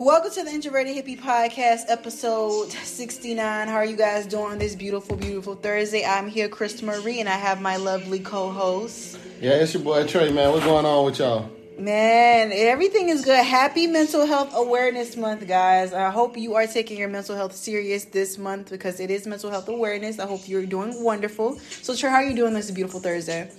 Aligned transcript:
Welcome 0.00 0.30
to 0.30 0.44
the 0.44 0.50
Introverted 0.50 0.96
Hippie 0.96 1.20
Podcast, 1.20 1.82
episode 1.88 2.70
69. 2.70 3.68
How 3.68 3.74
are 3.74 3.84
you 3.84 3.96
guys 3.96 4.24
doing 4.26 4.58
this 4.58 4.74
beautiful, 4.74 5.14
beautiful 5.14 5.56
Thursday? 5.56 6.06
I'm 6.06 6.26
here, 6.26 6.48
Chris 6.48 6.80
Marie, 6.80 7.20
and 7.20 7.28
I 7.28 7.34
have 7.34 7.60
my 7.60 7.76
lovely 7.76 8.18
co 8.18 8.50
host. 8.50 9.18
Yeah, 9.42 9.56
it's 9.56 9.74
your 9.74 9.82
boy 9.82 10.06
Trey, 10.06 10.32
man. 10.32 10.52
What's 10.52 10.64
going 10.64 10.86
on 10.86 11.04
with 11.04 11.18
y'all? 11.18 11.50
Man, 11.78 12.50
everything 12.50 13.10
is 13.10 13.22
good. 13.22 13.44
Happy 13.44 13.86
Mental 13.86 14.24
Health 14.24 14.52
Awareness 14.54 15.18
Month, 15.18 15.46
guys. 15.46 15.92
I 15.92 16.08
hope 16.08 16.38
you 16.38 16.54
are 16.54 16.66
taking 16.66 16.96
your 16.96 17.10
mental 17.10 17.36
health 17.36 17.54
serious 17.54 18.06
this 18.06 18.38
month 18.38 18.70
because 18.70 19.00
it 19.00 19.10
is 19.10 19.26
Mental 19.26 19.50
Health 19.50 19.68
Awareness. 19.68 20.18
I 20.18 20.26
hope 20.26 20.48
you're 20.48 20.64
doing 20.64 21.04
wonderful. 21.04 21.58
So, 21.82 21.94
Trey, 21.94 22.08
how 22.08 22.16
are 22.16 22.24
you 22.24 22.34
doing 22.34 22.54
this 22.54 22.70
beautiful 22.70 23.00
Thursday? 23.00 23.50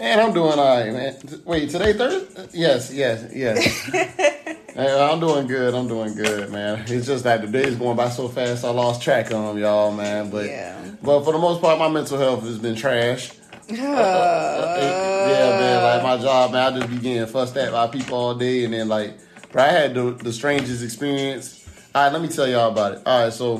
Man, 0.00 0.20
I'm 0.20 0.32
doing 0.32 0.58
all 0.58 0.76
right, 0.78 0.92
man. 0.92 1.16
Wait, 1.44 1.70
today 1.70 1.92
Thursday? 1.92 2.48
Yes, 2.52 2.92
yes, 2.92 3.30
yes. 3.34 4.56
I'm 4.76 5.20
doing 5.20 5.46
good. 5.46 5.74
I'm 5.74 5.86
doing 5.86 6.14
good, 6.14 6.50
man. 6.50 6.84
It's 6.88 7.06
just 7.06 7.24
that 7.24 7.42
the 7.42 7.46
days 7.46 7.76
going 7.76 7.96
by 7.96 8.08
so 8.08 8.28
fast. 8.28 8.64
I 8.64 8.70
lost 8.70 9.02
track 9.02 9.26
of 9.26 9.32
them, 9.32 9.58
y'all, 9.58 9.92
man. 9.92 10.30
But 10.30 10.46
yeah. 10.46 10.90
but 11.02 11.24
for 11.24 11.32
the 11.32 11.38
most 11.38 11.60
part, 11.60 11.78
my 11.78 11.88
mental 11.88 12.18
health 12.18 12.42
has 12.44 12.58
been 12.58 12.74
trash. 12.74 13.32
Uh, 13.70 13.74
uh, 13.74 15.28
yeah, 15.30 15.60
man. 15.60 15.82
Like 15.82 16.02
my 16.02 16.22
job, 16.22 16.52
man. 16.52 16.72
I 16.72 16.78
just 16.78 16.90
be 16.90 16.98
getting 16.98 17.26
fussed 17.26 17.56
at 17.56 17.70
by 17.72 17.86
people 17.86 18.16
all 18.16 18.34
day, 18.34 18.64
and 18.64 18.72
then 18.72 18.88
like, 18.88 19.18
bro, 19.52 19.62
I 19.62 19.68
had 19.68 19.94
the, 19.94 20.12
the 20.12 20.32
strangest 20.32 20.82
experience. 20.82 21.68
All 21.94 22.04
right, 22.04 22.12
let 22.12 22.22
me 22.22 22.28
tell 22.28 22.48
y'all 22.48 22.72
about 22.72 22.92
it. 22.94 23.02
All 23.04 23.24
right, 23.24 23.32
so 23.32 23.58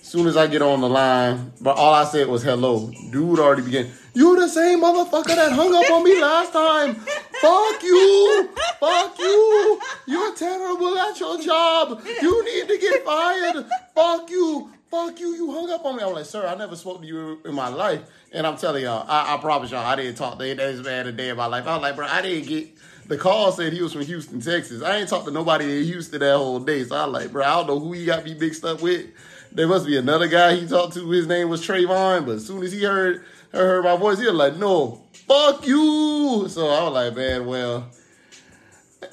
as 0.00 0.06
soon 0.06 0.28
as 0.28 0.36
I 0.36 0.46
get 0.46 0.62
on 0.62 0.80
the 0.80 0.88
line, 0.88 1.52
but 1.60 1.76
all 1.76 1.92
I 1.92 2.04
said 2.04 2.28
was 2.28 2.44
hello. 2.44 2.92
Dude 3.10 3.40
already 3.40 3.62
began. 3.62 3.90
You 4.14 4.38
the 4.38 4.48
same 4.48 4.80
motherfucker 4.80 5.34
that 5.34 5.52
hung 5.52 5.74
up 5.74 5.90
on 5.90 6.04
me 6.04 6.20
last 6.20 6.52
time. 6.52 6.94
Fuck 6.94 7.82
you. 7.82 8.48
Fuck 8.78 9.18
you. 9.18 9.80
You're 10.06 10.34
terrible 10.36 10.96
at 10.96 11.18
your 11.18 11.40
job. 11.40 12.00
You 12.22 12.44
need 12.44 12.68
to 12.68 12.78
get 12.78 13.04
fired. 13.04 13.66
Fuck 13.94 14.30
you. 14.30 14.70
Fuck 14.90 15.18
you. 15.18 15.34
You 15.34 15.50
hung 15.50 15.70
up 15.70 15.84
on 15.84 15.96
me. 15.96 16.02
I 16.04 16.06
was 16.06 16.14
like, 16.14 16.26
sir, 16.26 16.46
I 16.46 16.54
never 16.54 16.76
spoke 16.76 17.00
to 17.00 17.06
you 17.06 17.40
in 17.44 17.54
my 17.54 17.68
life. 17.68 18.02
And 18.30 18.46
I'm 18.46 18.56
telling 18.56 18.84
y'all, 18.84 19.04
I, 19.08 19.34
I 19.34 19.38
promise 19.38 19.72
y'all, 19.72 19.84
I 19.84 19.96
didn't 19.96 20.14
talk 20.14 20.38
to 20.38 20.44
this 20.44 20.84
man 20.84 21.08
a 21.08 21.12
day 21.12 21.30
in 21.30 21.36
my 21.36 21.46
life. 21.46 21.66
I 21.66 21.74
was 21.74 21.82
like, 21.82 21.96
bro, 21.96 22.06
I 22.06 22.22
didn't 22.22 22.48
get 22.48 22.68
the 23.06 23.18
call 23.18 23.52
said 23.52 23.72
he 23.72 23.82
was 23.82 23.92
from 23.92 24.02
Houston, 24.02 24.40
Texas. 24.40 24.82
I 24.82 24.96
ain't 24.96 25.08
talked 25.08 25.26
to 25.26 25.30
nobody 25.30 25.78
in 25.78 25.84
Houston 25.84 26.20
that 26.20 26.36
whole 26.36 26.60
day. 26.60 26.84
So 26.84 26.96
I 26.96 27.04
like, 27.04 27.32
bro, 27.32 27.44
I 27.44 27.56
don't 27.56 27.66
know 27.66 27.78
who 27.78 27.92
he 27.92 28.06
got 28.06 28.24
me 28.24 28.34
mixed 28.34 28.64
up 28.64 28.80
with. 28.80 29.06
There 29.52 29.68
must 29.68 29.86
be 29.86 29.96
another 29.96 30.26
guy 30.26 30.56
he 30.56 30.66
talked 30.66 30.94
to. 30.94 31.10
His 31.10 31.26
name 31.26 31.48
was 31.48 31.66
Trayvon. 31.66 32.26
But 32.26 32.36
as 32.36 32.46
soon 32.46 32.62
as 32.62 32.72
he 32.72 32.82
heard 32.82 33.24
I 33.54 33.58
heard 33.58 33.84
my 33.84 33.96
voice. 33.96 34.18
He 34.18 34.26
was 34.26 34.34
like, 34.34 34.56
no, 34.56 35.02
fuck 35.12 35.66
you. 35.66 36.46
So 36.48 36.68
I 36.68 36.82
was 36.82 36.92
like, 36.92 37.14
man, 37.14 37.46
well, 37.46 37.88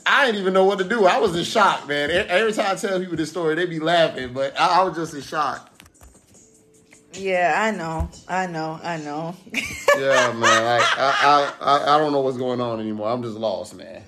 I 0.05 0.25
didn't 0.25 0.41
even 0.41 0.53
know 0.53 0.65
what 0.65 0.79
to 0.79 0.83
do. 0.83 1.05
I 1.05 1.19
was 1.19 1.35
in 1.35 1.43
shock, 1.43 1.87
man. 1.87 2.09
Every 2.09 2.51
time 2.51 2.71
I 2.71 2.75
tell 2.75 2.99
people 2.99 3.15
this 3.15 3.29
story, 3.29 3.53
they 3.55 3.65
be 3.65 3.79
laughing, 3.79 4.33
but 4.33 4.59
I, 4.59 4.81
I 4.81 4.83
was 4.83 4.95
just 4.95 5.13
in 5.13 5.21
shock. 5.21 5.67
Yeah, 7.13 7.53
I 7.57 7.71
know, 7.75 8.09
I 8.27 8.47
know, 8.47 8.79
I 8.81 8.97
know. 8.97 9.35
yeah, 9.97 10.31
man. 10.31 10.39
Like 10.41 10.97
I, 10.97 11.53
I, 11.59 11.95
I 11.95 11.97
don't 11.99 12.13
know 12.13 12.21
what's 12.21 12.37
going 12.37 12.61
on 12.61 12.79
anymore. 12.79 13.09
I'm 13.09 13.21
just 13.21 13.35
lost, 13.35 13.75
man. 13.75 14.01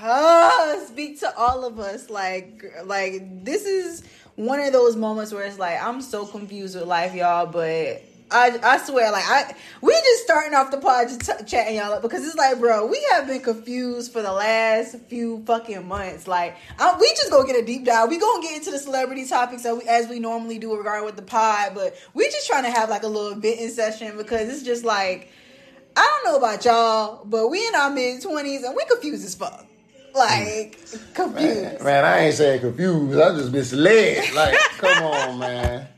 Oh, 0.00 0.84
speak 0.86 1.18
to 1.20 1.36
all 1.36 1.64
of 1.66 1.80
us. 1.80 2.08
Like, 2.08 2.62
like 2.84 3.44
this 3.44 3.66
is 3.66 4.04
one 4.36 4.60
of 4.60 4.72
those 4.72 4.94
moments 4.94 5.32
where 5.32 5.44
it's 5.44 5.58
like 5.58 5.82
I'm 5.82 6.00
so 6.00 6.24
confused 6.24 6.76
with 6.76 6.86
life, 6.86 7.12
y'all. 7.12 7.46
But 7.46 8.02
I, 8.30 8.58
I 8.62 8.78
swear, 8.78 9.10
like 9.10 9.24
I, 9.26 9.54
we 9.80 9.92
just 9.92 10.24
starting 10.24 10.54
off 10.54 10.70
the 10.70 10.78
pod 10.78 11.08
just 11.08 11.20
t- 11.22 11.44
chatting 11.46 11.76
y'all 11.76 11.94
up 11.94 12.02
because 12.02 12.26
it's 12.26 12.36
like, 12.36 12.58
bro, 12.58 12.86
we 12.86 13.04
have 13.12 13.26
been 13.26 13.40
confused 13.40 14.12
for 14.12 14.20
the 14.20 14.32
last 14.32 14.98
few 15.08 15.42
fucking 15.46 15.86
months. 15.86 16.28
Like, 16.28 16.56
I, 16.78 16.96
we 17.00 17.08
just 17.10 17.30
go 17.30 17.44
get 17.44 17.56
a 17.56 17.64
deep 17.64 17.84
dive. 17.84 18.08
We 18.10 18.18
gonna 18.18 18.42
get 18.42 18.56
into 18.56 18.70
the 18.70 18.78
celebrity 18.78 19.26
topics 19.26 19.64
as 19.64 19.78
we, 19.78 19.88
as 19.88 20.08
we 20.08 20.18
normally 20.18 20.58
do 20.58 20.76
regarding 20.76 21.06
with 21.06 21.16
the 21.16 21.22
pod, 21.22 21.72
but 21.74 21.96
we 22.12 22.24
just 22.24 22.46
trying 22.46 22.64
to 22.64 22.70
have 22.70 22.90
like 22.90 23.02
a 23.02 23.08
little 23.08 23.38
venting 23.38 23.70
session 23.70 24.16
because 24.16 24.48
it's 24.48 24.62
just 24.62 24.84
like, 24.84 25.30
I 25.96 26.20
don't 26.22 26.32
know 26.32 26.38
about 26.38 26.64
y'all, 26.64 27.24
but 27.24 27.48
we 27.48 27.66
in 27.66 27.74
our 27.74 27.90
mid 27.90 28.20
twenties 28.22 28.62
and 28.62 28.76
we 28.76 28.84
confused 28.84 29.24
as 29.24 29.34
fuck. 29.34 29.64
Like 30.14 30.78
confused. 31.14 31.62
Man, 31.62 31.84
man, 31.84 32.04
I 32.04 32.18
ain't 32.26 32.34
saying 32.34 32.60
confused. 32.60 33.18
I 33.18 33.34
just 33.36 33.52
misled. 33.52 34.34
Like, 34.34 34.54
come 34.78 35.02
on, 35.02 35.38
man. 35.38 35.88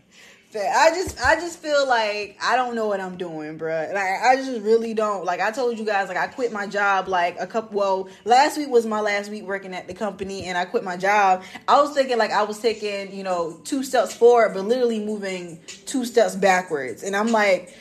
I 0.52 0.90
just 0.90 1.20
I 1.24 1.36
just 1.36 1.60
feel 1.60 1.86
like 1.86 2.36
I 2.42 2.56
don't 2.56 2.74
know 2.74 2.88
what 2.88 3.00
I'm 3.00 3.16
doing, 3.16 3.56
bro. 3.56 3.90
Like 3.94 4.20
I 4.22 4.34
just 4.34 4.62
really 4.62 4.94
don't. 4.94 5.24
Like 5.24 5.40
I 5.40 5.52
told 5.52 5.78
you 5.78 5.84
guys, 5.84 6.08
like 6.08 6.16
I 6.16 6.26
quit 6.26 6.52
my 6.52 6.66
job 6.66 7.06
like 7.06 7.36
a 7.38 7.46
couple. 7.46 7.78
Well, 7.78 8.08
last 8.24 8.58
week 8.58 8.68
was 8.68 8.84
my 8.84 9.00
last 9.00 9.30
week 9.30 9.44
working 9.44 9.74
at 9.74 9.86
the 9.86 9.94
company, 9.94 10.46
and 10.46 10.58
I 10.58 10.64
quit 10.64 10.82
my 10.82 10.96
job. 10.96 11.44
I 11.68 11.80
was 11.80 11.92
thinking 11.92 12.18
like 12.18 12.32
I 12.32 12.42
was 12.42 12.58
taking 12.58 13.14
you 13.14 13.22
know 13.22 13.60
two 13.62 13.84
steps 13.84 14.12
forward, 14.12 14.54
but 14.54 14.64
literally 14.64 14.98
moving 14.98 15.60
two 15.86 16.04
steps 16.04 16.34
backwards, 16.34 17.04
and 17.04 17.14
I'm 17.14 17.28
like 17.28 17.72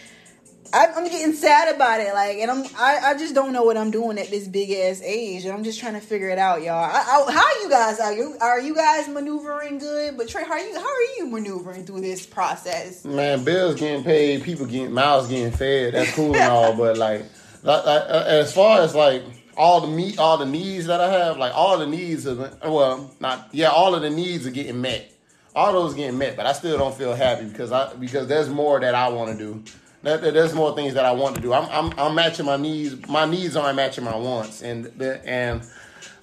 I'm 0.73 1.05
getting 1.05 1.33
sad 1.33 1.73
about 1.75 1.99
it, 1.99 2.13
like, 2.13 2.37
and 2.37 2.51
I'm 2.51 2.65
I, 2.77 2.99
I 3.11 3.17
just 3.17 3.33
don't 3.33 3.53
know 3.53 3.63
what 3.63 3.77
I'm 3.77 3.91
doing 3.91 4.17
at 4.19 4.29
this 4.29 4.47
big 4.47 4.71
ass 4.71 5.01
age, 5.03 5.45
and 5.45 5.53
I'm 5.53 5.63
just 5.63 5.79
trying 5.79 5.93
to 5.93 5.99
figure 5.99 6.29
it 6.29 6.37
out, 6.37 6.61
y'all. 6.61 6.83
I, 6.83 6.99
I, 6.99 7.31
how 7.31 7.61
you 7.63 7.69
guys? 7.69 7.99
Are 7.99 8.13
you 8.13 8.35
are 8.39 8.59
you 8.59 8.75
guys 8.75 9.07
maneuvering 9.07 9.79
good? 9.79 10.17
But 10.17 10.27
Trey, 10.27 10.43
how 10.43 10.53
are 10.53 10.59
you? 10.59 10.75
How 10.75 10.85
are 10.85 11.17
you 11.17 11.27
maneuvering 11.27 11.85
through 11.85 12.01
this 12.01 12.25
process? 12.25 13.03
Man, 13.05 13.43
bills 13.43 13.75
getting 13.75 14.03
paid, 14.03 14.43
people 14.43 14.65
getting 14.65 14.93
miles 14.93 15.27
getting 15.27 15.51
fed. 15.51 15.93
That's 15.93 16.13
cool 16.13 16.35
and 16.35 16.51
all, 16.51 16.75
but 16.75 16.97
like, 16.97 17.25
like, 17.63 17.85
uh, 17.85 18.23
as 18.27 18.53
far 18.53 18.81
as 18.81 18.93
like 18.93 19.23
all 19.57 19.81
the 19.81 19.87
meat, 19.87 20.19
all 20.19 20.37
the 20.37 20.45
needs 20.45 20.85
that 20.85 21.01
I 21.01 21.11
have, 21.11 21.37
like 21.37 21.53
all 21.55 21.77
the 21.79 21.87
needs 21.87 22.25
of 22.25 22.39
well, 22.63 23.11
not 23.19 23.49
yeah, 23.51 23.69
all 23.69 23.95
of 23.95 24.01
the 24.01 24.09
needs 24.09 24.45
are 24.45 24.51
getting 24.51 24.81
met. 24.81 25.13
All 25.55 25.73
those 25.73 25.95
getting 25.95 26.17
met, 26.17 26.37
but 26.37 26.45
I 26.45 26.53
still 26.53 26.77
don't 26.77 26.95
feel 26.95 27.15
happy 27.15 27.45
because 27.45 27.71
I 27.71 27.93
because 27.95 28.27
there's 28.27 28.49
more 28.49 28.79
that 28.79 28.93
I 28.93 29.09
want 29.09 29.31
to 29.31 29.37
do 29.37 29.63
there's 30.01 30.53
more 30.53 30.75
things 30.75 30.93
that 30.93 31.05
I 31.05 31.11
want 31.11 31.35
to 31.35 31.41
do. 31.41 31.53
I'm, 31.53 31.67
I'm, 31.69 31.99
I'm 31.99 32.15
matching 32.15 32.45
my 32.45 32.57
needs. 32.57 33.07
My 33.07 33.25
needs 33.25 33.55
aren't 33.55 33.75
matching 33.75 34.03
my 34.03 34.15
wants, 34.15 34.61
and 34.61 34.87
and 35.01 35.61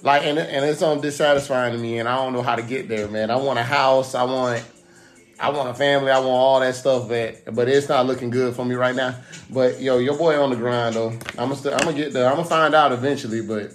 like 0.02 0.24
and 0.24 0.38
and 0.38 0.64
it's 0.64 0.82
on 0.82 1.00
dissatisfying 1.00 1.72
to 1.74 1.78
me, 1.78 1.98
and 1.98 2.08
I 2.08 2.16
don't 2.16 2.32
know 2.32 2.42
how 2.42 2.56
to 2.56 2.62
get 2.62 2.88
there, 2.88 3.08
man. 3.08 3.30
I 3.30 3.36
want 3.36 3.58
a 3.58 3.62
house. 3.62 4.14
I 4.14 4.24
want 4.24 4.64
I 5.38 5.50
want 5.50 5.68
a 5.68 5.74
family. 5.74 6.10
I 6.10 6.18
want 6.18 6.30
all 6.30 6.60
that 6.60 6.74
stuff, 6.74 7.08
but 7.08 7.54
but 7.54 7.68
it's 7.68 7.88
not 7.88 8.06
looking 8.06 8.30
good 8.30 8.54
for 8.54 8.64
me 8.64 8.74
right 8.74 8.94
now. 8.94 9.14
But 9.50 9.80
yo, 9.80 9.98
your 9.98 10.16
boy 10.16 10.42
on 10.42 10.50
the 10.50 10.56
grind 10.56 10.94
though. 10.94 11.10
I'm 11.38 11.50
gonna 11.50 11.70
I'm 11.72 11.78
gonna 11.78 11.92
get 11.92 12.12
there. 12.12 12.28
I'm 12.28 12.36
gonna 12.36 12.48
find 12.48 12.74
out 12.74 12.92
eventually, 12.92 13.42
but. 13.42 13.72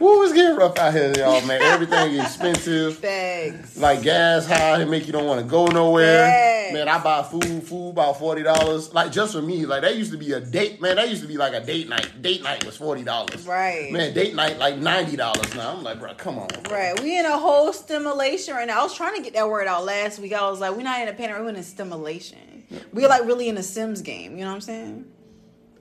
Woo, 0.00 0.22
it's 0.22 0.32
getting 0.32 0.56
rough 0.56 0.78
out 0.78 0.92
here, 0.92 1.12
y'all, 1.16 1.44
man. 1.44 1.60
Everything 1.60 2.12
is 2.12 2.24
expensive. 2.24 2.98
Thanks. 3.00 3.76
Like 3.76 4.02
gas 4.02 4.46
high, 4.46 4.80
it 4.80 4.88
make 4.88 5.06
you 5.06 5.12
don't 5.12 5.26
want 5.26 5.40
to 5.40 5.46
go 5.46 5.66
nowhere. 5.66 6.72
Man, 6.72 6.88
I 6.88 7.02
buy 7.02 7.22
food, 7.22 7.62
food 7.64 7.90
about 7.90 8.18
forty 8.18 8.42
dollars. 8.42 8.94
Like 8.94 9.10
just 9.10 9.32
for 9.34 9.42
me, 9.42 9.66
like 9.66 9.82
that 9.82 9.96
used 9.96 10.12
to 10.12 10.18
be 10.18 10.32
a 10.32 10.40
date. 10.40 10.80
Man, 10.80 10.96
that 10.96 11.08
used 11.08 11.22
to 11.22 11.28
be 11.28 11.36
like 11.36 11.52
a 11.52 11.60
date 11.64 11.88
night. 11.88 12.22
Date 12.22 12.42
night 12.42 12.64
was 12.64 12.76
forty 12.76 13.02
dollars. 13.02 13.46
Right. 13.46 13.90
Man, 13.92 14.14
date 14.14 14.34
night 14.34 14.58
like 14.58 14.78
ninety 14.78 15.16
dollars 15.16 15.54
now. 15.54 15.76
I'm 15.76 15.82
like, 15.82 15.98
bro, 15.98 16.14
come 16.14 16.38
on. 16.38 16.48
Bro. 16.62 16.72
Right. 16.72 17.00
We 17.02 17.18
in 17.18 17.26
a 17.26 17.38
whole 17.38 17.72
stimulation 17.72 18.54
right 18.54 18.66
now. 18.66 18.80
I 18.80 18.82
was 18.82 18.94
trying 18.94 19.16
to 19.16 19.22
get 19.22 19.34
that 19.34 19.48
word 19.48 19.66
out 19.66 19.84
last 19.84 20.18
week. 20.20 20.32
I 20.32 20.48
was 20.48 20.60
like, 20.60 20.76
we're 20.76 20.82
not 20.82 21.00
in 21.00 21.08
a 21.08 21.12
panic. 21.12 21.36
We're 21.38 21.48
in 21.48 21.56
a 21.56 21.62
stimulation. 21.62 22.64
We're 22.92 23.08
like 23.08 23.24
really 23.24 23.48
in 23.48 23.56
a 23.56 23.62
Sims 23.62 24.02
game. 24.02 24.32
You 24.32 24.44
know 24.44 24.50
what 24.50 24.56
I'm 24.56 24.60
saying? 24.60 25.04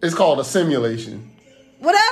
It's 0.02 0.16
called 0.16 0.40
a 0.40 0.44
simulation. 0.44 1.32
Whatever. 1.80 2.04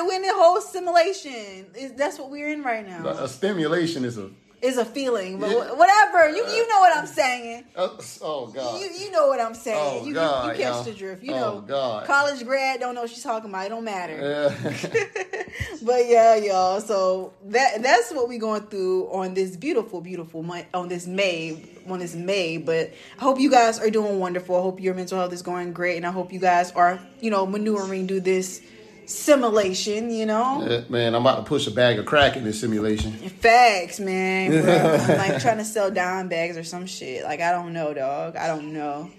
It 0.00 0.06
don't 0.06 0.08
matter. 0.08 0.08
We're 0.08 0.16
in 0.16 0.22
the 0.22 0.42
whole 0.42 0.60
simulation. 0.60 1.96
That's 1.96 2.18
what 2.18 2.30
we're 2.30 2.50
in 2.50 2.62
right 2.62 2.86
now. 2.86 3.06
A 3.06 3.28
stimulation 3.28 4.04
is 4.04 4.18
a 4.18 4.30
is 4.62 4.76
a 4.76 4.84
feeling, 4.84 5.38
but 5.38 5.50
yeah. 5.50 5.72
whatever. 5.72 6.28
You 6.28 6.46
you 6.46 6.68
know 6.68 6.80
what 6.80 6.96
I'm 6.96 7.06
saying. 7.06 7.64
Uh, 7.74 7.88
oh 8.20 8.46
God. 8.48 8.80
You 8.80 8.88
you 8.90 9.10
know 9.10 9.28
what 9.28 9.40
I'm 9.40 9.54
saying. 9.54 10.02
Oh, 10.02 10.06
you, 10.06 10.14
God, 10.14 10.56
you, 10.56 10.64
you 10.64 10.70
catch 10.70 10.84
the 10.84 10.92
drift. 10.92 11.22
You 11.22 11.32
oh, 11.34 11.38
know. 11.38 11.60
God. 11.62 12.06
College 12.06 12.44
grad 12.44 12.80
don't 12.80 12.94
know 12.94 13.02
what 13.02 13.10
she's 13.10 13.22
talking 13.22 13.48
about. 13.48 13.66
It 13.66 13.68
don't 13.70 13.84
matter. 13.84 14.52
Yeah. 14.52 15.44
but 15.82 16.06
yeah, 16.06 16.36
y'all. 16.36 16.80
So 16.80 17.32
that 17.46 17.82
that's 17.82 18.12
what 18.12 18.28
we're 18.28 18.38
going 18.38 18.62
through 18.62 19.10
on 19.10 19.34
this 19.34 19.56
beautiful, 19.56 20.00
beautiful 20.00 20.42
month 20.42 20.66
on 20.74 20.88
this 20.88 21.06
May 21.06 21.62
on 21.86 21.98
this 21.98 22.14
May. 22.14 22.58
But 22.58 22.92
I 23.18 23.22
hope 23.22 23.40
you 23.40 23.50
guys 23.50 23.78
are 23.78 23.90
doing 23.90 24.18
wonderful. 24.18 24.56
I 24.56 24.60
hope 24.60 24.80
your 24.80 24.94
mental 24.94 25.18
health 25.18 25.32
is 25.32 25.42
going 25.42 25.72
great, 25.72 25.96
and 25.96 26.06
I 26.06 26.10
hope 26.10 26.32
you 26.32 26.40
guys 26.40 26.70
are 26.72 27.00
you 27.20 27.30
know 27.30 27.46
maneuvering 27.46 28.08
through 28.08 28.20
this 28.20 28.62
simulation, 29.10 30.10
you 30.10 30.24
know? 30.26 30.66
Yeah, 30.66 30.82
man, 30.88 31.14
I'm 31.14 31.22
about 31.22 31.36
to 31.38 31.42
push 31.42 31.66
a 31.66 31.70
bag 31.70 31.98
of 31.98 32.06
crack 32.06 32.36
in 32.36 32.44
this 32.44 32.60
simulation. 32.60 33.12
Facts, 33.12 34.00
man. 34.00 34.52
I'm 35.10 35.18
like 35.18 35.42
trying 35.42 35.58
to 35.58 35.64
sell 35.64 35.90
dime 35.90 36.28
bags 36.28 36.56
or 36.56 36.64
some 36.64 36.86
shit. 36.86 37.24
Like, 37.24 37.40
I 37.40 37.50
don't 37.52 37.72
know, 37.72 37.92
dog. 37.92 38.36
I 38.36 38.46
don't 38.46 38.72
know. 38.72 39.10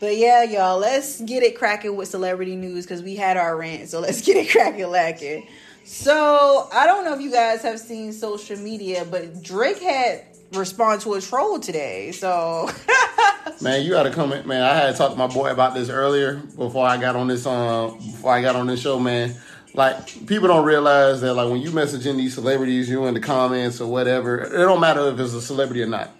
But 0.00 0.16
yeah, 0.16 0.44
y'all, 0.44 0.78
let's 0.78 1.20
get 1.20 1.42
it 1.42 1.58
cracking 1.58 1.96
with 1.96 2.08
celebrity 2.08 2.56
news 2.56 2.84
because 2.84 3.02
we 3.02 3.16
had 3.16 3.36
our 3.36 3.56
rant. 3.56 3.88
So 3.88 4.00
let's 4.00 4.20
get 4.26 4.36
it 4.36 4.50
cracking 4.50 4.88
lacking. 4.88 5.48
So 5.84 6.68
I 6.72 6.86
don't 6.86 7.04
know 7.04 7.14
if 7.14 7.20
you 7.20 7.32
guys 7.32 7.62
have 7.62 7.80
seen 7.80 8.12
social 8.12 8.58
media, 8.58 9.06
but 9.10 9.42
Drake 9.42 9.80
had 9.80 10.24
respond 10.52 11.00
to 11.02 11.14
a 11.14 11.20
troll 11.20 11.58
today. 11.58 12.12
So 12.12 12.70
Man, 13.60 13.84
you 13.84 13.90
gotta 13.90 14.10
come 14.10 14.32
in 14.32 14.46
man. 14.46 14.62
I 14.62 14.74
had 14.74 14.92
to 14.92 14.98
talk 14.98 15.12
to 15.12 15.18
my 15.18 15.26
boy 15.26 15.50
about 15.50 15.74
this 15.74 15.88
earlier 15.88 16.34
before 16.36 16.86
I 16.86 16.96
got 16.96 17.16
on 17.16 17.28
this 17.28 17.46
um 17.46 17.96
before 17.98 18.32
I 18.32 18.42
got 18.42 18.56
on 18.56 18.66
this 18.66 18.80
show, 18.80 18.98
man. 18.98 19.34
like 19.74 20.26
people 20.26 20.48
don't 20.48 20.64
realize 20.64 21.20
that 21.20 21.34
like 21.34 21.50
when 21.50 21.60
you 21.60 21.70
messaging 21.70 22.16
these 22.16 22.34
celebrities, 22.34 22.88
you 22.88 23.06
in 23.06 23.14
the 23.14 23.20
comments 23.20 23.80
or 23.80 23.90
whatever, 23.90 24.38
it 24.38 24.50
don't 24.50 24.80
matter 24.80 25.08
if 25.08 25.18
it's 25.18 25.34
a 25.34 25.42
celebrity 25.42 25.82
or 25.82 25.86
not. 25.86 26.10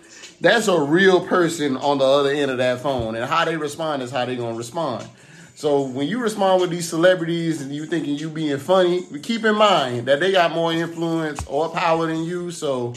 That's 0.40 0.68
a 0.68 0.80
real 0.80 1.26
person 1.26 1.76
on 1.76 1.98
the 1.98 2.04
other 2.04 2.30
end 2.30 2.50
of 2.50 2.58
that 2.58 2.80
phone, 2.80 3.16
and 3.16 3.24
how 3.24 3.44
they 3.44 3.56
respond 3.56 4.02
is 4.02 4.10
how 4.10 4.24
they 4.24 4.36
gonna 4.36 4.56
respond. 4.56 5.08
So 5.54 5.82
when 5.82 6.06
you 6.06 6.20
respond 6.20 6.60
with 6.60 6.70
these 6.70 6.88
celebrities 6.88 7.60
and 7.60 7.74
you 7.74 7.84
thinking 7.86 8.14
you 8.14 8.30
being 8.30 8.58
funny, 8.58 9.02
keep 9.22 9.44
in 9.44 9.56
mind 9.56 10.06
that 10.06 10.20
they 10.20 10.30
got 10.30 10.52
more 10.52 10.72
influence 10.72 11.44
or 11.46 11.68
power 11.68 12.06
than 12.06 12.22
you. 12.22 12.52
So 12.52 12.94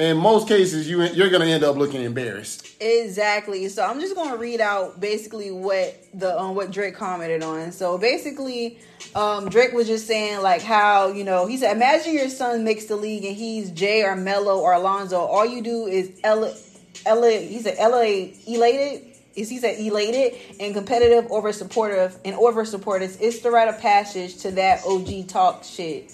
in 0.00 0.16
most 0.16 0.48
cases, 0.48 0.88
you 0.88 1.02
you're 1.02 1.30
gonna 1.30 1.46
end 1.46 1.62
up 1.62 1.76
looking 1.76 2.02
embarrassed. 2.02 2.66
Exactly. 2.80 3.68
So 3.68 3.84
I'm 3.84 4.00
just 4.00 4.14
gonna 4.14 4.36
read 4.36 4.60
out 4.60 4.98
basically 4.98 5.50
what 5.50 5.94
the 6.14 6.38
um, 6.38 6.54
what 6.54 6.70
Drake 6.70 6.94
commented 6.94 7.42
on. 7.42 7.72
So 7.72 7.98
basically, 7.98 8.78
um, 9.14 9.48
Drake 9.48 9.72
was 9.72 9.86
just 9.86 10.06
saying 10.06 10.40
like 10.40 10.62
how 10.62 11.08
you 11.08 11.24
know 11.24 11.46
he 11.46 11.56
said, 11.56 11.76
imagine 11.76 12.14
your 12.14 12.28
son 12.30 12.64
makes 12.64 12.86
the 12.86 12.96
league 12.96 13.24
and 13.24 13.36
he's 13.36 13.70
Jay 13.70 14.02
or 14.02 14.16
Mello 14.16 14.60
or 14.60 14.72
Alonzo. 14.72 15.18
All 15.18 15.44
you 15.44 15.62
do 15.62 15.86
is 15.86 16.10
Ella, 16.24 16.54
Ella. 17.04 17.30
He 17.32 17.60
said 17.60 17.76
elated. 17.78 19.06
Is 19.36 19.48
he 19.48 19.58
said 19.58 19.78
elated 19.78 20.38
and 20.58 20.74
competitive 20.74 21.30
over 21.30 21.52
supportive 21.52 22.18
and 22.24 22.34
over 22.34 22.64
supportive. 22.64 23.16
It's 23.20 23.40
the 23.40 23.50
rite 23.50 23.68
of 23.68 23.78
passage 23.78 24.38
to 24.38 24.50
that 24.52 24.84
OG 24.84 25.28
talk 25.28 25.62
shit. 25.62 26.12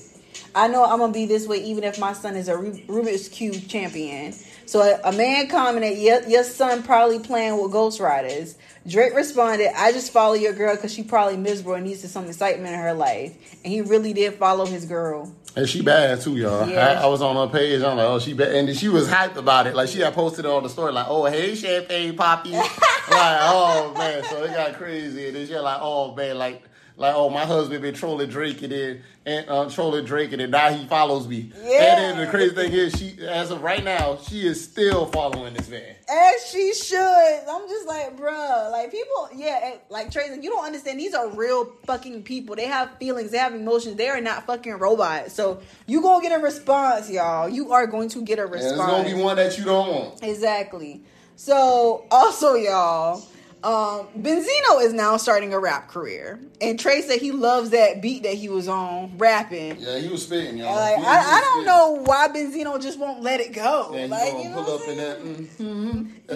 I 0.57 0.69
know 0.69 0.85
I'm 0.85 0.99
gonna 0.99 1.13
be 1.13 1.27
this 1.27 1.47
way 1.47 1.59
even 1.59 1.85
if 1.85 1.99
my 1.99 2.15
son 2.15 2.35
is 2.35 2.49
a 2.49 2.55
Rubik's 2.55 3.29
Cube 3.29 3.69
champion. 3.69 4.33
So 4.65 4.81
a, 4.81 5.11
a 5.11 5.13
man 5.13 5.49
commented, 5.49 5.99
your, 5.99 6.27
your 6.27 6.45
son 6.45 6.83
probably 6.83 7.19
playing 7.19 7.61
with 7.63 7.73
ghostwriters. 7.73 8.57
Drake 8.89 9.15
responded, 9.15 9.69
I 9.77 9.93
just 9.93 10.13
follow 10.13 10.33
your 10.33 10.55
girl 10.55 10.75
because 10.75 10.95
she 10.95 11.03
probably 11.03 11.37
miserable 11.37 11.75
and 11.75 11.85
needs 11.85 12.11
some 12.11 12.27
excitement 12.27 12.73
in 12.73 12.81
her 12.81 12.95
life. 12.95 13.37
And 13.65 13.73
he 13.73 13.83
really 13.83 14.15
did 14.15 14.35
follow 14.35 14.65
his 14.65 14.87
girl. 14.87 15.31
And 15.57 15.69
she 15.69 15.83
bad 15.83 16.23
too, 16.23 16.37
y'all. 16.37 16.69
Yeah. 16.69 17.01
I, 17.01 17.05
I, 17.05 17.07
was 17.07 17.21
on 17.21 17.37
her 17.37 17.53
page. 17.53 17.83
I'm 17.83 17.97
like, 17.97 18.07
oh, 18.07 18.19
she 18.19 18.33
bad. 18.33 18.55
And 18.55 18.77
she 18.77 18.89
was 18.89 19.09
hyped 19.09 19.37
about 19.37 19.67
it. 19.67 19.75
Like, 19.75 19.89
she 19.89 20.01
had 20.01 20.15
posted 20.15 20.45
it 20.45 20.51
on 20.51 20.63
the 20.63 20.69
story, 20.69 20.93
like, 20.93 21.07
oh, 21.09 21.27
hey, 21.27 21.55
Champagne 21.55 22.17
Papi. 22.17 22.53
like, 22.53 22.71
oh, 23.11 23.95
man. 23.97 24.25
So 24.25 24.43
it 24.45 24.53
got 24.53 24.75
crazy. 24.75 25.29
And 25.29 25.37
then 25.37 25.47
she 25.47 25.57
like, 25.57 25.79
oh, 25.81 26.15
man, 26.15 26.39
like, 26.39 26.63
like, 26.99 27.15
oh, 27.15 27.29
my 27.29 27.45
husband 27.45 27.83
been 27.83 27.95
trolling 27.95 28.31
Drake 28.31 28.63
and 28.63 28.73
then 28.73 29.03
and 29.27 29.51
uh, 29.51 29.69
trolling 29.69 30.05
Drake 30.05 30.33
and 30.33 30.41
then 30.41 30.51
now 30.51 30.73
he 30.73 30.87
follows 30.87 31.29
me. 31.29 31.53
Yeah. 31.63 31.81
And 31.81 32.19
then 32.19 32.25
the 32.25 32.31
crazy 32.31 32.55
thing 32.55 32.73
is, 32.73 32.97
she 32.97 33.19
as 33.27 33.51
of 33.51 33.63
right 33.63 33.85
now, 33.85 34.17
she 34.17 34.47
is 34.47 34.63
still 34.63 35.07
following 35.07 35.53
this 35.53 35.69
man. 35.69 35.95
As 36.09 36.47
she 36.51 36.73
should. 36.73 37.43
I'm 37.49 37.69
just 37.69 37.87
like, 37.87 38.17
bruh, 38.17 38.71
like 38.71 38.91
people, 38.91 39.29
yeah, 39.35 39.75
like 39.91 40.11
Tracy, 40.11 40.41
you 40.41 40.49
don't 40.49 40.65
understand. 40.65 40.99
These 40.99 41.15
are 41.15 41.29
real 41.29 41.67
fucking 41.85 42.23
people. 42.23 42.57
They 42.57 42.67
have 42.67 42.97
feelings. 42.99 43.31
They 43.31 43.39
have 43.39 43.55
emotions. 43.55 43.97
They 43.97 44.09
are 44.09 44.21
not 44.21 44.47
fucking 44.47 44.75
robots. 44.75 45.35
So 45.35 45.61
you 45.87 46.01
gonna 46.01 46.23
get 46.23 46.39
a 46.39 46.43
response, 46.43 47.11
y'all. 47.11 47.49
You 47.49 47.73
are 47.73 47.87
going 47.87 48.09
to 48.11 48.23
get 48.23 48.39
a 48.39 48.47
response. 48.47 48.73
And 48.73 48.81
it's 48.81 48.91
gonna 48.91 49.17
be 49.17 49.23
one 49.23 49.37
that 49.37 49.59
you 49.59 49.65
don't 49.65 49.89
want. 49.89 50.23
Exactly. 50.23 51.03
So 51.35 52.07
also, 52.11 52.55
y'all 52.55 53.23
um, 53.67 54.07
Benzino 54.17 54.81
is 54.81 54.93
now 54.93 55.17
starting 55.17 55.53
a 55.53 55.59
rap 55.59 55.89
career, 55.89 56.39
and 56.61 56.79
Trey 56.79 57.03
said 57.03 57.19
he 57.19 57.33
loves 57.33 57.71
that 57.71 58.01
beat 58.01 58.23
that 58.23 58.35
he 58.35 58.49
was 58.49 58.69
on 58.69 59.19
rapping. 59.19 59.81
Yeah, 59.81 59.99
he 59.99 60.09
was 60.09 60.23
spitting, 60.23 60.57
y'all. 60.57 60.77
Like, 60.77 60.99
he, 60.99 61.05
I, 61.05 61.17
I, 61.17 61.41
don't 61.41 61.65
spitting. 61.65 61.67
know 61.67 62.03
why 62.05 62.29
Benzino 62.29 62.81
just 62.81 62.97
won't 62.97 63.23
let 63.23 63.41
it 63.41 63.53
go. 63.53 63.91
Yeah, 63.93 64.07
like, 64.07 64.35
you 64.35 64.51
pull 64.51 64.73
up 64.73 64.87
in 64.87 64.97
that. 64.99 65.19
Mm, 65.21 65.47
mm-hmm. 65.57 66.03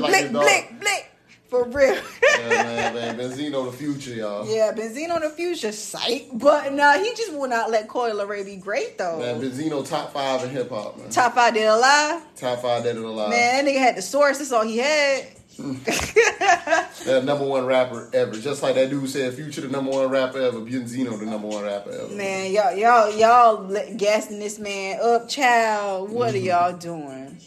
mm, 0.00 0.06
blick, 0.06 0.30
blick, 0.30 0.80
blick. 0.80 1.10
For 1.48 1.64
real. 1.64 2.02
yeah, 2.38 2.48
man, 2.48 2.94
man. 3.18 3.18
Benzino 3.18 3.70
the 3.70 3.76
future, 3.76 4.14
y'all. 4.14 4.48
Yeah, 4.48 4.72
Benzino 4.72 5.20
the 5.20 5.30
future, 5.30 5.72
sight. 5.72 6.28
But 6.32 6.72
nah, 6.72 6.94
he 6.94 7.10
just 7.14 7.32
will 7.32 7.48
not 7.48 7.70
let 7.70 7.86
Coi 7.88 8.10
Leray 8.10 8.44
be 8.44 8.56
great 8.56 8.98
though. 8.98 9.18
Man, 9.18 9.40
Benzino 9.40 9.86
top 9.88 10.12
five 10.12 10.42
in 10.44 10.50
hip 10.50 10.70
hop, 10.70 10.98
man. 10.98 11.10
Top 11.10 11.34
five 11.34 11.54
dead 11.54 11.68
alive. 11.68 12.22
Top 12.36 12.60
five 12.60 12.82
dead 12.82 12.96
alive. 12.96 13.30
Man, 13.30 13.64
that 13.64 13.70
nigga 13.70 13.78
had 13.78 13.96
the 13.96 14.02
source. 14.02 14.38
That's 14.38 14.52
all 14.52 14.66
he 14.66 14.78
had. 14.78 15.28
that 15.58 17.22
number 17.24 17.44
one 17.44 17.64
rapper 17.64 18.10
ever. 18.12 18.32
Just 18.32 18.62
like 18.62 18.74
that 18.74 18.90
dude 18.90 19.08
said, 19.08 19.34
Future 19.34 19.60
the 19.60 19.68
number 19.68 19.92
one 19.92 20.08
rapper 20.08 20.40
ever. 20.40 20.58
Benzino 20.58 21.16
the 21.16 21.26
number 21.26 21.46
one 21.46 21.62
rapper 21.62 21.90
ever. 21.90 22.08
Man, 22.08 22.52
y'all, 22.52 22.74
y'all, 22.74 23.16
y'all 23.16 23.96
gassing 23.96 24.40
this 24.40 24.58
man 24.58 24.98
up, 25.00 25.28
child. 25.28 26.10
What 26.10 26.34
mm-hmm. 26.34 26.36
are 26.36 26.70
y'all 26.70 26.76
doing? 26.76 27.38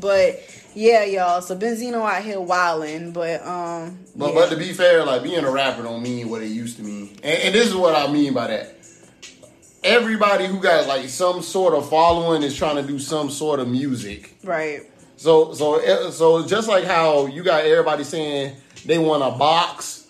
But 0.00 0.40
yeah, 0.76 1.04
y'all. 1.04 1.40
So 1.40 1.56
Benzino 1.56 2.06
out 2.06 2.22
here 2.22 2.38
wilding, 2.38 3.12
but 3.12 3.44
um. 3.46 3.98
But 4.14 4.28
yeah. 4.28 4.34
but 4.34 4.50
to 4.50 4.56
be 4.56 4.74
fair, 4.74 5.04
like 5.04 5.22
being 5.22 5.42
a 5.42 5.50
rapper 5.50 5.82
don't 5.82 6.02
mean 6.02 6.28
what 6.28 6.42
it 6.42 6.48
used 6.48 6.76
to 6.76 6.82
mean, 6.82 7.18
and, 7.22 7.42
and 7.44 7.54
this 7.54 7.66
is 7.66 7.74
what 7.74 7.96
I 7.96 8.12
mean 8.12 8.34
by 8.34 8.48
that. 8.48 8.74
Everybody 9.82 10.46
who 10.46 10.60
got 10.60 10.86
like 10.86 11.08
some 11.08 11.40
sort 11.40 11.72
of 11.72 11.88
following 11.88 12.42
is 12.42 12.54
trying 12.54 12.76
to 12.76 12.82
do 12.82 12.98
some 12.98 13.30
sort 13.30 13.58
of 13.58 13.68
music, 13.68 14.36
right? 14.44 14.82
So 15.16 15.54
so 15.54 16.10
so 16.10 16.46
just 16.46 16.68
like 16.68 16.84
how 16.84 17.26
you 17.26 17.42
got 17.42 17.64
everybody 17.64 18.04
saying 18.04 18.56
they 18.84 18.98
want 18.98 19.22
a 19.22 19.36
box, 19.38 20.06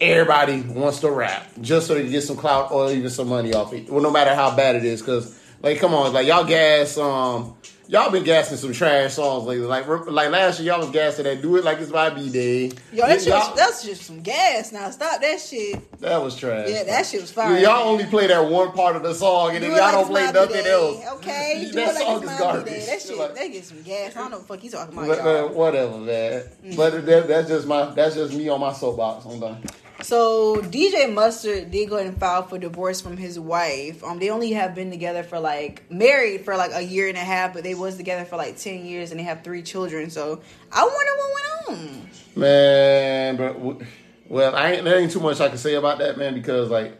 everybody 0.00 0.62
wants 0.62 0.98
to 1.00 1.10
rap 1.10 1.46
just 1.60 1.86
so 1.86 1.94
they 1.94 2.02
can 2.02 2.10
get 2.10 2.22
some 2.22 2.36
clout 2.36 2.72
or 2.72 2.90
even 2.90 3.10
some 3.10 3.28
money 3.28 3.54
off 3.54 3.72
it. 3.72 3.88
Well, 3.88 4.02
no 4.02 4.10
matter 4.10 4.34
how 4.34 4.56
bad 4.56 4.74
it 4.74 4.84
is, 4.84 5.02
because 5.02 5.38
like 5.62 5.78
come 5.78 5.94
on, 5.94 6.12
like 6.12 6.26
y'all 6.26 6.44
gas 6.44 6.98
um 6.98 7.54
Y'all 7.90 8.08
been 8.08 8.22
gassing 8.22 8.56
some 8.56 8.72
trash 8.72 9.14
songs 9.14 9.44
lately. 9.46 9.66
Like 9.66 9.84
like 9.88 10.30
last 10.30 10.60
year, 10.60 10.72
y'all 10.72 10.80
was 10.80 10.90
gassing 10.90 11.24
that 11.24 11.42
"Do 11.42 11.56
It 11.56 11.64
Like 11.64 11.80
It's 11.80 11.90
My 11.90 12.08
B 12.08 12.30
Day." 12.30 12.66
Yo, 12.92 13.04
that 13.04 13.20
shit 13.20 13.32
was, 13.32 13.56
that's 13.56 13.84
just 13.84 14.02
some 14.02 14.20
gas. 14.20 14.70
Now 14.70 14.90
stop 14.90 15.20
that 15.20 15.40
shit. 15.40 15.98
That 15.98 16.22
was 16.22 16.36
trash. 16.36 16.68
Yeah, 16.70 16.84
that 16.84 17.04
shit 17.04 17.20
was 17.20 17.32
fire. 17.32 17.58
Y'all 17.58 17.88
only 17.88 18.06
play 18.06 18.28
that 18.28 18.48
one 18.48 18.70
part 18.70 18.94
of 18.94 19.02
the 19.02 19.12
song, 19.12 19.56
and 19.56 19.64
then 19.64 19.72
y'all 19.72 19.80
like 19.80 19.92
don't 19.92 20.06
play 20.06 20.30
nothing 20.30 20.66
else. 20.66 21.04
Okay, 21.14 21.68
that 21.74 21.96
song 21.96 22.20
like 22.20 22.30
is 22.30 22.38
garbage. 22.38 22.86
That 22.86 23.02
shit, 23.02 23.18
like, 23.18 23.34
they 23.34 23.48
get 23.50 23.64
some 23.64 23.82
gas. 23.82 24.14
I 24.14 24.20
don't 24.20 24.30
know 24.30 24.36
what 24.36 24.46
the 24.46 24.54
fuck 24.54 24.60
he's 24.60 24.72
talking 24.72 24.94
about. 24.96 25.08
But, 25.08 25.18
uh, 25.18 25.24
man, 25.24 25.54
whatever, 25.56 25.98
man. 25.98 26.44
But 26.76 26.92
mm. 26.92 27.04
that, 27.06 27.26
that's 27.26 27.48
just 27.48 27.66
my 27.66 27.86
that's 27.86 28.14
just 28.14 28.32
me 28.34 28.48
on 28.50 28.60
my 28.60 28.72
soapbox. 28.72 29.24
I'm 29.24 29.40
done. 29.40 29.64
So 30.02 30.56
DJ 30.56 31.12
Mustard 31.12 31.70
did 31.70 31.88
go 31.90 31.96
ahead 31.96 32.08
and 32.08 32.18
file 32.18 32.42
for 32.42 32.58
divorce 32.58 33.00
from 33.00 33.16
his 33.16 33.38
wife. 33.38 34.02
Um, 34.02 34.18
they 34.18 34.30
only 34.30 34.52
have 34.52 34.74
been 34.74 34.90
together 34.90 35.22
for 35.22 35.38
like 35.38 35.90
married 35.90 36.44
for 36.44 36.56
like 36.56 36.72
a 36.74 36.82
year 36.82 37.08
and 37.08 37.16
a 37.16 37.20
half, 37.20 37.52
but 37.52 37.62
they 37.62 37.74
was 37.74 37.96
together 37.96 38.24
for 38.24 38.36
like 38.36 38.56
ten 38.56 38.84
years 38.84 39.10
and 39.10 39.20
they 39.20 39.24
have 39.24 39.44
three 39.44 39.62
children. 39.62 40.10
So 40.10 40.40
I 40.72 40.82
wonder 40.82 41.12
what 41.16 41.34
went 41.34 41.80
on. 41.80 42.08
Man, 42.36 43.36
but 43.36 43.86
well, 44.28 44.54
I 44.54 44.72
ain't 44.72 44.84
there 44.84 44.98
ain't 44.98 45.12
too 45.12 45.20
much 45.20 45.40
I 45.40 45.48
can 45.48 45.58
say 45.58 45.74
about 45.74 45.98
that, 45.98 46.16
man, 46.16 46.34
because 46.34 46.70
like 46.70 46.96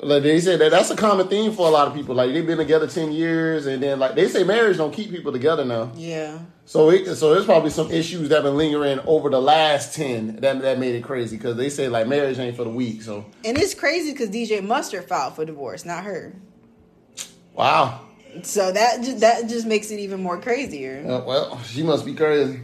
like 0.00 0.22
they 0.22 0.40
said 0.40 0.58
that 0.60 0.70
that's 0.70 0.90
a 0.90 0.96
common 0.96 1.28
theme 1.28 1.52
for 1.52 1.66
a 1.66 1.70
lot 1.70 1.88
of 1.88 1.94
people. 1.94 2.14
Like 2.14 2.32
they've 2.32 2.46
been 2.46 2.58
together 2.58 2.86
ten 2.86 3.12
years, 3.12 3.66
and 3.66 3.82
then 3.82 3.98
like 3.98 4.14
they 4.14 4.28
say 4.28 4.44
marriage 4.44 4.76
don't 4.76 4.92
keep 4.92 5.10
people 5.10 5.32
together 5.32 5.64
now. 5.64 5.92
Yeah. 5.94 6.38
So 6.64 6.90
it, 6.90 7.16
so 7.16 7.34
there's 7.34 7.44
probably 7.44 7.70
some 7.70 7.90
issues 7.90 8.28
that 8.28 8.36
have 8.36 8.44
been 8.44 8.56
lingering 8.56 9.00
over 9.00 9.28
the 9.28 9.40
last 9.40 9.94
ten 9.94 10.36
that 10.36 10.62
that 10.62 10.78
made 10.78 10.94
it 10.94 11.02
crazy 11.02 11.36
because 11.36 11.56
they 11.56 11.68
say 11.68 11.88
like 11.88 12.06
marriage 12.06 12.38
ain't 12.38 12.56
for 12.56 12.64
the 12.64 12.70
weak. 12.70 13.02
So 13.02 13.26
and 13.44 13.58
it's 13.58 13.74
crazy 13.74 14.12
because 14.12 14.30
DJ 14.30 14.64
Mustard 14.64 15.08
filed 15.08 15.34
for 15.34 15.44
divorce, 15.44 15.84
not 15.84 16.04
her. 16.04 16.34
Wow. 17.54 18.00
So 18.42 18.72
that 18.72 19.02
just, 19.02 19.20
that 19.20 19.48
just 19.48 19.66
makes 19.66 19.90
it 19.90 19.98
even 19.98 20.22
more 20.22 20.40
crazier. 20.40 21.04
Uh, 21.06 21.24
well, 21.24 21.62
she 21.64 21.82
must 21.82 22.06
be 22.06 22.14
crazy. 22.14 22.60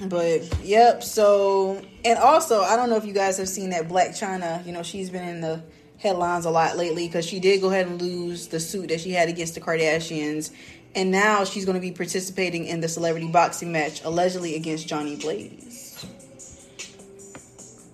But 0.00 0.64
yep. 0.64 1.04
So 1.04 1.80
and 2.04 2.18
also, 2.18 2.62
I 2.62 2.76
don't 2.76 2.90
know 2.90 2.96
if 2.96 3.04
you 3.04 3.12
guys 3.12 3.38
have 3.38 3.48
seen 3.48 3.70
that 3.70 3.88
Blac 3.88 4.10
Chyna. 4.10 4.64
You 4.66 4.72
know, 4.72 4.82
she's 4.82 5.10
been 5.10 5.26
in 5.28 5.40
the 5.40 5.62
headlines 5.98 6.44
a 6.44 6.50
lot 6.50 6.76
lately 6.76 7.06
because 7.06 7.24
she 7.24 7.38
did 7.38 7.60
go 7.60 7.70
ahead 7.70 7.86
and 7.86 8.00
lose 8.00 8.48
the 8.48 8.58
suit 8.58 8.88
that 8.88 9.00
she 9.00 9.12
had 9.12 9.28
against 9.28 9.54
the 9.54 9.60
Kardashians. 9.60 10.50
And 10.94 11.10
now 11.10 11.44
she's 11.44 11.64
going 11.64 11.74
to 11.74 11.80
be 11.80 11.90
participating 11.90 12.66
in 12.66 12.80
the 12.80 12.88
celebrity 12.88 13.28
boxing 13.28 13.72
match, 13.72 14.04
allegedly 14.04 14.54
against 14.54 14.86
Johnni 14.86 15.16
Blaze. 15.16 16.06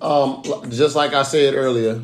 Um, 0.03 0.43
just 0.71 0.97
like 0.97 1.13
I 1.13 1.23
said 1.23 1.55
earlier, 1.55 2.01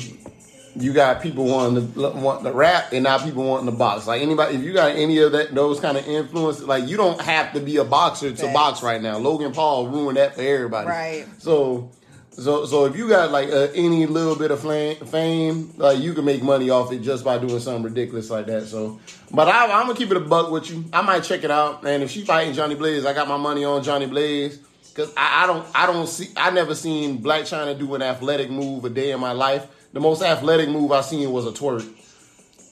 you 0.75 0.93
got 0.93 1.21
people 1.21 1.45
wanting 1.45 1.93
to 1.93 2.09
want 2.11 2.43
to 2.43 2.51
rap, 2.51 2.93
and 2.93 3.03
now 3.03 3.17
people 3.17 3.43
wanting 3.43 3.65
to 3.65 3.75
box. 3.75 4.05
Like 4.07 4.21
anybody, 4.21 4.55
if 4.55 4.63
you 4.63 4.73
got 4.73 4.91
any 4.91 5.19
of 5.19 5.31
that, 5.31 5.53
those 5.53 5.79
kind 5.79 5.97
of 5.97 6.07
influence, 6.07 6.61
like 6.61 6.87
you 6.87 6.97
don't 6.97 7.19
have 7.21 7.53
to 7.53 7.59
be 7.59 7.77
a 7.77 7.83
boxer 7.83 8.31
to 8.31 8.53
box 8.53 8.83
right 8.83 9.01
now. 9.01 9.17
Logan 9.17 9.51
Paul 9.51 9.87
ruined 9.87 10.17
that 10.17 10.35
for 10.35 10.41
everybody. 10.41 10.87
Right. 10.87 11.25
So 11.39 11.89
so, 12.37 12.65
so 12.65 12.85
if 12.85 12.95
you 12.95 13.09
got 13.09 13.31
like 13.31 13.49
uh, 13.49 13.67
any 13.73 14.05
little 14.05 14.35
bit 14.35 14.51
of 14.51 14.61
fame, 14.61 15.73
like 15.77 15.99
you 15.99 16.13
can 16.13 16.23
make 16.23 16.43
money 16.43 16.69
off 16.69 16.91
it 16.91 16.99
just 16.99 17.23
by 17.23 17.39
doing 17.39 17.59
something 17.59 17.83
ridiculous 17.83 18.29
like 18.29 18.45
that. 18.45 18.65
So, 18.67 18.99
but 19.31 19.47
I, 19.47 19.65
am 19.65 19.87
gonna 19.87 19.95
keep 19.95 20.11
it 20.11 20.17
a 20.17 20.21
buck 20.21 20.51
with 20.51 20.69
you. 20.69 20.85
I 20.93 21.01
might 21.01 21.23
check 21.23 21.43
it 21.43 21.49
out, 21.49 21.85
and 21.85 22.03
if 22.03 22.11
she 22.11 22.23
fighting 22.23 22.53
Johnni 22.53 22.75
Blaze, 22.75 23.05
I 23.05 23.13
got 23.13 23.27
my 23.27 23.37
money 23.37 23.65
on 23.65 23.83
Johnni 23.83 24.05
Blaze 24.05 24.59
because 24.89 25.11
I, 25.17 25.43
I, 25.43 25.47
don't, 25.47 25.67
I 25.73 25.85
don't 25.87 26.07
see, 26.07 26.29
I 26.37 26.51
never 26.51 26.75
seen 26.75 27.23
Blac 27.23 27.41
Chyna 27.41 27.77
do 27.77 27.95
an 27.95 28.01
athletic 28.01 28.51
move 28.51 28.85
a 28.85 28.89
day 28.89 29.11
in 29.11 29.19
my 29.19 29.31
life. 29.31 29.67
The 29.93 29.99
most 29.99 30.21
athletic 30.21 30.69
move 30.69 30.91
I 30.91 31.01
seen 31.01 31.31
was 31.31 31.47
a 31.47 31.51
twerk. 31.51 31.87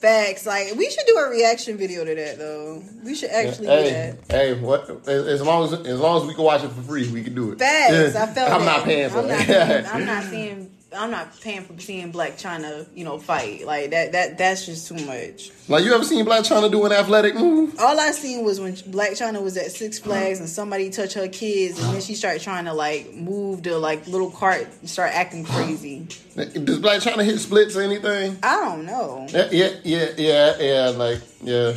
Facts. 0.06 0.46
Like 0.46 0.74
we 0.76 0.88
should 0.88 1.06
do 1.06 1.16
a 1.16 1.28
reaction 1.28 1.76
video 1.76 2.04
to 2.04 2.14
that 2.14 2.38
though. 2.38 2.82
We 3.04 3.14
should 3.14 3.30
actually 3.30 3.66
hey, 3.66 3.84
do 3.84 3.90
that. 3.90 4.32
Hey, 4.32 4.54
what? 4.54 5.08
As 5.08 5.42
long 5.42 5.64
as 5.64 5.72
as 5.72 5.98
long 5.98 6.22
as 6.22 6.28
we 6.28 6.34
can 6.34 6.44
watch 6.44 6.62
it 6.62 6.68
for 6.68 6.82
free, 6.82 7.10
we 7.10 7.24
can 7.24 7.34
do 7.34 7.52
it. 7.52 7.58
Facts. 7.58 8.14
I 8.14 8.26
felt. 8.32 8.50
I'm 8.50 8.60
that. 8.60 8.76
not 8.76 8.84
paying 8.84 9.10
for 9.10 9.18
I'm 9.18 9.30
it. 9.30 9.84
Not, 9.84 9.94
I'm 9.94 10.06
not 10.06 10.24
seeing 10.24 10.75
I'm 10.94 11.10
not 11.10 11.40
paying 11.40 11.62
for 11.62 11.78
seeing 11.80 12.12
Blac 12.12 12.40
Chyna, 12.40 12.86
you 12.94 13.04
know, 13.04 13.18
fight 13.18 13.66
like 13.66 13.90
that. 13.90 14.12
That 14.12 14.38
that's 14.38 14.66
just 14.66 14.86
too 14.86 15.04
much. 15.04 15.50
Like 15.68 15.84
you 15.84 15.92
ever 15.92 16.04
seen 16.04 16.24
Blac 16.24 16.48
Chyna 16.48 16.70
do 16.70 16.84
an 16.86 16.92
athletic 16.92 17.34
move? 17.34 17.74
All 17.80 17.98
I 17.98 18.12
seen 18.12 18.44
was 18.44 18.60
when 18.60 18.74
Blac 18.74 19.10
Chyna 19.10 19.42
was 19.42 19.56
at 19.56 19.72
Six 19.72 19.98
Flags 19.98 20.38
and 20.38 20.48
somebody 20.48 20.90
touched 20.90 21.14
her 21.14 21.26
kids, 21.26 21.82
and 21.82 21.92
then 21.92 22.00
she 22.00 22.14
started 22.14 22.40
trying 22.40 22.66
to 22.66 22.72
like 22.72 23.12
move 23.14 23.64
the 23.64 23.76
like 23.78 24.06
little 24.06 24.30
cart 24.30 24.68
and 24.80 24.88
start 24.88 25.12
acting 25.12 25.44
crazy. 25.44 26.06
Does 26.36 26.78
Blac 26.78 27.02
Chyna 27.02 27.24
hit 27.24 27.40
splits 27.40 27.74
or 27.74 27.82
anything? 27.82 28.38
I 28.44 28.60
don't 28.60 28.86
know. 28.86 29.26
Yeah, 29.30 29.48
yeah, 29.50 29.70
yeah, 29.82 30.08
yeah, 30.16 30.60
yeah 30.60 30.88
like 30.90 31.20
yeah. 31.42 31.74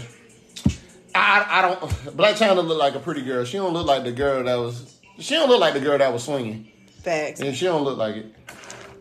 I 1.16 1.46
I 1.50 1.62
don't. 1.63 1.80
Blac 2.16 2.36
Chyna 2.36 2.63
look 2.63 2.78
like 2.78 2.94
a 2.94 3.00
pretty 3.00 3.24
girl. 3.24 3.44
She 3.44 3.58
don't 3.58 3.74
look 3.74 3.88
like 3.88 4.04
the 4.04 4.12
girl 4.12 4.44
that 4.44 4.56
was. 4.56 4.98
She 5.18 5.34
don't 5.34 5.50
look 5.50 5.60
like 5.60 5.74
the 5.74 5.82
girl 5.82 5.98
that 5.98 6.13
was 6.13 6.24
swinging. 6.24 6.72
Facts. 7.01 7.39
And 7.39 7.56
she 7.56 7.66
don't 7.66 7.84
look 7.84 7.98
like 7.98 8.16
it. 8.16 8.36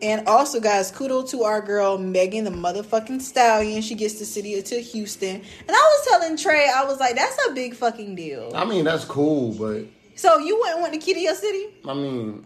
And 0.01 0.27
also, 0.27 0.59
guys, 0.59 0.91
kudos 0.91 1.31
to 1.31 1.43
our 1.43 1.61
girl 1.61 1.97
Megan, 1.97 2.45
the 2.45 2.51
motherfucking 2.51 3.21
stallion. 3.21 3.81
She 3.81 3.95
gets 3.95 4.17
the 4.17 4.25
city 4.25 4.61
to 4.61 4.79
Houston, 4.79 5.35
and 5.35 5.69
I 5.69 5.73
was 5.73 6.07
telling 6.07 6.37
Trey, 6.37 6.69
I 6.73 6.85
was 6.85 6.99
like, 6.99 7.15
"That's 7.15 7.37
a 7.49 7.53
big 7.53 7.75
fucking 7.75 8.15
deal." 8.15 8.51
I 8.55 8.63
mean, 8.63 8.85
that's 8.85 9.03
cool, 9.03 9.53
but 9.53 9.83
so 10.15 10.37
you 10.37 10.57
wouldn't 10.59 10.81
want 10.81 10.93
the 10.93 10.99
key 10.99 11.13
to 11.13 11.19
your 11.19 11.35
city? 11.35 11.67
I 11.85 11.93
mean, 11.93 12.45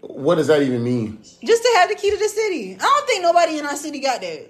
what 0.00 0.36
does 0.36 0.48
that 0.48 0.62
even 0.62 0.82
mean? 0.82 1.22
Just 1.44 1.62
to 1.62 1.72
have 1.76 1.88
the 1.88 1.94
key 1.94 2.10
to 2.10 2.16
the 2.16 2.28
city. 2.28 2.74
I 2.74 2.78
don't 2.78 3.06
think 3.06 3.22
nobody 3.22 3.58
in 3.58 3.66
our 3.66 3.76
city 3.76 4.00
got 4.00 4.20
that. 4.20 4.48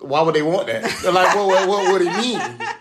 Why 0.00 0.22
would 0.22 0.34
they 0.34 0.42
want 0.42 0.66
that? 0.68 0.82
They're 1.02 1.12
like, 1.12 1.34
what, 1.34 1.46
what, 1.46 1.68
what 1.68 1.92
would 1.92 2.02
it 2.02 2.16
mean? 2.16 2.38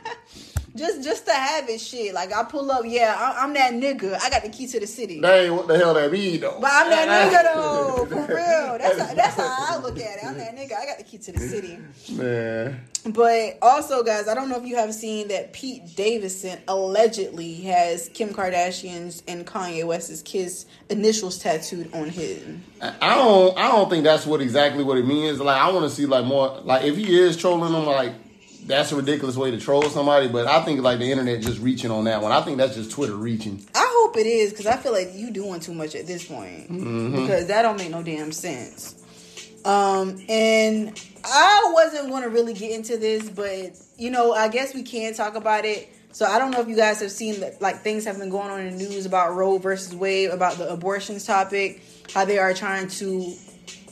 Just 0.80 1.04
just 1.04 1.26
to 1.26 1.34
have 1.34 1.68
it, 1.68 1.82
shit. 1.82 2.14
Like 2.14 2.32
I 2.32 2.42
pull 2.46 2.72
up, 2.72 2.84
yeah, 2.86 3.34
I, 3.38 3.44
am 3.44 3.54
that 3.54 3.74
nigga. 3.74 4.18
I 4.22 4.30
got 4.30 4.44
the 4.44 4.50
key 4.50 4.66
to 4.68 4.80
the 4.80 4.88
city. 4.88 5.20
That 5.20 5.44
ain't 5.44 5.54
what 5.54 5.68
the 5.68 5.78
hell 5.78 5.94
that 5.94 6.10
mean 6.10 6.40
though. 6.40 6.58
But 6.62 6.72
I'm 6.74 6.90
that 6.90 7.32
nigga 7.34 7.54
though, 7.54 8.06
for 8.06 8.34
real. 8.34 8.78
That's 8.78 8.98
how, 8.98 9.14
that's 9.14 9.36
how 9.36 9.56
I 9.76 9.82
look 9.82 9.98
at 9.98 10.20
it. 10.20 10.24
I'm 10.24 10.38
that 10.38 10.56
nigga. 10.56 10.80
I 10.80 10.86
got 10.86 10.98
the 10.98 11.04
key 11.04 11.18
to 11.18 11.34
the 11.34 11.40
city. 11.40 11.80
Man. 12.14 12.80
But 13.08 13.58
also, 13.62 14.04
guys, 14.04 14.30
I 14.30 14.36
don't 14.36 14.48
know 14.48 14.56
if 14.56 14.66
you 14.66 14.78
have 14.78 14.94
seen 14.94 15.28
that 15.28 15.52
Pete 15.52 15.98
Davidson 15.98 16.60
allegedly 16.70 17.56
has 17.64 18.10
Kim 18.14 18.30
Kardashian's 18.30 19.22
and 19.28 19.46
Kanye 19.46 19.86
West's 19.86 20.22
kiss 20.22 20.66
initials 20.90 21.40
tattooed 21.40 21.94
on 21.94 22.08
him. 22.08 22.64
I 22.82 23.16
don't. 23.16 23.58
I 23.58 23.68
don't 23.68 23.90
think 23.90 24.06
that's 24.06 24.26
what 24.26 24.40
exactly 24.40 24.86
what 24.86 24.98
it 24.98 25.06
means. 25.06 25.42
Like 25.42 25.62
I 25.62 25.72
want 25.72 25.84
to 25.84 25.90
see 25.90 26.06
like 26.06 26.24
more. 26.24 26.62
Like 26.62 26.86
if 26.86 26.96
he 26.96 27.20
is 27.20 27.36
trolling 27.36 27.74
them, 27.74 27.86
like 27.86 28.14
that's 28.70 28.92
a 28.92 28.96
ridiculous 28.96 29.36
way 29.36 29.50
to 29.50 29.60
troll 29.60 29.82
somebody, 29.84 30.28
but 30.28 30.46
I 30.48 30.64
think 30.64 30.82
like 30.82 31.00
the 31.00 31.12
internet 31.12 31.42
just 31.42 31.60
reaching 31.60 31.90
on 31.90 32.04
that 32.06 32.22
one. 32.22 32.32
I 32.32 32.42
think 32.42 32.58
that's 32.58 32.76
just 32.76 32.92
Twitter 32.92 33.16
reaching. 33.16 33.66
I 33.74 33.88
hope 33.92 34.16
it 34.16 34.28
is 34.28 34.52
because 34.52 34.68
I 34.68 34.78
feel 34.78 34.92
like 34.92 35.10
you 35.16 35.32
doing 35.32 35.60
too 35.60 35.74
much 35.74 35.96
at 35.96 36.06
this 36.06 36.28
point 36.28 36.72
mm-hmm. 36.72 37.16
because 37.16 37.48
that 37.48 37.64
don't 37.64 37.78
make 37.78 37.90
no 37.90 38.04
damn 38.04 38.32
sense. 38.32 38.96
Um, 39.66 40.24
and 40.30 41.04
I 41.26 41.72
wasn't 41.74 42.10
going 42.10 42.24
to 42.24 42.30
really 42.30 42.54
get 42.54 42.72
into 42.72 42.98
this, 42.98 43.28
but 43.28 43.76
you 43.98 44.12
know, 44.12 44.34
I 44.34 44.48
guess 44.48 44.76
we 44.76 44.84
can 44.84 45.16
talk 45.16 45.36
about 45.36 45.66
it. 45.66 45.90
So 46.12 46.26
I 46.26 46.38
don't 46.38 46.52
know 46.52 46.62
if 46.62 46.68
you 46.68 46.76
guys 46.76 47.02
have 47.02 47.12
seen 47.12 47.40
that 47.40 47.62
like 47.62 47.82
things 47.82 48.06
have 48.06 48.20
been 48.20 48.30
going 48.30 48.52
on 48.52 48.62
in 48.62 48.78
the 48.78 48.84
news 48.84 49.08
about 49.08 49.36
Roe 49.36 49.58
versus 49.58 49.96
Wade 49.96 50.30
about 50.30 50.58
the 50.58 50.70
abortions 50.72 51.26
topic, 51.26 51.82
how 52.14 52.24
they 52.24 52.38
are 52.38 52.54
trying 52.54 52.88
to 52.88 53.34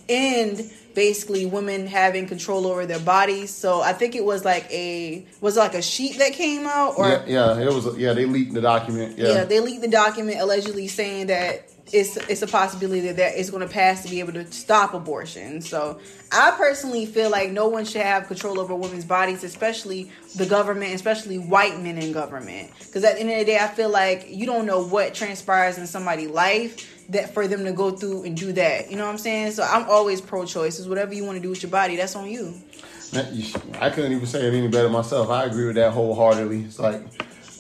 end 0.08 0.72
basically 0.98 1.46
women 1.46 1.86
having 1.86 2.26
control 2.26 2.66
over 2.66 2.88
their 2.88 3.00
bodies. 3.00 3.54
So 3.54 3.82
I 3.82 3.94
think 3.94 4.16
it 4.16 4.26
was 4.26 4.44
like 4.44 4.66
a 4.72 5.24
was 5.42 5.56
like 5.56 5.76
a 5.76 5.82
sheet 5.84 6.18
that 6.18 6.34
came 6.34 6.66
out 6.66 6.96
or 6.98 7.08
yeah, 7.08 7.24
yeah 7.28 7.60
it 7.60 7.72
was 7.72 7.96
yeah 8.00 8.14
they 8.14 8.26
leaked 8.26 8.56
the 8.56 8.62
document 8.62 9.16
yeah. 9.16 9.28
yeah 9.28 9.44
they 9.44 9.60
leaked 9.60 9.84
the 9.84 9.90
document 9.90 10.40
allegedly 10.40 10.88
saying 10.88 11.28
that 11.28 11.70
it's 11.94 12.18
it's 12.18 12.42
a 12.42 12.48
possibility 12.48 13.12
that 13.12 13.40
it's 13.40 13.52
going 13.52 13.66
to 13.66 13.72
pass 13.72 14.02
to 14.04 14.10
be 14.10 14.20
able 14.20 14.34
to 14.34 14.52
stop 14.52 14.96
abortion. 14.96 15.62
So 15.62 16.00
I 16.32 16.52
personally 16.58 17.06
feel 17.06 17.30
like 17.30 17.52
no 17.52 17.68
one 17.68 17.86
should 17.86 18.02
have 18.02 18.28
control 18.28 18.60
over 18.60 18.74
women's 18.74 19.06
bodies, 19.06 19.44
especially 19.44 20.12
the 20.36 20.48
government, 20.48 20.96
especially 20.96 21.38
white 21.38 21.80
men 21.80 22.00
in 22.00 22.12
government. 22.12 22.72
Because 22.80 23.04
at 23.04 23.16
the 23.16 23.22
end 23.22 23.30
of 23.30 23.38
the 23.38 23.46
day, 23.46 23.60
I 23.60 23.68
feel 23.68 23.90
like 23.90 24.26
you 24.30 24.48
don't 24.48 24.66
know 24.66 24.84
what 24.84 25.14
transpires 25.14 25.78
in 25.78 25.86
somebody's 25.86 26.32
life 26.32 26.97
that 27.10 27.34
for 27.34 27.48
them 27.48 27.64
to 27.66 27.72
go 27.72 27.92
through 27.92 28.24
and 28.24 28.36
do 28.36 28.52
that. 28.54 28.90
You 28.92 28.98
know 28.98 29.06
what 29.06 29.12
I'm 29.12 29.18
saying? 29.18 29.52
So 29.52 29.64
I'm 29.64 29.90
always 29.90 30.22
pro-choice. 30.22 30.86
Whatever 30.86 31.14
you 31.14 31.24
want 31.24 31.38
to 31.38 31.42
do 31.42 31.50
with 31.50 31.64
your 31.64 31.72
body, 31.72 31.96
that's 31.96 32.16
on 32.16 32.30
you. 32.30 32.54
I 33.80 33.90
couldn't 33.90 34.12
even 34.12 34.28
say 34.28 34.46
it 34.46 34.54
any 34.54 34.68
better 34.68 34.90
myself. 34.90 35.30
I 35.30 35.46
agree 35.46 35.68
with 35.68 35.76
that 35.76 35.94
wholeheartedly. 35.94 36.66
It's 36.66 36.80
like, 36.80 37.02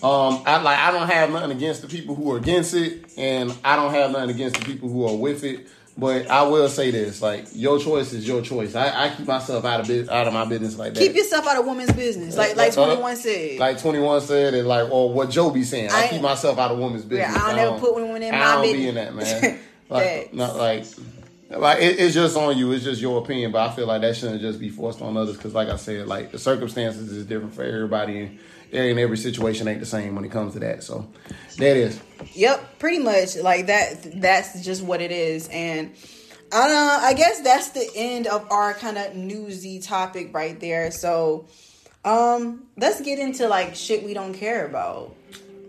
um, 0.03 0.43
I 0.45 0.61
like 0.61 0.77
I 0.77 0.91
don't 0.91 1.07
have 1.07 1.31
nothing 1.31 1.51
against 1.51 1.81
the 1.81 1.87
people 1.87 2.15
who 2.15 2.33
are 2.33 2.37
against 2.37 2.73
it, 2.73 3.05
and 3.17 3.55
I 3.63 3.77
don't 3.77 3.93
have 3.93 4.11
nothing 4.11 4.29
against 4.29 4.59
the 4.59 4.65
people 4.65 4.89
who 4.89 5.07
are 5.07 5.15
with 5.15 5.43
it. 5.43 5.67
But 5.97 6.29
I 6.29 6.43
will 6.43 6.69
say 6.69 6.91
this: 6.91 7.21
like 7.23 7.47
your 7.53 7.79
choice 7.79 8.13
is 8.13 8.27
your 8.27 8.41
choice. 8.43 8.75
I, 8.75 9.05
I 9.05 9.15
keep 9.15 9.25
myself 9.25 9.65
out 9.65 9.79
of 9.79 9.87
bit, 9.87 10.07
out 10.09 10.27
of 10.27 10.33
my 10.33 10.45
business 10.45 10.77
like 10.77 10.93
that. 10.93 10.99
Keep 10.99 11.15
yourself 11.15 11.47
out 11.47 11.57
of 11.57 11.65
women's 11.65 11.91
business, 11.91 12.37
like 12.37 12.55
like 12.55 12.77
uh, 12.77 12.83
uh, 12.83 12.85
Twenty 12.85 13.01
One 13.01 13.15
said. 13.15 13.59
Like 13.59 13.81
Twenty 13.81 13.99
One 13.99 14.21
said, 14.21 14.53
and 14.53 14.67
like 14.67 14.91
or 14.91 15.11
what 15.11 15.31
Joe 15.31 15.49
be 15.49 15.63
saying. 15.63 15.89
I, 15.89 16.03
I 16.03 16.07
keep 16.09 16.21
myself 16.21 16.59
out 16.59 16.71
of 16.71 16.77
women's 16.77 17.03
business. 17.03 17.35
Yeah, 17.35 17.43
I 17.43 17.49
don't, 17.49 17.59
I 17.59 17.63
don't 17.63 17.79
put 17.79 17.95
women 17.95 18.21
in 18.21 18.33
I 18.35 18.37
my 18.37 18.51
don't 18.53 18.61
business. 18.61 18.81
be 18.81 18.87
in 18.89 18.95
that 18.95 19.15
man. 19.15 19.59
like 19.89 20.33
not 20.33 20.55
like. 20.55 20.85
Like 21.49 21.81
it, 21.81 21.99
it's 21.99 22.13
just 22.13 22.35
on 22.35 22.57
you. 22.57 22.71
It's 22.73 22.83
just 22.83 23.01
your 23.01 23.21
opinion, 23.21 23.51
but 23.51 23.69
I 23.69 23.73
feel 23.73 23.87
like 23.87 24.01
that 24.01 24.15
shouldn't 24.15 24.41
just 24.41 24.59
be 24.59 24.69
forced 24.69 25.01
on 25.01 25.15
others. 25.15 25.37
Because, 25.37 25.53
like 25.53 25.69
I 25.69 25.77
said, 25.77 26.07
like 26.07 26.31
the 26.31 26.39
circumstances 26.39 27.11
is 27.11 27.25
different 27.25 27.53
for 27.53 27.63
everybody, 27.63 28.19
and 28.19 28.39
in 28.71 28.99
every 28.99 29.17
situation 29.17 29.67
ain't 29.67 29.79
the 29.79 29.85
same 29.85 30.15
when 30.15 30.25
it 30.25 30.31
comes 30.31 30.53
to 30.53 30.59
that. 30.59 30.83
So, 30.83 31.09
that 31.57 31.77
is. 31.77 32.01
Yep, 32.33 32.79
pretty 32.79 32.99
much 32.99 33.37
like 33.37 33.67
that. 33.67 34.19
That's 34.19 34.61
just 34.63 34.83
what 34.83 35.01
it 35.01 35.11
is, 35.11 35.47
and 35.47 35.91
uh, 36.51 36.99
I 37.01 37.13
guess 37.13 37.41
that's 37.41 37.69
the 37.69 37.89
end 37.95 38.27
of 38.27 38.49
our 38.51 38.73
kind 38.73 38.97
of 38.97 39.15
newsy 39.15 39.79
topic 39.79 40.33
right 40.33 40.59
there. 40.59 40.91
So, 40.91 41.47
um, 42.03 42.65
let's 42.75 43.01
get 43.01 43.19
into 43.19 43.47
like 43.47 43.75
shit 43.75 44.03
we 44.03 44.13
don't 44.13 44.33
care 44.33 44.65
about. 44.65 45.15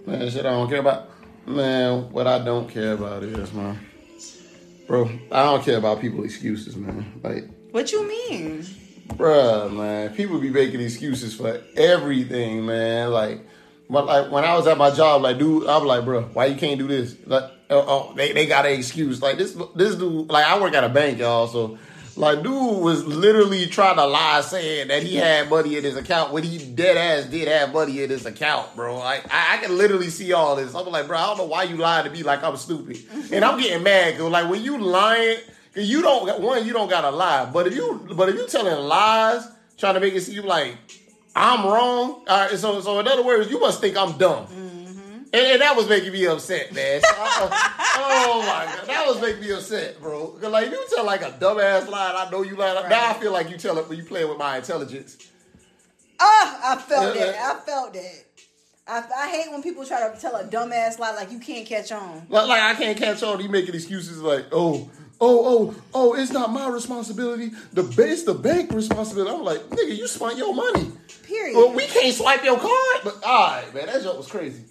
Man, 0.07 0.29
shit 0.31 0.45
I 0.45 0.51
don't 0.51 0.69
care 0.69 0.81
about. 0.81 1.11
Man, 1.47 2.11
what 2.11 2.27
I 2.27 2.45
don't 2.45 2.69
care 2.69 2.93
about 2.93 3.23
is 3.23 3.53
man, 3.53 3.79
bro. 4.89 5.09
I 5.31 5.45
don't 5.45 5.63
care 5.63 5.79
about 5.79 6.01
people 6.01 6.25
excuses, 6.25 6.75
man. 6.75 7.21
Like, 7.23 7.45
what 7.71 7.93
you 7.93 8.09
mean, 8.09 8.63
bruh, 9.09 9.73
man? 9.73 10.15
People 10.17 10.41
be 10.41 10.51
making 10.51 10.81
excuses 10.81 11.37
for 11.37 11.63
everything, 11.77 12.67
man. 12.67 13.13
Like, 13.13 13.47
but 13.89 14.07
like 14.07 14.33
when 14.33 14.45
I 14.45 14.57
was 14.57 14.67
at 14.67 14.77
my 14.77 14.91
job, 14.91 15.23
like, 15.23 15.39
dude, 15.39 15.69
I 15.69 15.77
was 15.77 15.87
like, 15.87 16.05
bro, 16.05 16.23
why 16.33 16.47
you 16.47 16.57
can't 16.57 16.79
do 16.79 16.89
this? 16.89 17.15
Like, 17.27 17.45
oh, 17.71 17.85
oh, 17.87 18.15
they, 18.15 18.33
they 18.33 18.47
got 18.47 18.67
an 18.67 18.73
excuse. 18.73 19.23
Like 19.23 19.39
this 19.39 19.57
this 19.77 19.95
dude, 19.95 20.29
like 20.29 20.45
I 20.45 20.61
work 20.61 20.75
at 20.75 20.83
a 20.83 20.89
bank, 20.89 21.19
y'all. 21.19 21.47
So 21.47 21.79
like 22.19 22.43
dude 22.43 22.83
was 22.83 23.07
literally 23.07 23.67
trying 23.67 23.97
to 23.97 24.05
lie, 24.05 24.41
saying 24.41 24.89
that 24.89 25.05
he 25.05 25.15
had 25.15 25.49
money 25.49 25.77
in 25.77 25.85
his 25.85 25.97
account 25.97 26.33
when 26.33 26.43
he 26.43 26.59
dead 26.59 26.97
ass 26.97 27.31
did 27.31 27.47
have 27.47 27.73
money 27.73 28.03
in 28.03 28.11
his 28.11 28.27
account, 28.27 28.75
bro. 28.75 28.99
Like 28.99 29.25
I, 29.33 29.55
I 29.55 29.57
can 29.59 29.79
literally 29.79 30.11
see 30.11 30.33
all 30.33 30.57
this. 30.57 30.75
I'm 30.75 30.87
like, 30.89 31.07
bro, 31.07 31.17
I 31.17 31.27
don't 31.27 31.39
know 31.39 31.45
why 31.45 31.63
you 31.63 31.77
lied 31.77 32.07
to 32.07 32.11
me 32.11 32.25
like 32.25 32.43
I'm 32.43 32.57
stupid, 32.57 32.99
and 33.33 33.45
I'm 33.45 33.61
getting 33.61 33.85
mad 33.85 34.15
because 34.15 34.31
like 34.33 34.51
when 34.51 34.65
you 34.65 34.79
lying, 34.79 35.39
you 35.77 36.03
don't 36.03 36.41
one 36.41 36.67
you 36.67 36.73
don't 36.73 36.91
gotta 36.91 37.11
lie, 37.11 37.49
but 37.53 37.69
if 37.69 37.77
you 37.77 38.09
but 38.17 38.29
if 38.29 38.35
you 38.35 38.49
telling 38.49 38.85
lies, 38.87 39.47
trying 39.77 39.95
to 39.95 40.01
make 40.01 40.15
it 40.15 40.23
seem 40.23 40.45
like 40.45 40.77
I'm 41.37 41.65
wrong, 41.65 42.25
all 42.27 42.27
right. 42.27 42.51
So 42.59 42.81
so 42.81 42.99
in 42.99 43.07
other 43.07 43.23
words, 43.23 43.49
you 43.49 43.61
must 43.61 43.81
think 43.81 43.97
I'm 43.97 44.19
dumb. 44.19 44.47
Mm-hmm. 44.47 44.68
And, 45.33 45.47
and, 45.47 45.61
that 45.61 45.77
was 45.77 45.89
making 45.89 46.13
me 46.13 46.27
upset, 46.27 46.73
man. 46.73 47.03
So 47.03 47.09
oh 47.11 48.43
my 48.47 48.65
god, 48.65 48.87
that 48.87 49.07
was 49.07 49.21
making 49.21 49.43
me 49.43 49.53
upset, 49.53 50.01
bro. 50.01 50.29
Cause 50.29 50.51
like 50.51 50.71
you 50.71 50.87
tell 50.95 51.05
like 51.05 51.23
a 51.23 51.31
dumbass 51.33 51.89
lie, 51.89 52.27
I 52.27 52.31
know 52.31 52.43
you 52.43 52.57
lie. 52.57 52.75
Right. 52.75 52.89
Now 52.89 53.11
I 53.11 53.15
feel 53.15 53.33
like 53.33 53.51
you 53.51 53.59
tell 53.59 53.77
it 53.79 53.89
when 53.89 53.99
you 53.99 54.05
playing 54.05 54.29
with 54.29 54.39
my 54.39 54.57
intelligence. 54.57 55.19
Ah, 56.21 56.73
I 56.73 56.81
felt 56.81 57.15
that. 57.15 57.35
I 57.35 57.55
felt 57.61 57.93
that. 57.93 58.25
I, 58.87 59.05
I 59.17 59.29
hate 59.29 59.53
when 59.53 59.63
people 59.63 59.85
try 59.85 60.09
to 60.09 60.19
tell 60.19 60.35
a 60.37 60.45
dumbass 60.45 60.99
lie 60.99 61.15
like 61.15 61.31
you 61.31 61.39
can't 61.39 61.67
catch 61.67 61.93
on. 61.93 62.27
Like, 62.31 62.49
like 62.49 62.63
I 62.63 62.75
can't 62.75 62.97
catch 62.97 63.23
on. 63.23 63.41
You 63.41 63.51
making 63.51 63.75
excuses 63.75 64.23
like, 64.23 64.47
oh, 64.51 64.91
oh, 65.21 65.75
oh, 65.75 65.75
oh, 65.93 66.15
it's 66.15 66.33
not 66.33 66.51
my 66.51 66.69
responsibility. 66.69 67.51
The 67.75 67.83
base, 67.83 68.25
the 68.25 68.35
bank 68.35 68.73
responsibility. 68.73 69.31
I'm 69.31 69.45
like, 69.45 69.61
nigga, 69.69 69.95
you 69.95 70.07
spent 70.07 70.39
your 70.39 70.55
money. 70.55 70.91
Period. 71.25 71.55
Well, 71.55 71.75
we 71.75 71.87
can't 71.87 72.15
swipe 72.15 72.43
your 72.43 72.59
card. 72.59 73.01
But 73.05 73.23
all 73.23 73.51
right, 73.51 73.75
man, 73.75 73.87
that 73.87 74.03
joke 74.03 74.17
was 74.17 74.27
crazy. 74.27 74.65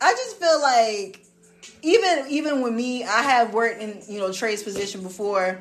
I 0.00 0.12
just 0.12 0.38
feel 0.38 0.60
like 0.60 1.24
even 1.82 2.26
even 2.28 2.62
with 2.62 2.72
me, 2.72 3.04
I 3.04 3.22
have 3.22 3.54
worked 3.54 3.80
in 3.80 4.02
you 4.08 4.18
know 4.18 4.32
trades 4.32 4.62
position 4.62 5.02
before, 5.02 5.58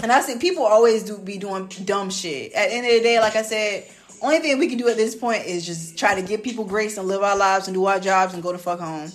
and 0.00 0.12
I 0.12 0.20
see 0.20 0.38
people 0.38 0.64
always 0.64 1.04
do 1.04 1.18
be 1.18 1.38
doing 1.38 1.68
dumb 1.84 2.10
shit. 2.10 2.52
At 2.52 2.68
the 2.68 2.74
end 2.74 2.86
of 2.86 2.92
the 2.92 3.00
day, 3.00 3.20
like 3.20 3.36
I 3.36 3.42
said, 3.42 3.86
only 4.22 4.38
thing 4.40 4.58
we 4.58 4.68
can 4.68 4.78
do 4.78 4.88
at 4.88 4.96
this 4.96 5.14
point 5.14 5.46
is 5.46 5.64
just 5.64 5.98
try 5.98 6.14
to 6.14 6.22
give 6.22 6.42
people 6.42 6.64
grace 6.64 6.96
and 6.96 7.08
live 7.08 7.22
our 7.22 7.36
lives 7.36 7.68
and 7.68 7.74
do 7.74 7.84
our 7.86 8.00
jobs 8.00 8.34
and 8.34 8.42
go 8.42 8.52
to 8.52 8.58
fuck 8.58 8.80
home. 8.80 9.10